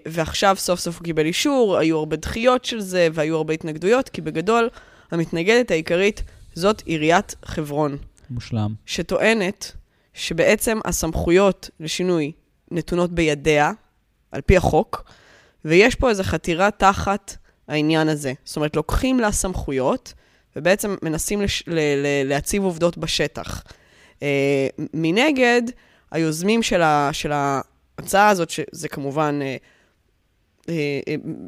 ועכשיו 0.09 0.57
סוף 0.59 0.81
סוף 0.81 0.97
הוא 0.97 1.05
קיבל 1.05 1.27
אישור, 1.27 1.77
היו 1.77 1.99
הרבה 1.99 2.17
דחיות 2.17 2.65
של 2.65 2.81
זה 2.81 3.09
והיו 3.13 3.37
הרבה 3.37 3.55
התנגדויות, 3.55 4.09
כי 4.09 4.21
בגדול 4.21 4.69
המתנגדת 5.11 5.71
העיקרית 5.71 6.23
זאת 6.55 6.81
עיריית 6.81 7.35
חברון. 7.45 7.97
מושלם. 8.31 8.75
שטוענת 8.87 9.73
שבעצם 10.15 10.79
הסמכויות 10.85 11.71
לשינוי 11.81 12.33
נתונות 12.71 13.13
בידיה, 13.13 13.73
על 14.33 14.41
פי 14.41 14.57
החוק, 14.57 15.05
ויש 15.65 15.95
פה 15.95 16.11
איזו 16.11 16.23
חתירה 16.23 16.71
תחת 16.71 17.37
העניין 17.69 18.09
הזה. 18.09 18.33
זאת 18.45 18.57
אומרת, 18.57 18.77
לוקחים 18.77 19.21
לה 19.21 19.33
סמכויות, 19.33 20.15
ובעצם 20.57 20.97
מנסים 21.03 21.43
לש... 21.43 21.65
ל... 21.67 21.79
ל... 21.79 22.29
להציב 22.29 22.65
עובדות 22.65 22.99
בשטח. 22.99 23.63
Uh, 24.17 24.21
מנגד, 24.95 25.63
היוזמים 26.11 26.63
של, 26.63 26.83
ה... 26.83 27.11
של 27.13 27.33
ההצעה 27.33 28.29
הזאת, 28.29 28.51
שזה 28.51 28.89
כמובן 28.89 29.41
uh, 29.41 30.63
uh, 30.63 30.67
uh, 30.67 30.71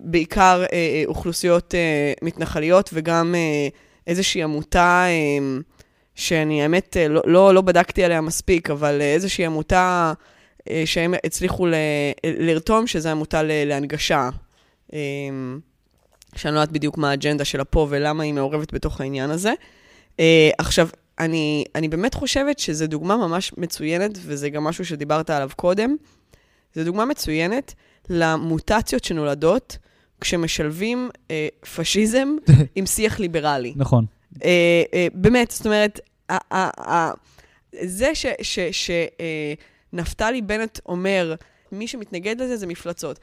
בעיקר 0.04 0.64
uh, 0.66 0.68
uh, 0.68 0.72
אוכלוסיות 1.06 1.74
uh, 1.74 2.24
מתנחליות, 2.24 2.90
וגם 2.92 3.35
uh, 3.35 3.74
איזושהי 4.06 4.42
עמותה, 4.42 5.04
uh, 5.06 5.62
שאני 6.14 6.62
האמת 6.62 6.96
uh, 6.96 7.09
לא, 7.09 7.22
לא, 7.26 7.54
לא 7.54 7.61
בדקתי 7.61 8.04
עליה 8.04 8.20
מספיק, 8.20 8.70
אבל 8.70 9.00
איזושהי 9.00 9.46
עמותה 9.46 10.12
שהם 10.85 11.14
הצליחו 11.24 11.66
ל... 11.66 11.74
לרתום, 12.24 12.87
שזו 12.87 13.09
עמותה 13.09 13.42
ל... 13.42 13.50
להנגשה. 13.64 14.30
שאני 16.36 16.54
לא 16.54 16.60
יודעת 16.60 16.72
בדיוק 16.72 16.98
מה 16.98 17.10
האג'נדה 17.10 17.44
שלה 17.44 17.64
פה 17.64 17.86
ולמה 17.90 18.22
היא 18.22 18.34
מעורבת 18.34 18.74
בתוך 18.74 19.00
העניין 19.00 19.30
הזה. 19.30 19.52
Uh, 20.16 20.20
עכשיו, 20.58 20.88
אני, 21.18 21.64
אני 21.74 21.88
באמת 21.88 22.14
חושבת 22.14 22.58
שזו 22.58 22.86
דוגמה 22.86 23.16
ממש 23.16 23.52
מצוינת, 23.56 24.18
וזה 24.22 24.50
גם 24.50 24.64
משהו 24.64 24.84
שדיברת 24.84 25.30
עליו 25.30 25.50
קודם. 25.56 25.96
זו 26.74 26.84
דוגמה 26.84 27.04
מצוינת 27.04 27.74
למוטציות 28.10 29.04
שנולדות 29.04 29.78
כשמשלבים 30.20 31.10
uh, 31.14 31.30
פשיזם 31.76 32.28
עם 32.76 32.86
שיח 32.86 33.20
ליברלי. 33.20 33.72
נכון. 33.76 34.06
Uh, 34.34 34.38
uh, 34.38 34.42
באמת, 35.14 35.50
זאת 35.50 35.66
אומרת, 35.66 36.00
uh, 36.32 36.34
uh, 36.52 36.56
uh, 36.78 36.84
זה 37.82 38.12
שנפתלי 39.92 40.38
uh, 40.38 40.42
בנט 40.42 40.78
אומר, 40.86 41.34
מי 41.72 41.86
שמתנגד 41.86 42.40
לזה 42.40 42.56
זה 42.56 42.66
מפלצות. 42.66 43.18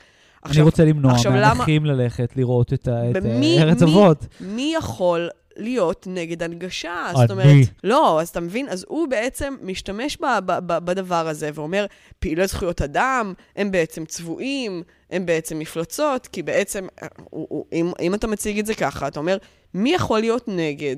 עכשיו, 0.47 0.61
אני 0.61 0.65
רוצה 0.65 0.85
למנוע 0.85 1.13
מהנכים 1.29 1.85
למה... 1.85 1.93
ללכת 1.93 2.33
לראות 2.35 2.73
את, 2.73 2.87
במי, 3.13 3.57
את 3.57 3.61
ארץ 3.61 3.81
מי, 3.81 3.91
אבות. 3.91 4.25
מי 4.41 4.73
יכול 4.77 5.29
להיות 5.57 6.07
נגד 6.09 6.43
הנגשה? 6.43 7.05
אני. 7.09 7.17
זאת 7.17 7.31
אומרת, 7.31 7.67
לא, 7.83 8.21
אז 8.21 8.29
אתה 8.29 8.39
מבין? 8.39 8.69
אז 8.69 8.85
הוא 8.87 9.07
בעצם 9.07 9.55
משתמש 9.61 10.17
ב, 10.17 10.25
ב, 10.45 10.51
ב, 10.65 10.85
בדבר 10.85 11.27
הזה 11.27 11.49
ואומר, 11.53 11.85
פעילי 12.19 12.47
זכויות 12.47 12.81
אדם, 12.81 13.33
הם 13.55 13.71
בעצם 13.71 14.05
צבועים, 14.05 14.83
הם 15.11 15.25
בעצם 15.25 15.59
מפלצות, 15.59 16.27
כי 16.27 16.43
בעצם, 16.43 16.87
הוא, 17.29 17.47
הוא, 17.49 17.65
אם, 17.73 17.91
אם 18.01 18.13
אתה 18.13 18.27
מציג 18.27 18.59
את 18.59 18.65
זה 18.65 18.75
ככה, 18.75 19.07
אתה 19.07 19.19
אומר, 19.19 19.37
מי 19.73 19.93
יכול 19.93 20.19
להיות 20.19 20.43
נגד 20.47 20.95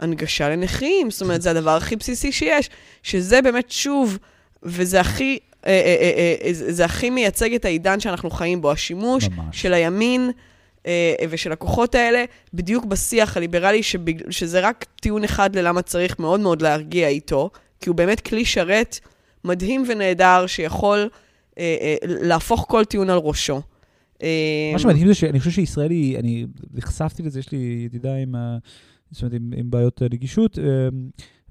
הנגשה 0.00 0.48
לנכים? 0.48 1.10
זאת 1.10 1.22
אומרת, 1.22 1.42
זה 1.42 1.50
הדבר 1.50 1.76
הכי 1.76 1.96
בסיסי 1.96 2.32
שיש, 2.32 2.70
שזה 3.02 3.42
באמת, 3.42 3.70
שוב, 3.70 4.18
וזה 4.62 5.00
הכי 5.00 5.24
אה, 5.24 5.28
אה, 5.28 5.38
אה, 5.38 5.47
זה 6.52 6.84
הכי 6.84 7.10
מייצג 7.10 7.54
את 7.54 7.64
העידן 7.64 8.00
שאנחנו 8.00 8.30
חיים 8.30 8.60
בו, 8.60 8.72
השימוש 8.72 9.28
ממש. 9.28 9.62
של 9.62 9.74
הימין 9.74 10.30
ושל 11.30 11.52
הכוחות 11.52 11.94
האלה, 11.94 12.24
בדיוק 12.54 12.84
בשיח 12.84 13.36
הליברלי, 13.36 13.80
שזה 14.30 14.60
רק 14.60 14.86
טיעון 15.00 15.24
אחד 15.24 15.56
ללמה 15.56 15.82
צריך 15.82 16.18
מאוד 16.18 16.40
מאוד 16.40 16.62
להרגיע 16.62 17.08
איתו, 17.08 17.50
כי 17.80 17.88
הוא 17.88 17.96
באמת 17.96 18.20
כלי 18.20 18.44
שרת 18.44 18.98
מדהים 19.44 19.84
ונהדר, 19.88 20.46
שיכול 20.46 21.08
להפוך 22.02 22.66
כל 22.68 22.84
טיעון 22.84 23.10
על 23.10 23.18
ראשו. 23.18 23.60
מה 24.72 24.78
שמדהים 24.78 25.06
זה 25.06 25.14
שאני 25.14 25.38
חושב 25.38 25.50
שישראל 25.50 25.90
היא, 25.90 26.18
אני 26.18 26.46
נחשפתי 26.74 27.22
לזה, 27.22 27.38
יש 27.38 27.52
לי 27.52 27.82
ידידה 27.84 28.14
עם, 28.14 28.34
זאת 29.10 29.22
אומרת, 29.22 29.34
עם, 29.34 29.52
עם 29.56 29.70
בעיות 29.70 30.02
נגישות. 30.10 30.58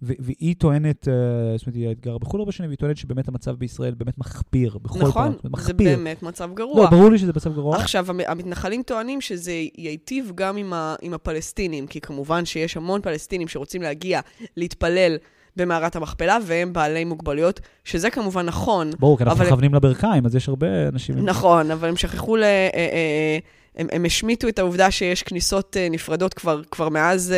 והיא 0.02 0.56
טוענת, 0.58 1.08
אה, 1.08 1.14
זאת 1.58 1.68
אומרת, 1.68 1.76
היא 1.76 1.96
גרה 2.02 2.20
בחו"ל 2.20 2.40
הרבה 2.40 2.52
שנים, 2.52 2.70
והיא 2.70 2.78
טוענת 2.78 2.98
שבאמת 2.98 3.28
המצב 3.28 3.52
בישראל 3.52 3.94
באמת 3.94 4.18
מחפיר, 4.18 4.78
בכל 4.82 5.00
נכון, 5.00 5.12
פעם. 5.12 5.52
נכון, 5.52 5.66
זה 5.66 5.74
באמת 5.74 6.24
מצב 6.24 6.50
גרוע. 6.54 6.84
לא, 6.84 6.90
ברור 6.90 7.12
לי 7.12 7.18
שזה 7.18 7.32
מצב 7.36 7.54
גרוע. 7.54 7.78
עכשיו, 7.78 8.06
המתנחלים 8.28 8.84
טוענים 8.84 9.22
שזה 9.22 9.52
ייטיב 9.78 10.32
גם 10.36 10.58
עם, 10.58 10.74
ה, 10.74 10.96
עם 11.02 11.14
הפלסטינים, 11.14 11.88
כי 11.88 12.02
כמובן 12.02 12.46
שיש 12.46 12.78
המון 12.78 13.02
פלסטינים 13.02 13.48
שרוצים 13.48 13.82
להגיע, 13.82 14.20
להתפלל 14.58 15.18
במערת 15.56 15.96
המכפלה, 15.96 16.38
והם 16.46 16.74
בעלי 16.74 17.06
מוגבלויות, 17.06 17.60
שזה 17.84 18.10
כמובן 18.10 18.46
נכון. 18.46 18.92
ברור, 19.00 19.18
כי 19.18 19.24
אנחנו 19.24 19.44
מכוונים 19.44 19.74
לברכיים, 19.74 20.26
אז 20.26 20.36
יש 20.36 20.50
הרבה 20.50 20.88
אנשים... 20.88 21.26
נכון, 21.26 21.72
אבל 21.72 21.88
הם 21.90 21.96
שכחו 21.96 22.36
ל... 22.36 22.44
אה, 22.44 22.70
אה, 22.74 23.38
הם, 23.76 23.88
הם 23.92 24.06
השמיטו 24.06 24.48
את 24.48 24.60
העובדה 24.60 24.92
שיש 24.92 25.24
כניסות 25.24 25.78
נפרדות 25.92 26.34
כבר, 26.34 26.62
כבר 26.72 26.90
מאז... 26.90 27.34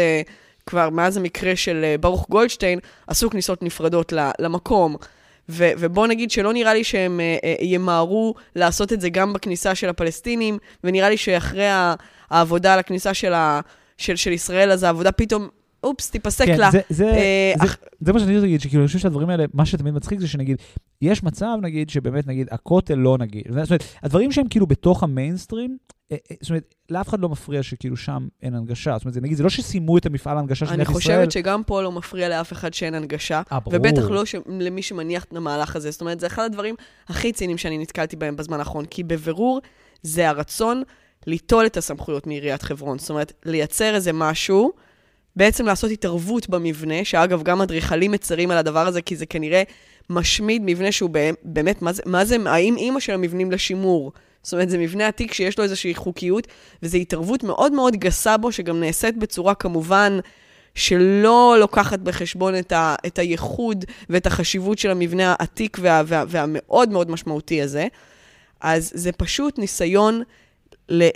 כבר 0.69 0.89
מאז 0.89 1.17
המקרה 1.17 1.55
של 1.55 1.81
אה, 1.83 1.95
ברוך 1.97 2.25
גולדשטיין, 2.29 2.79
עשו 3.07 3.29
כניסות 3.29 3.63
נפרדות 3.63 4.13
למקום. 4.39 4.95
ו- 5.49 5.71
ובוא 5.79 6.07
נגיד 6.07 6.31
שלא 6.31 6.53
נראה 6.53 6.73
לי 6.73 6.83
שהם 6.83 7.19
uh, 7.19 7.61
uh, 7.61 7.63
ימהרו 7.63 8.35
לעשות 8.55 8.93
את 8.93 9.01
זה 9.01 9.09
גם 9.09 9.33
בכניסה 9.33 9.75
של 9.75 9.89
הפלסטינים, 9.89 10.57
ונראה 10.83 11.09
לי 11.09 11.17
שאחרי 11.17 11.67
העבודה 12.29 12.73
על 12.73 12.79
הכניסה 12.79 13.13
של, 13.13 13.33
ה- 13.33 13.61
של, 13.97 14.15
של 14.15 14.31
ישראל, 14.31 14.71
אז 14.71 14.83
העבודה 14.83 15.11
פתאום, 15.11 15.47
אופס, 15.83 16.09
תיפסק 16.09 16.45
כן, 16.45 16.59
לה. 16.59 16.71
זה, 16.71 16.79
זה, 16.89 17.11
uh, 17.11 17.59
זה, 17.59 17.65
אח... 17.65 17.77
זה 17.99 18.13
מה 18.13 18.19
שאני 18.19 18.33
רוצה 18.33 18.45
להגיד, 18.45 18.61
שכאילו, 18.61 18.81
אני 18.81 18.87
חושב 18.87 18.99
שהדברים 18.99 19.29
האלה, 19.29 19.45
מה 19.53 19.65
שתמיד 19.65 19.93
מצחיק 19.93 20.19
זה 20.19 20.27
שנגיד, 20.27 20.57
יש 21.01 21.23
מצב, 21.23 21.57
נגיד, 21.61 21.89
שבאמת, 21.89 22.27
נגיד, 22.27 22.47
הכותל 22.51 22.95
לא 22.95 23.17
נגיד. 23.17 23.43
זאת 23.47 23.69
אומרת, 23.69 23.83
הדברים 24.03 24.31
שהם 24.31 24.47
כאילו 24.47 24.67
בתוך 24.67 25.03
המיינסטרים, 25.03 25.77
זאת 26.41 26.49
אומרת, 26.49 26.75
לאף 26.89 27.09
אחד 27.09 27.19
לא 27.19 27.29
מפריע 27.29 27.63
שכאילו 27.63 27.97
שם 27.97 28.27
אין 28.41 28.55
הנגשה. 28.55 28.97
זאת 28.97 29.05
אומרת, 29.05 29.17
נגיד, 29.17 29.37
זה 29.37 29.43
לא 29.43 29.49
שסיימו 29.49 29.97
את 29.97 30.05
המפעל 30.05 30.37
ההנגשה 30.37 30.65
של 30.65 30.71
מדינת 30.71 30.81
ישראל. 30.81 30.95
אני 30.95 31.01
חושבת 31.01 31.31
שגם 31.31 31.63
פה 31.63 31.81
לא 31.81 31.91
מפריע 31.91 32.29
לאף 32.29 32.53
אחד 32.53 32.73
שאין 32.73 32.93
הנגשה. 32.93 33.41
아, 33.51 33.59
ברור. 33.59 33.75
ובטח 33.75 34.09
לא 34.09 34.25
ש... 34.25 34.35
למי 34.59 34.81
שמניח 34.81 35.23
את 35.23 35.35
המהלך 35.35 35.75
הזה. 35.75 35.91
זאת 35.91 36.01
אומרת, 36.01 36.19
זה 36.19 36.27
אחד 36.27 36.43
הדברים 36.43 36.75
הכי 37.07 37.31
ציניים 37.33 37.57
שאני 37.57 37.77
נתקלתי 37.77 38.15
בהם 38.15 38.35
בזמן 38.35 38.59
האחרון, 38.59 38.85
כי 38.85 39.03
בבירור 39.03 39.61
זה 40.03 40.29
הרצון 40.29 40.83
ליטול 41.27 41.65
את 41.65 41.77
הסמכויות 41.77 42.27
מעיריית 42.27 42.61
חברון. 42.61 42.99
זאת 42.99 43.09
אומרת, 43.09 43.33
לייצר 43.45 43.95
איזה 43.95 44.13
משהו 44.13 44.71
בעצם 45.35 45.65
לעשות 45.65 45.91
התערבות 45.91 46.49
במבנה, 46.49 47.05
שאגב, 47.05 47.43
גם 47.43 47.61
אדריכלים 47.61 48.11
מצרים 48.11 48.51
על 48.51 48.57
הדבר 48.57 48.87
הזה, 48.87 49.01
כי 49.01 49.15
זה 49.15 49.25
כנראה 49.25 49.63
משמיד 50.09 50.61
מבנה 50.65 50.91
שהוא 50.91 51.09
באמת, 51.43 51.81
מה 51.81 51.93
זה, 51.93 52.03
מה 52.05 52.25
זה 52.25 52.35
האם 52.45 52.77
אימא 52.77 52.99
של 52.99 53.13
המבנים 53.13 53.51
לשימור? 53.51 54.11
זאת 54.43 54.53
אומרת, 54.53 54.69
זה 54.69 54.77
מבנה 54.77 55.07
עתיק 55.07 55.33
שיש 55.33 55.57
לו 55.57 55.63
איזושהי 55.63 55.95
חוקיות, 55.95 56.47
וזו 56.83 56.97
התערבות 56.97 57.43
מאוד 57.43 57.71
מאוד 57.71 57.95
גסה 57.95 58.37
בו, 58.37 58.51
שגם 58.51 58.79
נעשית 58.79 59.17
בצורה 59.17 59.55
כמובן 59.55 60.19
שלא 60.75 61.55
לוקחת 61.59 61.99
בחשבון 61.99 62.59
את, 62.59 62.71
ה, 62.71 62.95
את 63.07 63.19
הייחוד 63.19 63.85
ואת 64.09 64.25
החשיבות 64.25 64.79
של 64.79 64.91
המבנה 64.91 65.35
העתיק 65.39 65.77
וה, 65.81 66.01
וה, 66.05 66.23
והמאוד 66.27 66.89
מאוד 66.89 67.11
משמעותי 67.11 67.61
הזה. 67.61 67.87
אז 68.61 68.91
זה 68.95 69.11
פשוט 69.11 69.59
ניסיון 69.59 70.23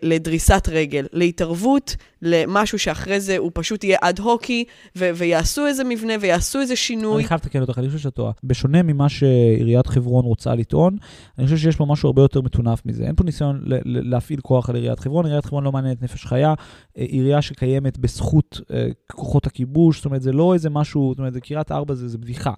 לדריסת 0.03 0.69
רגל, 0.71 1.05
להתערבות, 1.13 1.95
למשהו 2.21 2.79
שאחרי 2.79 3.19
זה 3.19 3.37
הוא 3.37 3.51
פשוט 3.53 3.83
יהיה 3.83 3.97
אד 4.01 4.19
הוקי, 4.19 4.63
ו- 4.95 5.09
ויעשו 5.15 5.67
איזה 5.67 5.83
מבנה 5.83 6.13
ויעשו 6.21 6.59
איזה 6.59 6.75
שינוי. 6.75 7.15
אני 7.15 7.23
חייב 7.27 7.41
לתקן 7.43 7.61
אותך, 7.61 7.79
אני 7.79 7.87
חושב 7.87 7.99
שאת 7.99 8.13
טועה. 8.13 8.31
בשונה 8.43 8.83
ממה 8.83 9.09
שעיריית 9.09 9.87
חברון 9.87 10.25
רוצה 10.25 10.55
לטעון, 10.55 10.97
אני 11.37 11.45
חושב 11.45 11.57
שיש 11.57 11.75
פה 11.75 11.85
משהו 11.85 12.07
הרבה 12.07 12.21
יותר 12.21 12.41
מטונף 12.41 12.81
מזה. 12.85 13.03
אין 13.03 13.15
פה 13.15 13.23
ניסיון 13.23 13.63
להפעיל 13.85 14.39
כוח 14.41 14.69
על 14.69 14.75
עיריית 14.75 14.99
חברון, 14.99 15.25
עיריית 15.25 15.45
חברון 15.45 15.63
לא 15.63 15.71
מעניינת 15.71 16.01
נפש 16.01 16.25
חיה, 16.25 16.53
אה, 16.97 17.03
עירייה 17.03 17.41
שקיימת 17.41 17.97
בזכות 17.97 18.61
אה, 18.73 18.87
כוחות 19.11 19.47
הכיבוש, 19.47 19.97
זאת 19.97 20.05
אומרת, 20.05 20.21
זה 20.21 20.31
לא 20.31 20.53
איזה 20.53 20.69
משהו, 20.69 21.09
זאת 21.11 21.19
אומרת, 21.19 21.37
קריית 21.37 21.71
ארבע, 21.71 21.93
זה, 21.93 22.07
זה 22.07 22.17
בדיחה. 22.17 22.53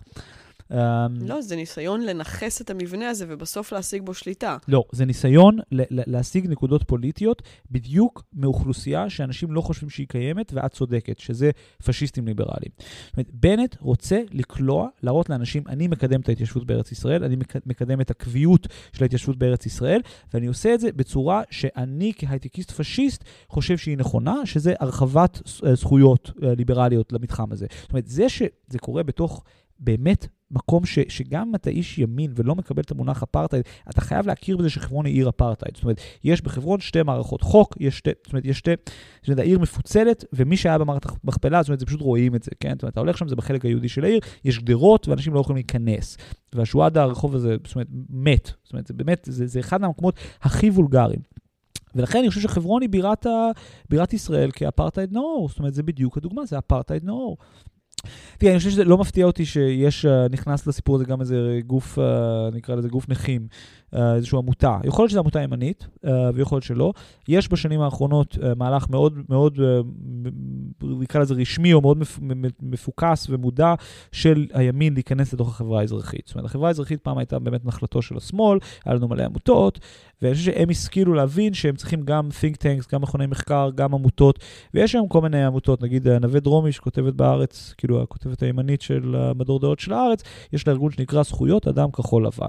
אמ, 0.72 0.78
לא, 1.22 1.42
זה 1.42 1.56
ניסיון 1.56 2.02
לנכס 2.02 2.62
את 2.62 2.70
המבנה 2.70 3.10
הזה 3.10 3.26
ובסוף 3.30 3.72
להשיג 3.72 4.02
בו 4.02 4.14
שליטה. 4.14 4.58
לא, 4.68 4.84
זה 4.92 5.06
ניסיון 5.06 5.60
להשיג 5.72 6.48
נקודות 6.48 6.84
פוליטיות 6.84 7.42
בדיוק 7.72 8.24
מאוכלוסייה 8.34 9.10
שאנשים 9.10 9.52
לא 9.52 9.62
חושבים 9.62 9.90
שהיא 9.90 10.08
קיימת, 10.08 10.52
ואת 10.54 10.72
צודקת, 10.72 11.20
שזה 11.20 11.52
פשיסטים 11.86 12.28
ליברליים. 12.28 12.72
זאת 12.78 13.18
אומרת, 13.18 13.32
בנט 13.34 13.76
רוצה 13.80 14.22
לקלוע, 14.32 14.88
להראות 15.04 15.30
לאנשים, 15.30 15.64
אני 15.68 15.88
מקדם 15.88 16.22
את 16.22 16.30
ההתיישבות 16.30 16.66
בארץ 16.66 16.92
ישראל, 16.92 17.24
אני 17.24 17.36
מקדם 17.66 18.02
את 18.02 18.12
הקביעות 18.12 18.68
של 18.94 19.04
ההתיישבות 19.04 19.38
בארץ 19.38 19.66
ישראל, 19.66 20.02
ואני 20.34 20.48
עושה 20.48 20.74
את 20.74 20.80
זה 20.80 20.92
בצורה 20.92 21.42
שאני 21.50 22.12
כהייטקיסט 22.18 22.72
פשיסט 22.72 23.24
חושב 23.50 23.78
שהיא 23.78 23.98
נכונה, 23.98 24.46
שזה 24.46 24.74
הרחבת 24.80 25.42
אה, 25.66 25.76
זכויות 25.76 26.32
אה, 26.44 26.54
ליברליות 26.56 27.14
למתחם 27.14 27.52
הזה. 27.52 27.66
זאת 27.82 27.90
אומרת, 27.92 28.08
זה 28.08 28.30
שזה 28.30 28.80
קורה 28.80 29.04
בתוך... 29.04 29.44
באמת 29.80 30.28
מקום 30.52 30.86
ש, 30.86 31.00
שגם 31.10 31.48
אם 31.50 31.56
אתה 31.56 31.70
איש 31.70 31.98
ימין 31.98 32.32
ולא 32.36 32.56
מקבל 32.56 32.82
את 32.82 32.92
המונח 32.92 33.24
אפרטהייד, 33.24 33.66
אתה 33.90 34.02
חייב 34.02 34.28
להכיר 34.28 34.58
בזה 34.58 34.70
שחברון 34.70 35.06
היא 35.06 35.16
עיר 35.16 35.30
אפרטהייד. 35.30 35.76
זאת 35.76 35.84
אומרת, 35.84 36.02
יש 36.24 36.42
בחברון 36.42 36.80
שתי 36.80 37.04
מערכות 37.04 37.42
חוק, 37.42 37.78
יש 37.80 37.98
שתי, 37.98 38.10
זאת 38.24 38.34
אומרת, 38.34 38.46
יש 38.46 38.58
שתי, 38.58 38.72
זאת 39.22 39.28
אומרת, 39.28 39.40
העיר 39.40 39.60
מפוצלת, 39.60 40.26
ומי 40.34 40.58
שהיה 40.58 40.78
במערכת 40.78 41.10
המכפלה, 41.24 41.64
זאת 41.64 41.70
אומרת, 41.70 41.80
זה 41.80 41.86
פשוט 41.86 42.02
רואים 42.02 42.36
את 42.36 42.44
זה, 42.44 42.52
כן? 42.60 42.74
זאת 42.74 42.84
אומרת, 42.84 42.94
אתה 42.94 43.00
הולך 43.00 43.18
שם, 43.18 43.28
זה 43.28 43.36
בחלק 43.36 43.66
היהודי 43.66 43.90
של 43.90 44.04
העיר, 44.04 44.20
יש 44.46 44.60
גדרות, 44.60 45.08
ואנשים 45.08 45.34
לא 45.34 45.40
יכולים 45.40 45.56
להיכנס. 45.56 46.18
והשועדה, 46.54 47.04
הרחוב 47.04 47.36
הזה, 47.36 47.56
זאת 47.66 47.76
אומרת, 47.76 47.88
מת. 48.10 48.52
זאת 48.64 48.74
אומרת, 48.74 48.88
זה 48.88 48.94
באמת, 48.94 49.28
זה, 49.32 49.48
זה 49.48 49.60
אחד 49.60 49.82
מהמקומות 49.82 50.16
הכי 50.42 50.70
וולגריים. 50.70 51.20
ולכן 51.96 52.20
אני 52.20 52.30
חושב 52.30 52.42
שחברון 52.42 52.82
היא 52.82 52.90
בירת, 52.90 53.26
ה, 53.26 53.50
בירת 53.90 54.14
ישראל 54.14 54.52
כאפרטהייד 54.52 55.14
נאור. 55.14 55.50
זאת 55.50 55.60
אומרת, 55.60 55.74
זה 55.74 55.84
בדיוק 55.84 56.18
הדוגמה, 56.18 56.46
זה 56.46 56.58
אפרטהייד 56.58 57.04
נאור. 57.04 57.38
תראה, 58.38 58.52
אני 58.52 58.60
חושב 58.60 58.70
שזה 58.70 58.84
לא 58.84 58.98
מפתיע 58.98 59.26
אותי 59.26 59.46
שיש, 59.46 60.06
uh, 60.06 60.10
נכנס 60.32 60.68
לסיפור 60.68 60.96
הזה 60.96 61.06
גם 61.06 61.22
איזה 61.22 61.60
גוף, 61.68 62.00
uh, 62.00 62.56
נקרא 62.56 62.76
לזה 62.76 62.90
גוף 62.90 63.10
נכים, 63.10 63.48
איזושהי 64.16 64.38
עמותה. 64.38 64.78
יכול 64.84 65.04
להיות 65.04 65.10
שזו 65.10 65.20
עמותה 65.20 65.42
ימנית, 65.42 65.88
uh, 66.06 66.10
ויכול 66.34 66.56
להיות 66.56 66.64
שלא. 66.64 66.94
יש 67.28 67.52
בשנים 67.52 67.82
האחרונות 67.82 68.34
uh, 68.34 68.40
מהלך 68.58 68.90
מאוד, 68.90 69.14
מאוד, 69.30 69.60
נקרא 70.84 71.22
לזה 71.22 71.34
רשמי, 71.34 71.74
או 71.74 71.82
מאוד 71.82 71.98
מפוקס 72.62 73.28
ומודע 73.30 73.74
של 74.12 74.46
הימין 74.54 74.94
להיכנס 74.94 75.34
לתוך 75.34 75.50
החברה 75.50 75.80
האזרחית. 75.80 76.22
זאת 76.26 76.36
אומרת, 76.36 76.46
החברה 76.50 76.68
האזרחית 76.68 77.02
פעם 77.02 77.18
הייתה 77.18 77.40
באמת 77.40 77.66
נחלתו 77.66 78.02
של 78.02 78.18
השמאל, 78.18 78.60
היה 78.86 78.96
לנו 78.96 79.08
מלא 79.08 79.24
עמותות, 79.24 79.80
ואני 80.22 80.34
חושב 80.34 80.52
שהם 80.52 80.70
השכילו 80.70 81.14
להבין 81.14 81.54
שהם 81.54 81.76
צריכים 81.76 82.02
גם 82.02 82.30
think 82.42 82.56
tanks, 82.56 82.90
גם 82.94 83.02
מכוני 83.02 83.26
מחקר, 83.26 83.70
גם 83.76 83.94
עמותות, 83.94 84.40
ויש 84.74 84.96
היום 84.96 85.08
כל 85.08 85.22
מיני 85.22 85.46
עמותות, 85.46 85.84
נגיד 85.84 86.08
נווה 86.08 86.40
דרומי 86.40 86.72
שכותבת 86.72 87.14
בארץ, 87.14 87.74
כאילו 87.78 88.02
הכותבת 88.02 88.44
הימנית 88.44 88.82
של 88.82 89.16
מדור 89.36 89.60
דעות 89.60 89.80
של 89.80 89.94
הארץ, 89.94 90.24
יש 90.54 90.68
לה 90.68 90.74
ארגון 90.74 90.92
שנקרא 90.92 91.24
זכויות 91.24 91.68
אדם 91.68 91.92
כחול 91.92 92.26
לבן, 92.28 92.46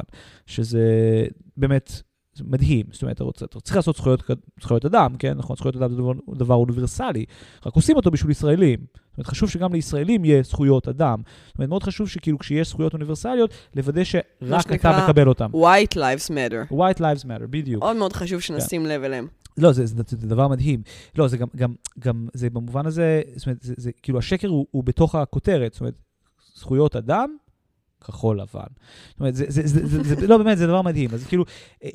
שזה 0.47 1.27
באמת 1.57 2.03
זה 2.37 2.45
מדהים, 2.47 2.87
זאת 2.93 3.03
אומרת, 3.03 3.17
אתה, 3.17 3.25
רוצה, 3.25 3.45
אתה 3.45 3.61
צריך 3.61 3.77
לעשות 3.77 3.97
זכויות, 3.97 4.23
זכויות 4.61 4.85
אדם, 4.85 5.17
כן? 5.19 5.35
נכון, 5.39 5.57
זכויות 5.57 5.77
אדם 5.77 5.91
זה 5.91 5.97
דבר, 5.97 6.13
דבר 6.35 6.55
אוניברסלי, 6.55 7.25
רק 7.67 7.75
עושים 7.75 7.97
אותו 7.97 8.11
בשביל 8.11 8.31
ישראלים. 8.31 8.79
זאת 8.81 9.19
אומרת, 9.19 9.27
חשוב 9.27 9.51
שגם 9.51 9.73
לישראלים 9.73 10.25
יהיה 10.25 10.43
זכויות 10.43 10.89
אדם. 10.89 11.23
זאת 11.47 11.59
אומרת, 11.59 11.69
מאוד 11.69 11.83
חשוב 11.83 12.09
שכאילו 12.09 12.39
כשיש 12.39 12.69
זכויות 12.69 12.93
אוניברסליות, 12.93 13.51
לוודא 13.77 14.05
שרק 14.05 14.73
אתה 14.75 15.05
מקבל 15.05 15.29
אותם. 15.29 15.51
White 15.53 15.97
Lives 15.97 16.31
Matter. 16.31 16.73
White 16.73 16.99
Lives 16.99 17.25
Matter, 17.25 17.47
בדיוק. 17.51 17.83
מאוד 17.83 17.97
מאוד 17.97 18.13
חשוב 18.13 18.41
שנשים 18.41 18.87
yeah. 18.87 18.89
לב 18.89 19.03
אליהם. 19.03 19.27
לא, 19.59 19.73
זה, 19.73 19.87
זה, 19.87 19.95
זה, 20.07 20.17
זה 20.17 20.27
דבר 20.29 20.49
מדהים. 20.49 20.83
לא, 21.19 21.29
זה 21.29 21.37
גם, 21.37 21.47
גם, 21.57 21.75
גם, 21.99 22.29
זה 22.33 22.51
במובן 22.51 22.87
הזה, 22.87 23.23
זאת 23.37 23.47
אומרת, 23.47 23.63
זה, 23.63 23.75
זה, 23.77 23.91
כאילו 24.03 24.19
השקר 24.19 24.49
הוא, 24.49 24.67
הוא 24.71 24.85
בתוך 24.85 25.15
הכותרת, 25.15 25.73
זאת 25.73 25.81
אומרת, 25.81 25.95
זכויות 26.55 26.97
אדם, 26.97 27.37
כחול 28.05 28.41
לבן. 28.41 28.61
זאת 29.09 29.21
אומרת, 29.21 29.35
זה, 29.35 29.45
זה, 29.49 29.63
זה, 29.67 29.87
זה, 29.87 30.03
זה, 30.03 30.27
לא, 30.27 30.39
באמת, 30.39 30.59
זה 30.59 30.67
דבר 30.67 30.83
מדהים. 30.83 31.11
אז 31.13 31.27
כאילו, 31.27 31.45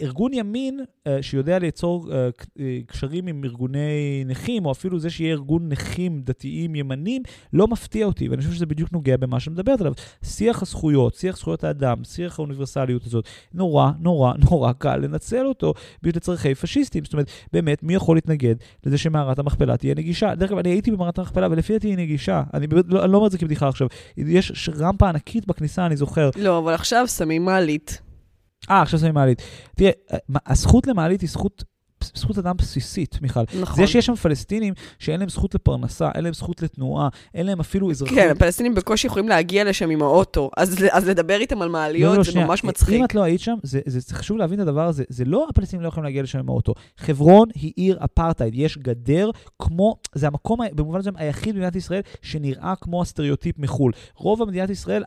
ארגון 0.02 0.34
ימין 0.34 0.80
uh, 0.80 1.10
שיודע 1.22 1.60
ליצור 1.60 2.08
uh, 2.08 2.60
קשרים 2.88 3.28
עם 3.28 3.44
ארגוני 3.44 4.24
נכים, 4.26 4.66
או 4.66 4.72
אפילו 4.72 5.00
זה 5.00 5.10
שיהיה 5.10 5.34
ארגון 5.34 5.70
נכים 5.70 6.22
דתיים 6.24 6.76
ימנים, 6.76 7.24
לא 7.54 7.68
מפתיע 7.68 8.06
אותי, 8.06 8.30
ואני 8.30 8.42
חושב 8.42 8.54
שזה 8.54 8.66
בדיוק 8.66 8.92
נוגע 8.92 9.18
במה 9.18 9.40
שמדברת 9.40 9.82
עליו. 9.82 9.94
שיח 10.24 10.62
הזכויות, 10.62 11.16
שיח 11.16 11.38
זכויות 11.38 11.64
האדם, 11.64 12.04
שיח 12.04 12.40
האוניברסליות 12.40 13.06
הזאת, 13.06 13.26
נורא, 13.54 13.92
נורא, 14.00 14.34
נורא 14.50 14.72
קל 14.74 14.98
לנצל 14.98 15.46
אותו 15.46 15.74
בשביל 15.98 16.16
לצרכי 16.16 16.56
פשיסטים. 16.56 17.04
זאת 17.04 17.14
אומרת, 17.14 17.30
באמת, 17.54 17.84
מי 17.84 17.96
יכול 17.96 18.18
להתנגד 18.18 18.56
לזה 18.86 18.98
שמערת 18.98 19.40
המכפלה 19.40 19.78
תהיה 19.78 19.96
נגישה? 19.96 20.36
דרך 20.36 20.50
אגב, 20.50 20.60
אני 20.60 20.70
הייתי 20.70 20.92
במערת 20.92 21.20
המכפלה, 21.20 21.48
ולפי 21.52 21.74
דעתי 21.74 21.88
היא 21.88 21.98
נגישה. 21.98 22.44
אני, 22.54 22.68
לא, 22.88 23.10
לא 23.10 23.18
אומר 23.18 23.28
את 23.28 23.32
זה 23.32 23.38
כבדיחה 23.38 23.68
עכשיו. 23.68 23.88
יש 24.18 24.70
רמפה 24.78 25.10
ענקית 25.10 25.48
בכניסה, 25.48 25.86
אני 25.92 25.98
זוכר. 25.98 26.30
לא, 26.36 26.58
אבל 26.58 26.74
עכשיו 26.74 27.08
שמים 27.08 27.46
מעלית. 27.46 28.02
אה, 28.70 28.82
עכשיו 28.82 29.00
שמים 29.00 29.14
מעלית. 29.14 29.42
תראה, 29.76 29.92
הזכות 30.46 30.88
למעלית 30.88 31.22
היא 31.22 31.30
זכות 31.30 31.64
זכות 32.04 32.38
אדם 32.38 32.58
בסיסית, 32.58 33.20
מיכל. 33.22 33.40
נכון. 33.62 33.76
זה 33.76 33.88
שיש 33.88 34.06
שם 34.06 34.16
פלסטינים 34.16 34.74
שאין 35.00 35.20
להם 35.20 35.30
זכות 35.30 35.56
לפרנסה, 35.56 36.10
אין 36.16 36.24
להם 36.24 36.34
זכות 36.34 36.62
לתנועה, 36.62 37.10
אין 37.34 37.46
להם 37.46 37.60
אפילו 37.60 37.92
אזרחות. 37.92 38.16
כן, 38.18 38.30
הפלסטינים 38.32 38.76
בקושי 38.76 39.08
יכולים 39.08 39.30
להגיע 39.30 39.64
לשם 39.64 39.90
עם 39.90 40.02
האוטו, 40.02 40.50
אז, 40.58 40.86
אז 40.92 41.08
לדבר 41.08 41.38
איתם 41.40 41.62
על 41.62 41.70
מעליות 41.70 42.12
לא, 42.12 42.18
לא, 42.18 42.24
זה 42.24 42.32
שנייה. 42.32 42.48
ממש 42.48 42.64
מצחיק. 42.64 43.00
אם 43.00 43.06
את 43.06 43.16
לא 43.16 43.24
היית 43.24 43.42
שם, 43.42 43.56
זה, 43.64 43.80
זה, 43.86 44.00
זה 44.00 44.16
חשוב 44.16 44.38
להבין 44.38 44.62
את 44.62 44.68
הדבר 44.68 44.88
הזה, 44.88 45.04
זה 45.10 45.26
לא 45.26 45.48
הפלסטינים 45.50 45.84
לא 45.84 45.88
יכולים 45.88 46.04
להגיע 46.04 46.24
לשם 46.24 46.40
עם 46.40 46.50
האוטו. 46.50 46.74
חברון 46.98 47.50
היא 47.56 47.74
עיר 47.76 47.98
אפרטהייד, 48.06 48.54
יש 48.56 48.78
גדר 48.78 49.30
כמו, 49.60 49.96
זה 50.16 50.28
המקום, 50.28 50.60
במובן 50.76 51.00
הזה, 51.00 51.10
היחיד 51.16 51.56
במדינת 51.56 51.76
ישראל 51.76 52.02
שנראה 52.22 52.74
כמו 52.82 53.02
הסטריאוטיפ 53.02 53.60
מחו"ל. 53.60 53.92
רוב 54.16 54.42
המדינת 54.42 54.70
ישראל, 54.70 55.04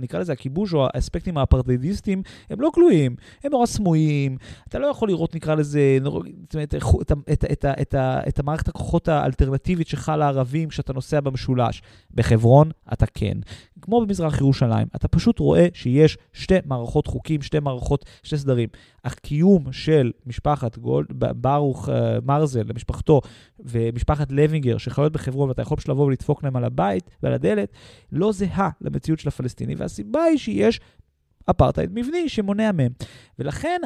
נקרא 0.00 0.20
לזה 0.20 0.32
הכיבוש 0.32 0.74
או 0.74 0.86
האספקטים 0.94 1.38
האפרטהיידיסטים, 1.38 2.22
הם 2.50 2.60
לא 2.60 2.70
גלויים, 2.76 3.16
הם 3.44 3.50
נורא 3.52 3.66
סמויים, 3.66 4.36
אתה 4.68 4.78
לא 4.78 4.86
יכול 4.86 5.08
לראות, 5.08 5.34
נקרא 5.34 5.54
לזה, 5.54 5.98
זאת 6.42 6.54
אומרת, 6.54 6.74
את, 6.74 7.12
את, 7.32 7.44
את, 7.52 7.64
את, 7.82 7.94
את 8.28 8.38
המערכת 8.38 8.68
הכוחות 8.68 9.08
האלטרנטיבית 9.08 9.88
שחלה 9.88 10.28
ערבים 10.28 10.68
כשאתה 10.68 10.92
נוסע 10.92 11.20
במשולש. 11.20 11.82
בחברון 12.14 12.70
אתה 12.92 13.06
כן. 13.06 13.38
כמו 13.80 14.00
במזרח 14.00 14.40
ירושלים, 14.40 14.86
אתה 14.96 15.08
פשוט 15.08 15.38
רואה 15.38 15.66
שיש 15.74 16.18
שתי 16.32 16.54
מערכות 16.64 17.06
חוקים, 17.06 17.42
שתי 17.42 17.60
מערכות, 17.60 18.04
שתי 18.22 18.38
סדרים. 18.38 18.68
הקיום 19.04 19.72
של 19.72 20.12
משפחת 20.26 20.78
גולד, 20.78 21.06
ברוך 21.36 21.88
uh, 21.88 21.92
מרזל 22.24 22.62
למשפחתו, 22.68 23.20
ומשפחת 23.58 24.32
לוינגר 24.32 24.78
שחיות 24.78 25.12
בחברון, 25.12 25.48
ואתה 25.48 25.62
יכול 25.62 25.76
פשוט 25.76 25.88
לבוא 25.88 26.06
ולדפוק 26.06 26.44
להם 26.44 26.56
על 26.56 26.64
הבית 26.64 27.10
ועל 27.22 27.32
הדלת, 27.32 27.72
לא 28.12 28.32
זהה 28.32 28.70
למציאות 28.80 29.20
של 29.20 29.28
הפלסטינים, 29.28 29.76
והסיבה 29.80 30.22
היא 30.22 30.38
שיש 30.38 30.80
אפרטהייד 31.50 31.90
מבני 31.94 32.28
שמונע 32.28 32.72
מהם. 32.72 32.92
ולכן, 33.38 33.80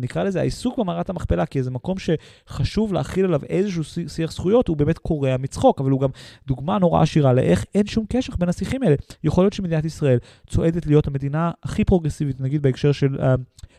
נקרא 0.00 0.22
לזה 0.22 0.40
העיסוק 0.40 0.78
במערת 0.78 1.10
המכפלה, 1.10 1.46
כי 1.46 1.62
זה 1.62 1.70
מקום 1.70 1.96
שחשוב 1.98 2.92
להכיל 2.92 3.24
עליו 3.24 3.40
איזשהו 3.48 3.84
שיח 4.08 4.32
זכויות, 4.32 4.68
הוא 4.68 4.76
באמת 4.76 4.98
קורע 4.98 5.36
מצחוק, 5.36 5.80
אבל 5.80 5.90
הוא 5.90 6.00
גם 6.00 6.10
דוגמה 6.46 6.78
נורא 6.78 7.02
עשירה 7.02 7.32
לאיך 7.32 7.64
אין 7.74 7.86
שום 7.86 8.04
קשר 8.08 8.32
בין 8.38 8.48
השיחים 8.48 8.82
האלה. 8.82 8.94
יכול 9.24 9.44
להיות 9.44 9.52
שמדינת 9.52 9.84
ישראל 9.84 10.18
צועדת 10.46 10.86
להיות 10.86 11.06
המדינה 11.06 11.50
הכי 11.62 11.84
פרוגרסיבית, 11.84 12.40
נגיד 12.40 12.62
בהקשר 12.62 12.92
של 12.92 13.14
uh, 13.14 13.22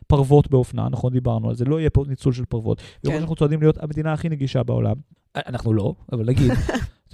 פרוות 0.08 0.52
באופנה, 0.52 0.90
נכון, 0.90 1.14
דיברנו 1.14 1.50
על 1.50 1.56
זה, 1.56 1.66
לא 1.66 1.80
יהיה 1.80 1.90
פה 1.90 2.04
ניצול 2.08 2.34
של 2.34 2.46
פרוות. 2.46 2.82
כן. 3.06 3.16
אנחנו 3.16 3.36
צועדים 3.36 3.62
להיות 3.62 3.84
המדינה 3.84 4.14
הכי 4.14 4.30
נגישה 4.30 4.64
בעולם. 4.64 4.96
אנחנו 5.36 5.74
לא, 5.74 5.94
אבל 6.12 6.26
נגיד. 6.26 6.52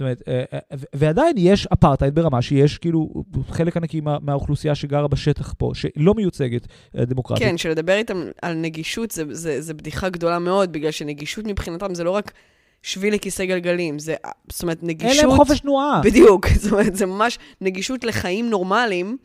אומרת, 0.00 0.22
אה, 0.28 0.44
אה, 0.52 0.58
ועדיין 0.94 1.34
יש 1.38 1.66
אפרטהייד 1.66 2.14
ברמה 2.14 2.42
שיש 2.42 2.78
כאילו 2.78 3.24
חלק 3.50 3.76
ענקי 3.76 4.00
מה, 4.00 4.18
מהאוכלוסייה 4.20 4.74
שגרה 4.74 5.08
בשטח 5.08 5.54
פה, 5.58 5.70
שלא 5.74 6.14
מיוצגת 6.14 6.66
אה, 6.98 7.04
דמוקרטית. 7.04 7.46
כן, 7.46 7.58
שלדבר 7.58 7.92
איתם 7.92 8.22
על 8.42 8.54
נגישות 8.54 9.10
זה, 9.10 9.24
זה, 9.30 9.60
זה 9.60 9.74
בדיחה 9.74 10.08
גדולה 10.08 10.38
מאוד, 10.38 10.72
בגלל 10.72 10.90
שנגישות 10.90 11.44
מבחינתם 11.44 11.94
זה 11.94 12.04
לא 12.04 12.10
רק 12.10 12.32
שביל 12.82 13.14
לכיסא 13.14 13.44
גלגלים, 13.44 13.98
זה, 13.98 14.14
זאת 14.52 14.62
אומרת, 14.62 14.82
נגישות... 14.82 15.18
אין 15.18 15.28
להם 15.28 15.36
חופש 15.36 15.60
תנועה. 15.60 16.00
בדיוק, 16.04 16.48
זאת 16.60 16.72
אומרת, 16.72 16.96
זה 16.96 17.06
ממש 17.06 17.38
נגישות 17.60 18.04
לחיים 18.04 18.50
נורמליים 18.50 19.16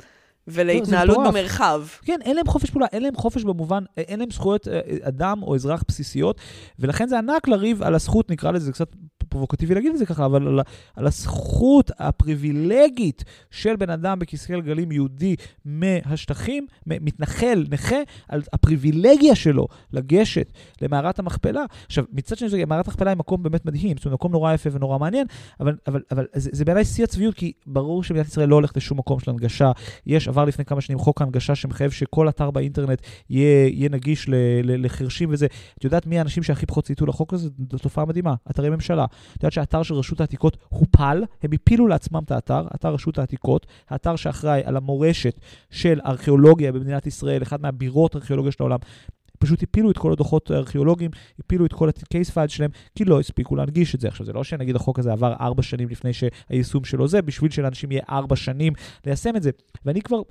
ולהתנהלות 0.47 1.17
לא. 1.17 1.31
במרחב. 1.31 1.83
כן, 2.01 2.19
אין 2.21 2.35
להם 2.35 2.47
חופש 2.47 2.69
פעולה, 2.69 2.87
אין 2.91 3.03
להם 3.03 3.15
חופש 3.15 3.43
במובן, 3.43 3.83
אין 3.97 4.19
להם 4.19 4.31
זכויות 4.31 4.67
אה, 4.67 4.79
אדם 5.01 5.43
או 5.43 5.55
אזרח 5.55 5.83
בסיסיות, 5.87 6.41
ולכן 6.79 7.07
זה 7.07 7.17
ענק 7.17 7.47
לריב 7.47 7.83
על 7.83 7.95
הזכות, 7.95 8.31
נקרא 8.31 8.51
לזה, 8.51 8.65
זה 8.65 8.71
קצת 8.71 8.95
פרובוקטיבי 9.30 9.76
להגיד 9.76 9.91
את 9.91 9.97
זה 9.97 10.05
ככה, 10.05 10.26
אבל 10.26 10.47
על, 10.47 10.59
על 10.95 11.07
הזכות 11.07 11.91
הפריבילגית 11.99 13.23
של 13.51 13.76
בן 13.76 13.89
אדם 13.89 14.19
בכיסא 14.19 14.53
גלגלים 14.53 14.91
יהודי 14.91 15.36
מהשטחים, 15.65 16.67
מתנחל, 16.86 17.65
נכה, 17.69 17.95
על 18.28 18.41
הפריבילגיה 18.53 19.36
שלו 19.36 19.67
לגשת 19.93 20.51
למערת 20.82 21.19
המכפלה. 21.19 21.63
עכשיו, 21.86 22.03
מצד 22.13 22.38
שני, 22.38 22.65
מערת 22.65 22.88
המכפלה 22.88 23.11
היא 23.11 23.17
מקום 23.17 23.43
באמת 23.43 23.65
מדהים, 23.65 23.97
זאת 23.97 24.05
אומרת, 24.05 24.19
מקום 24.19 24.32
נורא 24.32 24.53
יפה 24.53 24.69
ונורא 24.73 24.99
מעניין, 24.99 25.28
אבל, 25.59 25.76
אבל, 25.88 26.01
אבל 26.11 26.26
זה, 26.34 26.49
זה 26.53 26.65
בעיניי 26.65 26.86
שיא 26.86 27.03
הצביעות, 27.03 27.36
כי 27.36 27.51
ברור 27.67 28.03
שמדינת 28.03 28.28
ישראל 28.28 28.49
לא 28.49 28.55
הולכת 28.55 28.78
לשום 28.78 28.97
מקום 28.97 29.19
של 29.19 29.32
הנגשה. 29.32 29.71
יש, 30.05 30.28
עבר 30.28 30.45
לפני 30.45 30.65
כמה 30.65 30.82
שנים 30.82 30.99
חוק 30.99 31.21
ההנגשה 31.21 31.55
שמחייב 31.55 31.91
שכל 31.91 32.30
אתר 32.30 32.51
באינטרנט 32.51 33.01
יהיה, 33.30 33.67
יהיה 33.67 33.89
נגיש 33.89 34.30
ל, 34.30 34.36
ל, 34.63 34.86
לחרשים 34.86 35.30
וזה. 35.32 35.47
את 35.78 35.84
יודעת 35.84 36.07
מי 36.07 36.17
האנשים 36.17 36.43
שהכי 36.43 36.65
פחות 36.65 36.86
צייתו 36.86 37.05
לחוק 37.05 37.34
הזה? 37.34 37.49
זו 37.71 37.78
תופעה 37.78 38.05
מדהימה, 38.05 38.34
אתרי 38.49 38.69
ממשלה. 38.69 39.05
את 39.38 39.43
יודעת 39.43 39.53
שהאתר 39.53 39.84
של 39.84 39.93
רשות 39.93 40.22
העתיקות 40.22 40.57
הופל, 40.70 41.24
הם 41.43 41.51
הפילו 41.53 41.88
לעצמם 41.88 42.22
את 42.26 42.32
האתר, 42.32 42.68
אתר 42.76 42.93
רשות 42.93 43.20
העתיקות, 43.20 43.66
האתר 43.89 44.16
שאחראי 44.16 44.61
על 44.66 44.78
המורשת 44.78 45.39
של 45.70 45.99
ארכיאולוגיה 46.05 46.72
במדינת 46.72 47.07
ישראל, 47.07 47.43
אחד 47.43 47.61
מהבירות 47.61 48.16
הארכיאולוגיה 48.16 48.51
של 48.51 48.57
העולם. 48.59 48.80
פשוט 49.39 49.63
הפילו 49.63 49.91
את 49.91 49.97
כל 49.97 50.11
הדוחות 50.11 50.51
הארכיאולוגיים, 50.51 51.11
הפילו 51.39 51.66
את 51.66 51.74
כל 51.74 51.89
ה-case 51.89 52.30
files 52.30 52.47
שלהם, 52.47 52.72
כי 52.95 53.05
לא 53.05 53.20
הספיקו 53.20 53.55
להנגיש 53.55 53.95
את 53.95 53.99
זה. 53.99 54.07
עכשיו, 54.07 54.26
זה 54.26 54.34
לא 54.34 54.43
שנגיד 54.43 54.76
החוק 54.76 54.99
הזה 54.99 55.11
עבר 55.11 55.34
ארבע 55.39 55.63
שנים 55.63 55.89
לפני 55.89 56.11
שהיישום 56.13 56.84
שלו 56.84 57.07
זה, 57.07 57.22
בשביל 57.22 57.51
שלאנשים 57.51 57.91
יהיה 57.91 58.03
ארבע 58.09 58.36
שנים 58.36 58.74
ליישם 59.05 59.36
את 59.36 59.43
זה. 59.43 59.49
ואני 59.86 60.01
כבר, 60.01 60.22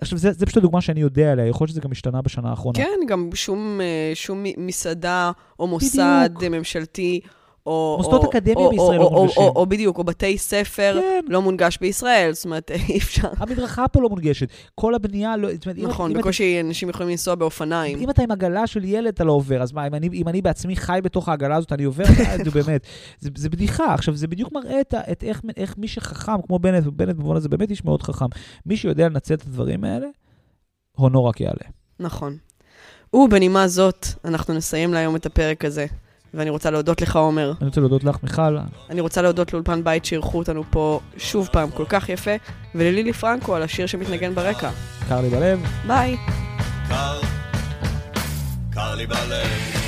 עכשיו, 0.00 0.18
זה, 0.18 0.32
זה 0.32 0.46
פשוט 0.46 0.56
הדוגמה 0.56 0.80
שאני 0.80 1.00
יודע 1.00 1.32
עליה, 1.32 1.46
יכול 1.46 1.64
להיות 1.64 1.70
שזה 1.70 1.80
גם 1.80 1.92
השתנה 1.92 2.22
בשנה 2.22 2.50
האחרונה. 2.50 2.78
כן, 2.78 2.98
גם 3.08 3.30
שום, 3.34 3.80
אה, 3.80 4.12
שום 4.14 4.44
מסעדה 4.56 5.30
או 5.58 5.66
מוסד 5.66 6.30
בדיוק. 6.34 6.52
ממשלתי 6.52 7.20
או... 7.68 7.94
מוסדות 7.98 8.24
או, 8.24 8.30
אקדמיה 8.30 8.66
או, 8.66 8.70
בישראל 8.70 8.98
או, 8.98 9.04
לא 9.04 9.10
מונגשים. 9.10 9.42
או, 9.42 9.48
או, 9.48 9.56
או 9.56 9.66
בדיוק, 9.66 9.98
או 9.98 10.04
בתי 10.04 10.38
ספר 10.38 10.98
כן. 11.00 11.24
לא 11.28 11.42
מונגש 11.42 11.78
בישראל, 11.80 12.32
זאת 12.32 12.44
אומרת, 12.44 12.70
אי 12.88 12.98
אפשר. 12.98 13.28
המדרכה 13.36 13.88
פה 13.88 14.02
לא 14.02 14.08
מונגשת. 14.08 14.48
כל 14.74 14.94
הבנייה 14.94 15.36
לא... 15.36 15.54
זאת 15.54 15.66
אומרת, 15.66 15.78
נכון, 15.78 16.10
אם 16.10 16.18
בקושי 16.18 16.60
אם 16.60 16.66
אנשים 16.66 16.88
יכולים 16.88 17.10
לנסוע 17.10 17.34
באופניים. 17.34 17.98
אם 17.98 18.10
אתה 18.10 18.22
עם 18.22 18.30
עגלה 18.30 18.66
של 18.66 18.84
ילד, 18.84 19.06
אתה 19.14 19.24
לא 19.24 19.32
עובר, 19.32 19.62
אז 19.62 19.72
מה, 19.72 19.86
אם 19.86 19.94
אני, 19.94 20.08
אם 20.12 20.28
אני 20.28 20.42
בעצמי 20.42 20.76
חי 20.76 21.00
בתוך 21.02 21.28
העגלה 21.28 21.56
הזאת, 21.56 21.72
אני 21.72 21.84
עובר? 21.84 22.04
זה 22.44 22.50
באמת, 22.62 22.86
זה, 23.18 23.30
זה 23.36 23.48
בדיחה. 23.48 23.94
עכשיו, 23.94 24.16
זה 24.16 24.26
בדיוק 24.26 24.52
מראה 24.52 24.80
את, 24.80 24.94
את 25.12 25.24
איך, 25.24 25.42
איך 25.56 25.78
מי 25.78 25.88
שחכם, 25.88 26.42
כמו 26.46 26.58
בנט, 26.58 26.86
ובנט 26.86 27.16
במובן 27.16 27.36
הזה 27.36 27.48
באמת 27.48 27.70
איש 27.70 27.84
מאוד 27.84 28.02
חכם, 28.02 28.26
מי 28.66 28.76
שיודע 28.76 29.08
לנצל 29.08 29.34
את 29.34 29.42
הדברים 29.42 29.84
האלה, 29.84 30.06
הונו 30.96 31.24
רק 31.24 31.40
יעלה. 31.40 31.68
נכון. 32.00 32.36
ובנימה 33.12 33.68
זאת, 33.68 34.06
אנחנו 34.24 34.54
נסיים 34.54 34.94
להיום 34.94 35.16
את 35.16 35.26
הפרק 35.26 35.64
הזה. 35.64 35.86
ואני 36.34 36.50
רוצה 36.50 36.70
להודות 36.70 37.00
לך, 37.00 37.16
עומר. 37.16 37.52
אני 37.60 37.66
רוצה 37.66 37.80
להודות 37.80 38.04
לך, 38.04 38.16
מיכל. 38.22 38.56
אני 38.90 39.00
רוצה 39.00 39.22
להודות 39.22 39.52
לאולפן 39.52 39.84
בית 39.84 40.04
שאירחו 40.04 40.38
אותנו 40.38 40.64
פה 40.70 41.00
שוב 41.16 41.48
פעם 41.52 41.70
כל 41.70 41.84
כך 41.88 42.08
יפה, 42.08 42.30
וללילי 42.74 43.12
פרנקו 43.12 43.54
על 43.54 43.62
השיר 43.62 43.86
שמתנגן 43.86 44.34
ברקע. 44.34 44.70
קר 45.08 45.20
לי 45.20 45.28
בלב. 45.28 45.60
ביי. 45.86 46.16
קר, 46.88 47.20
קר 48.70 48.94
לי 48.94 49.06
בלב. 49.06 49.87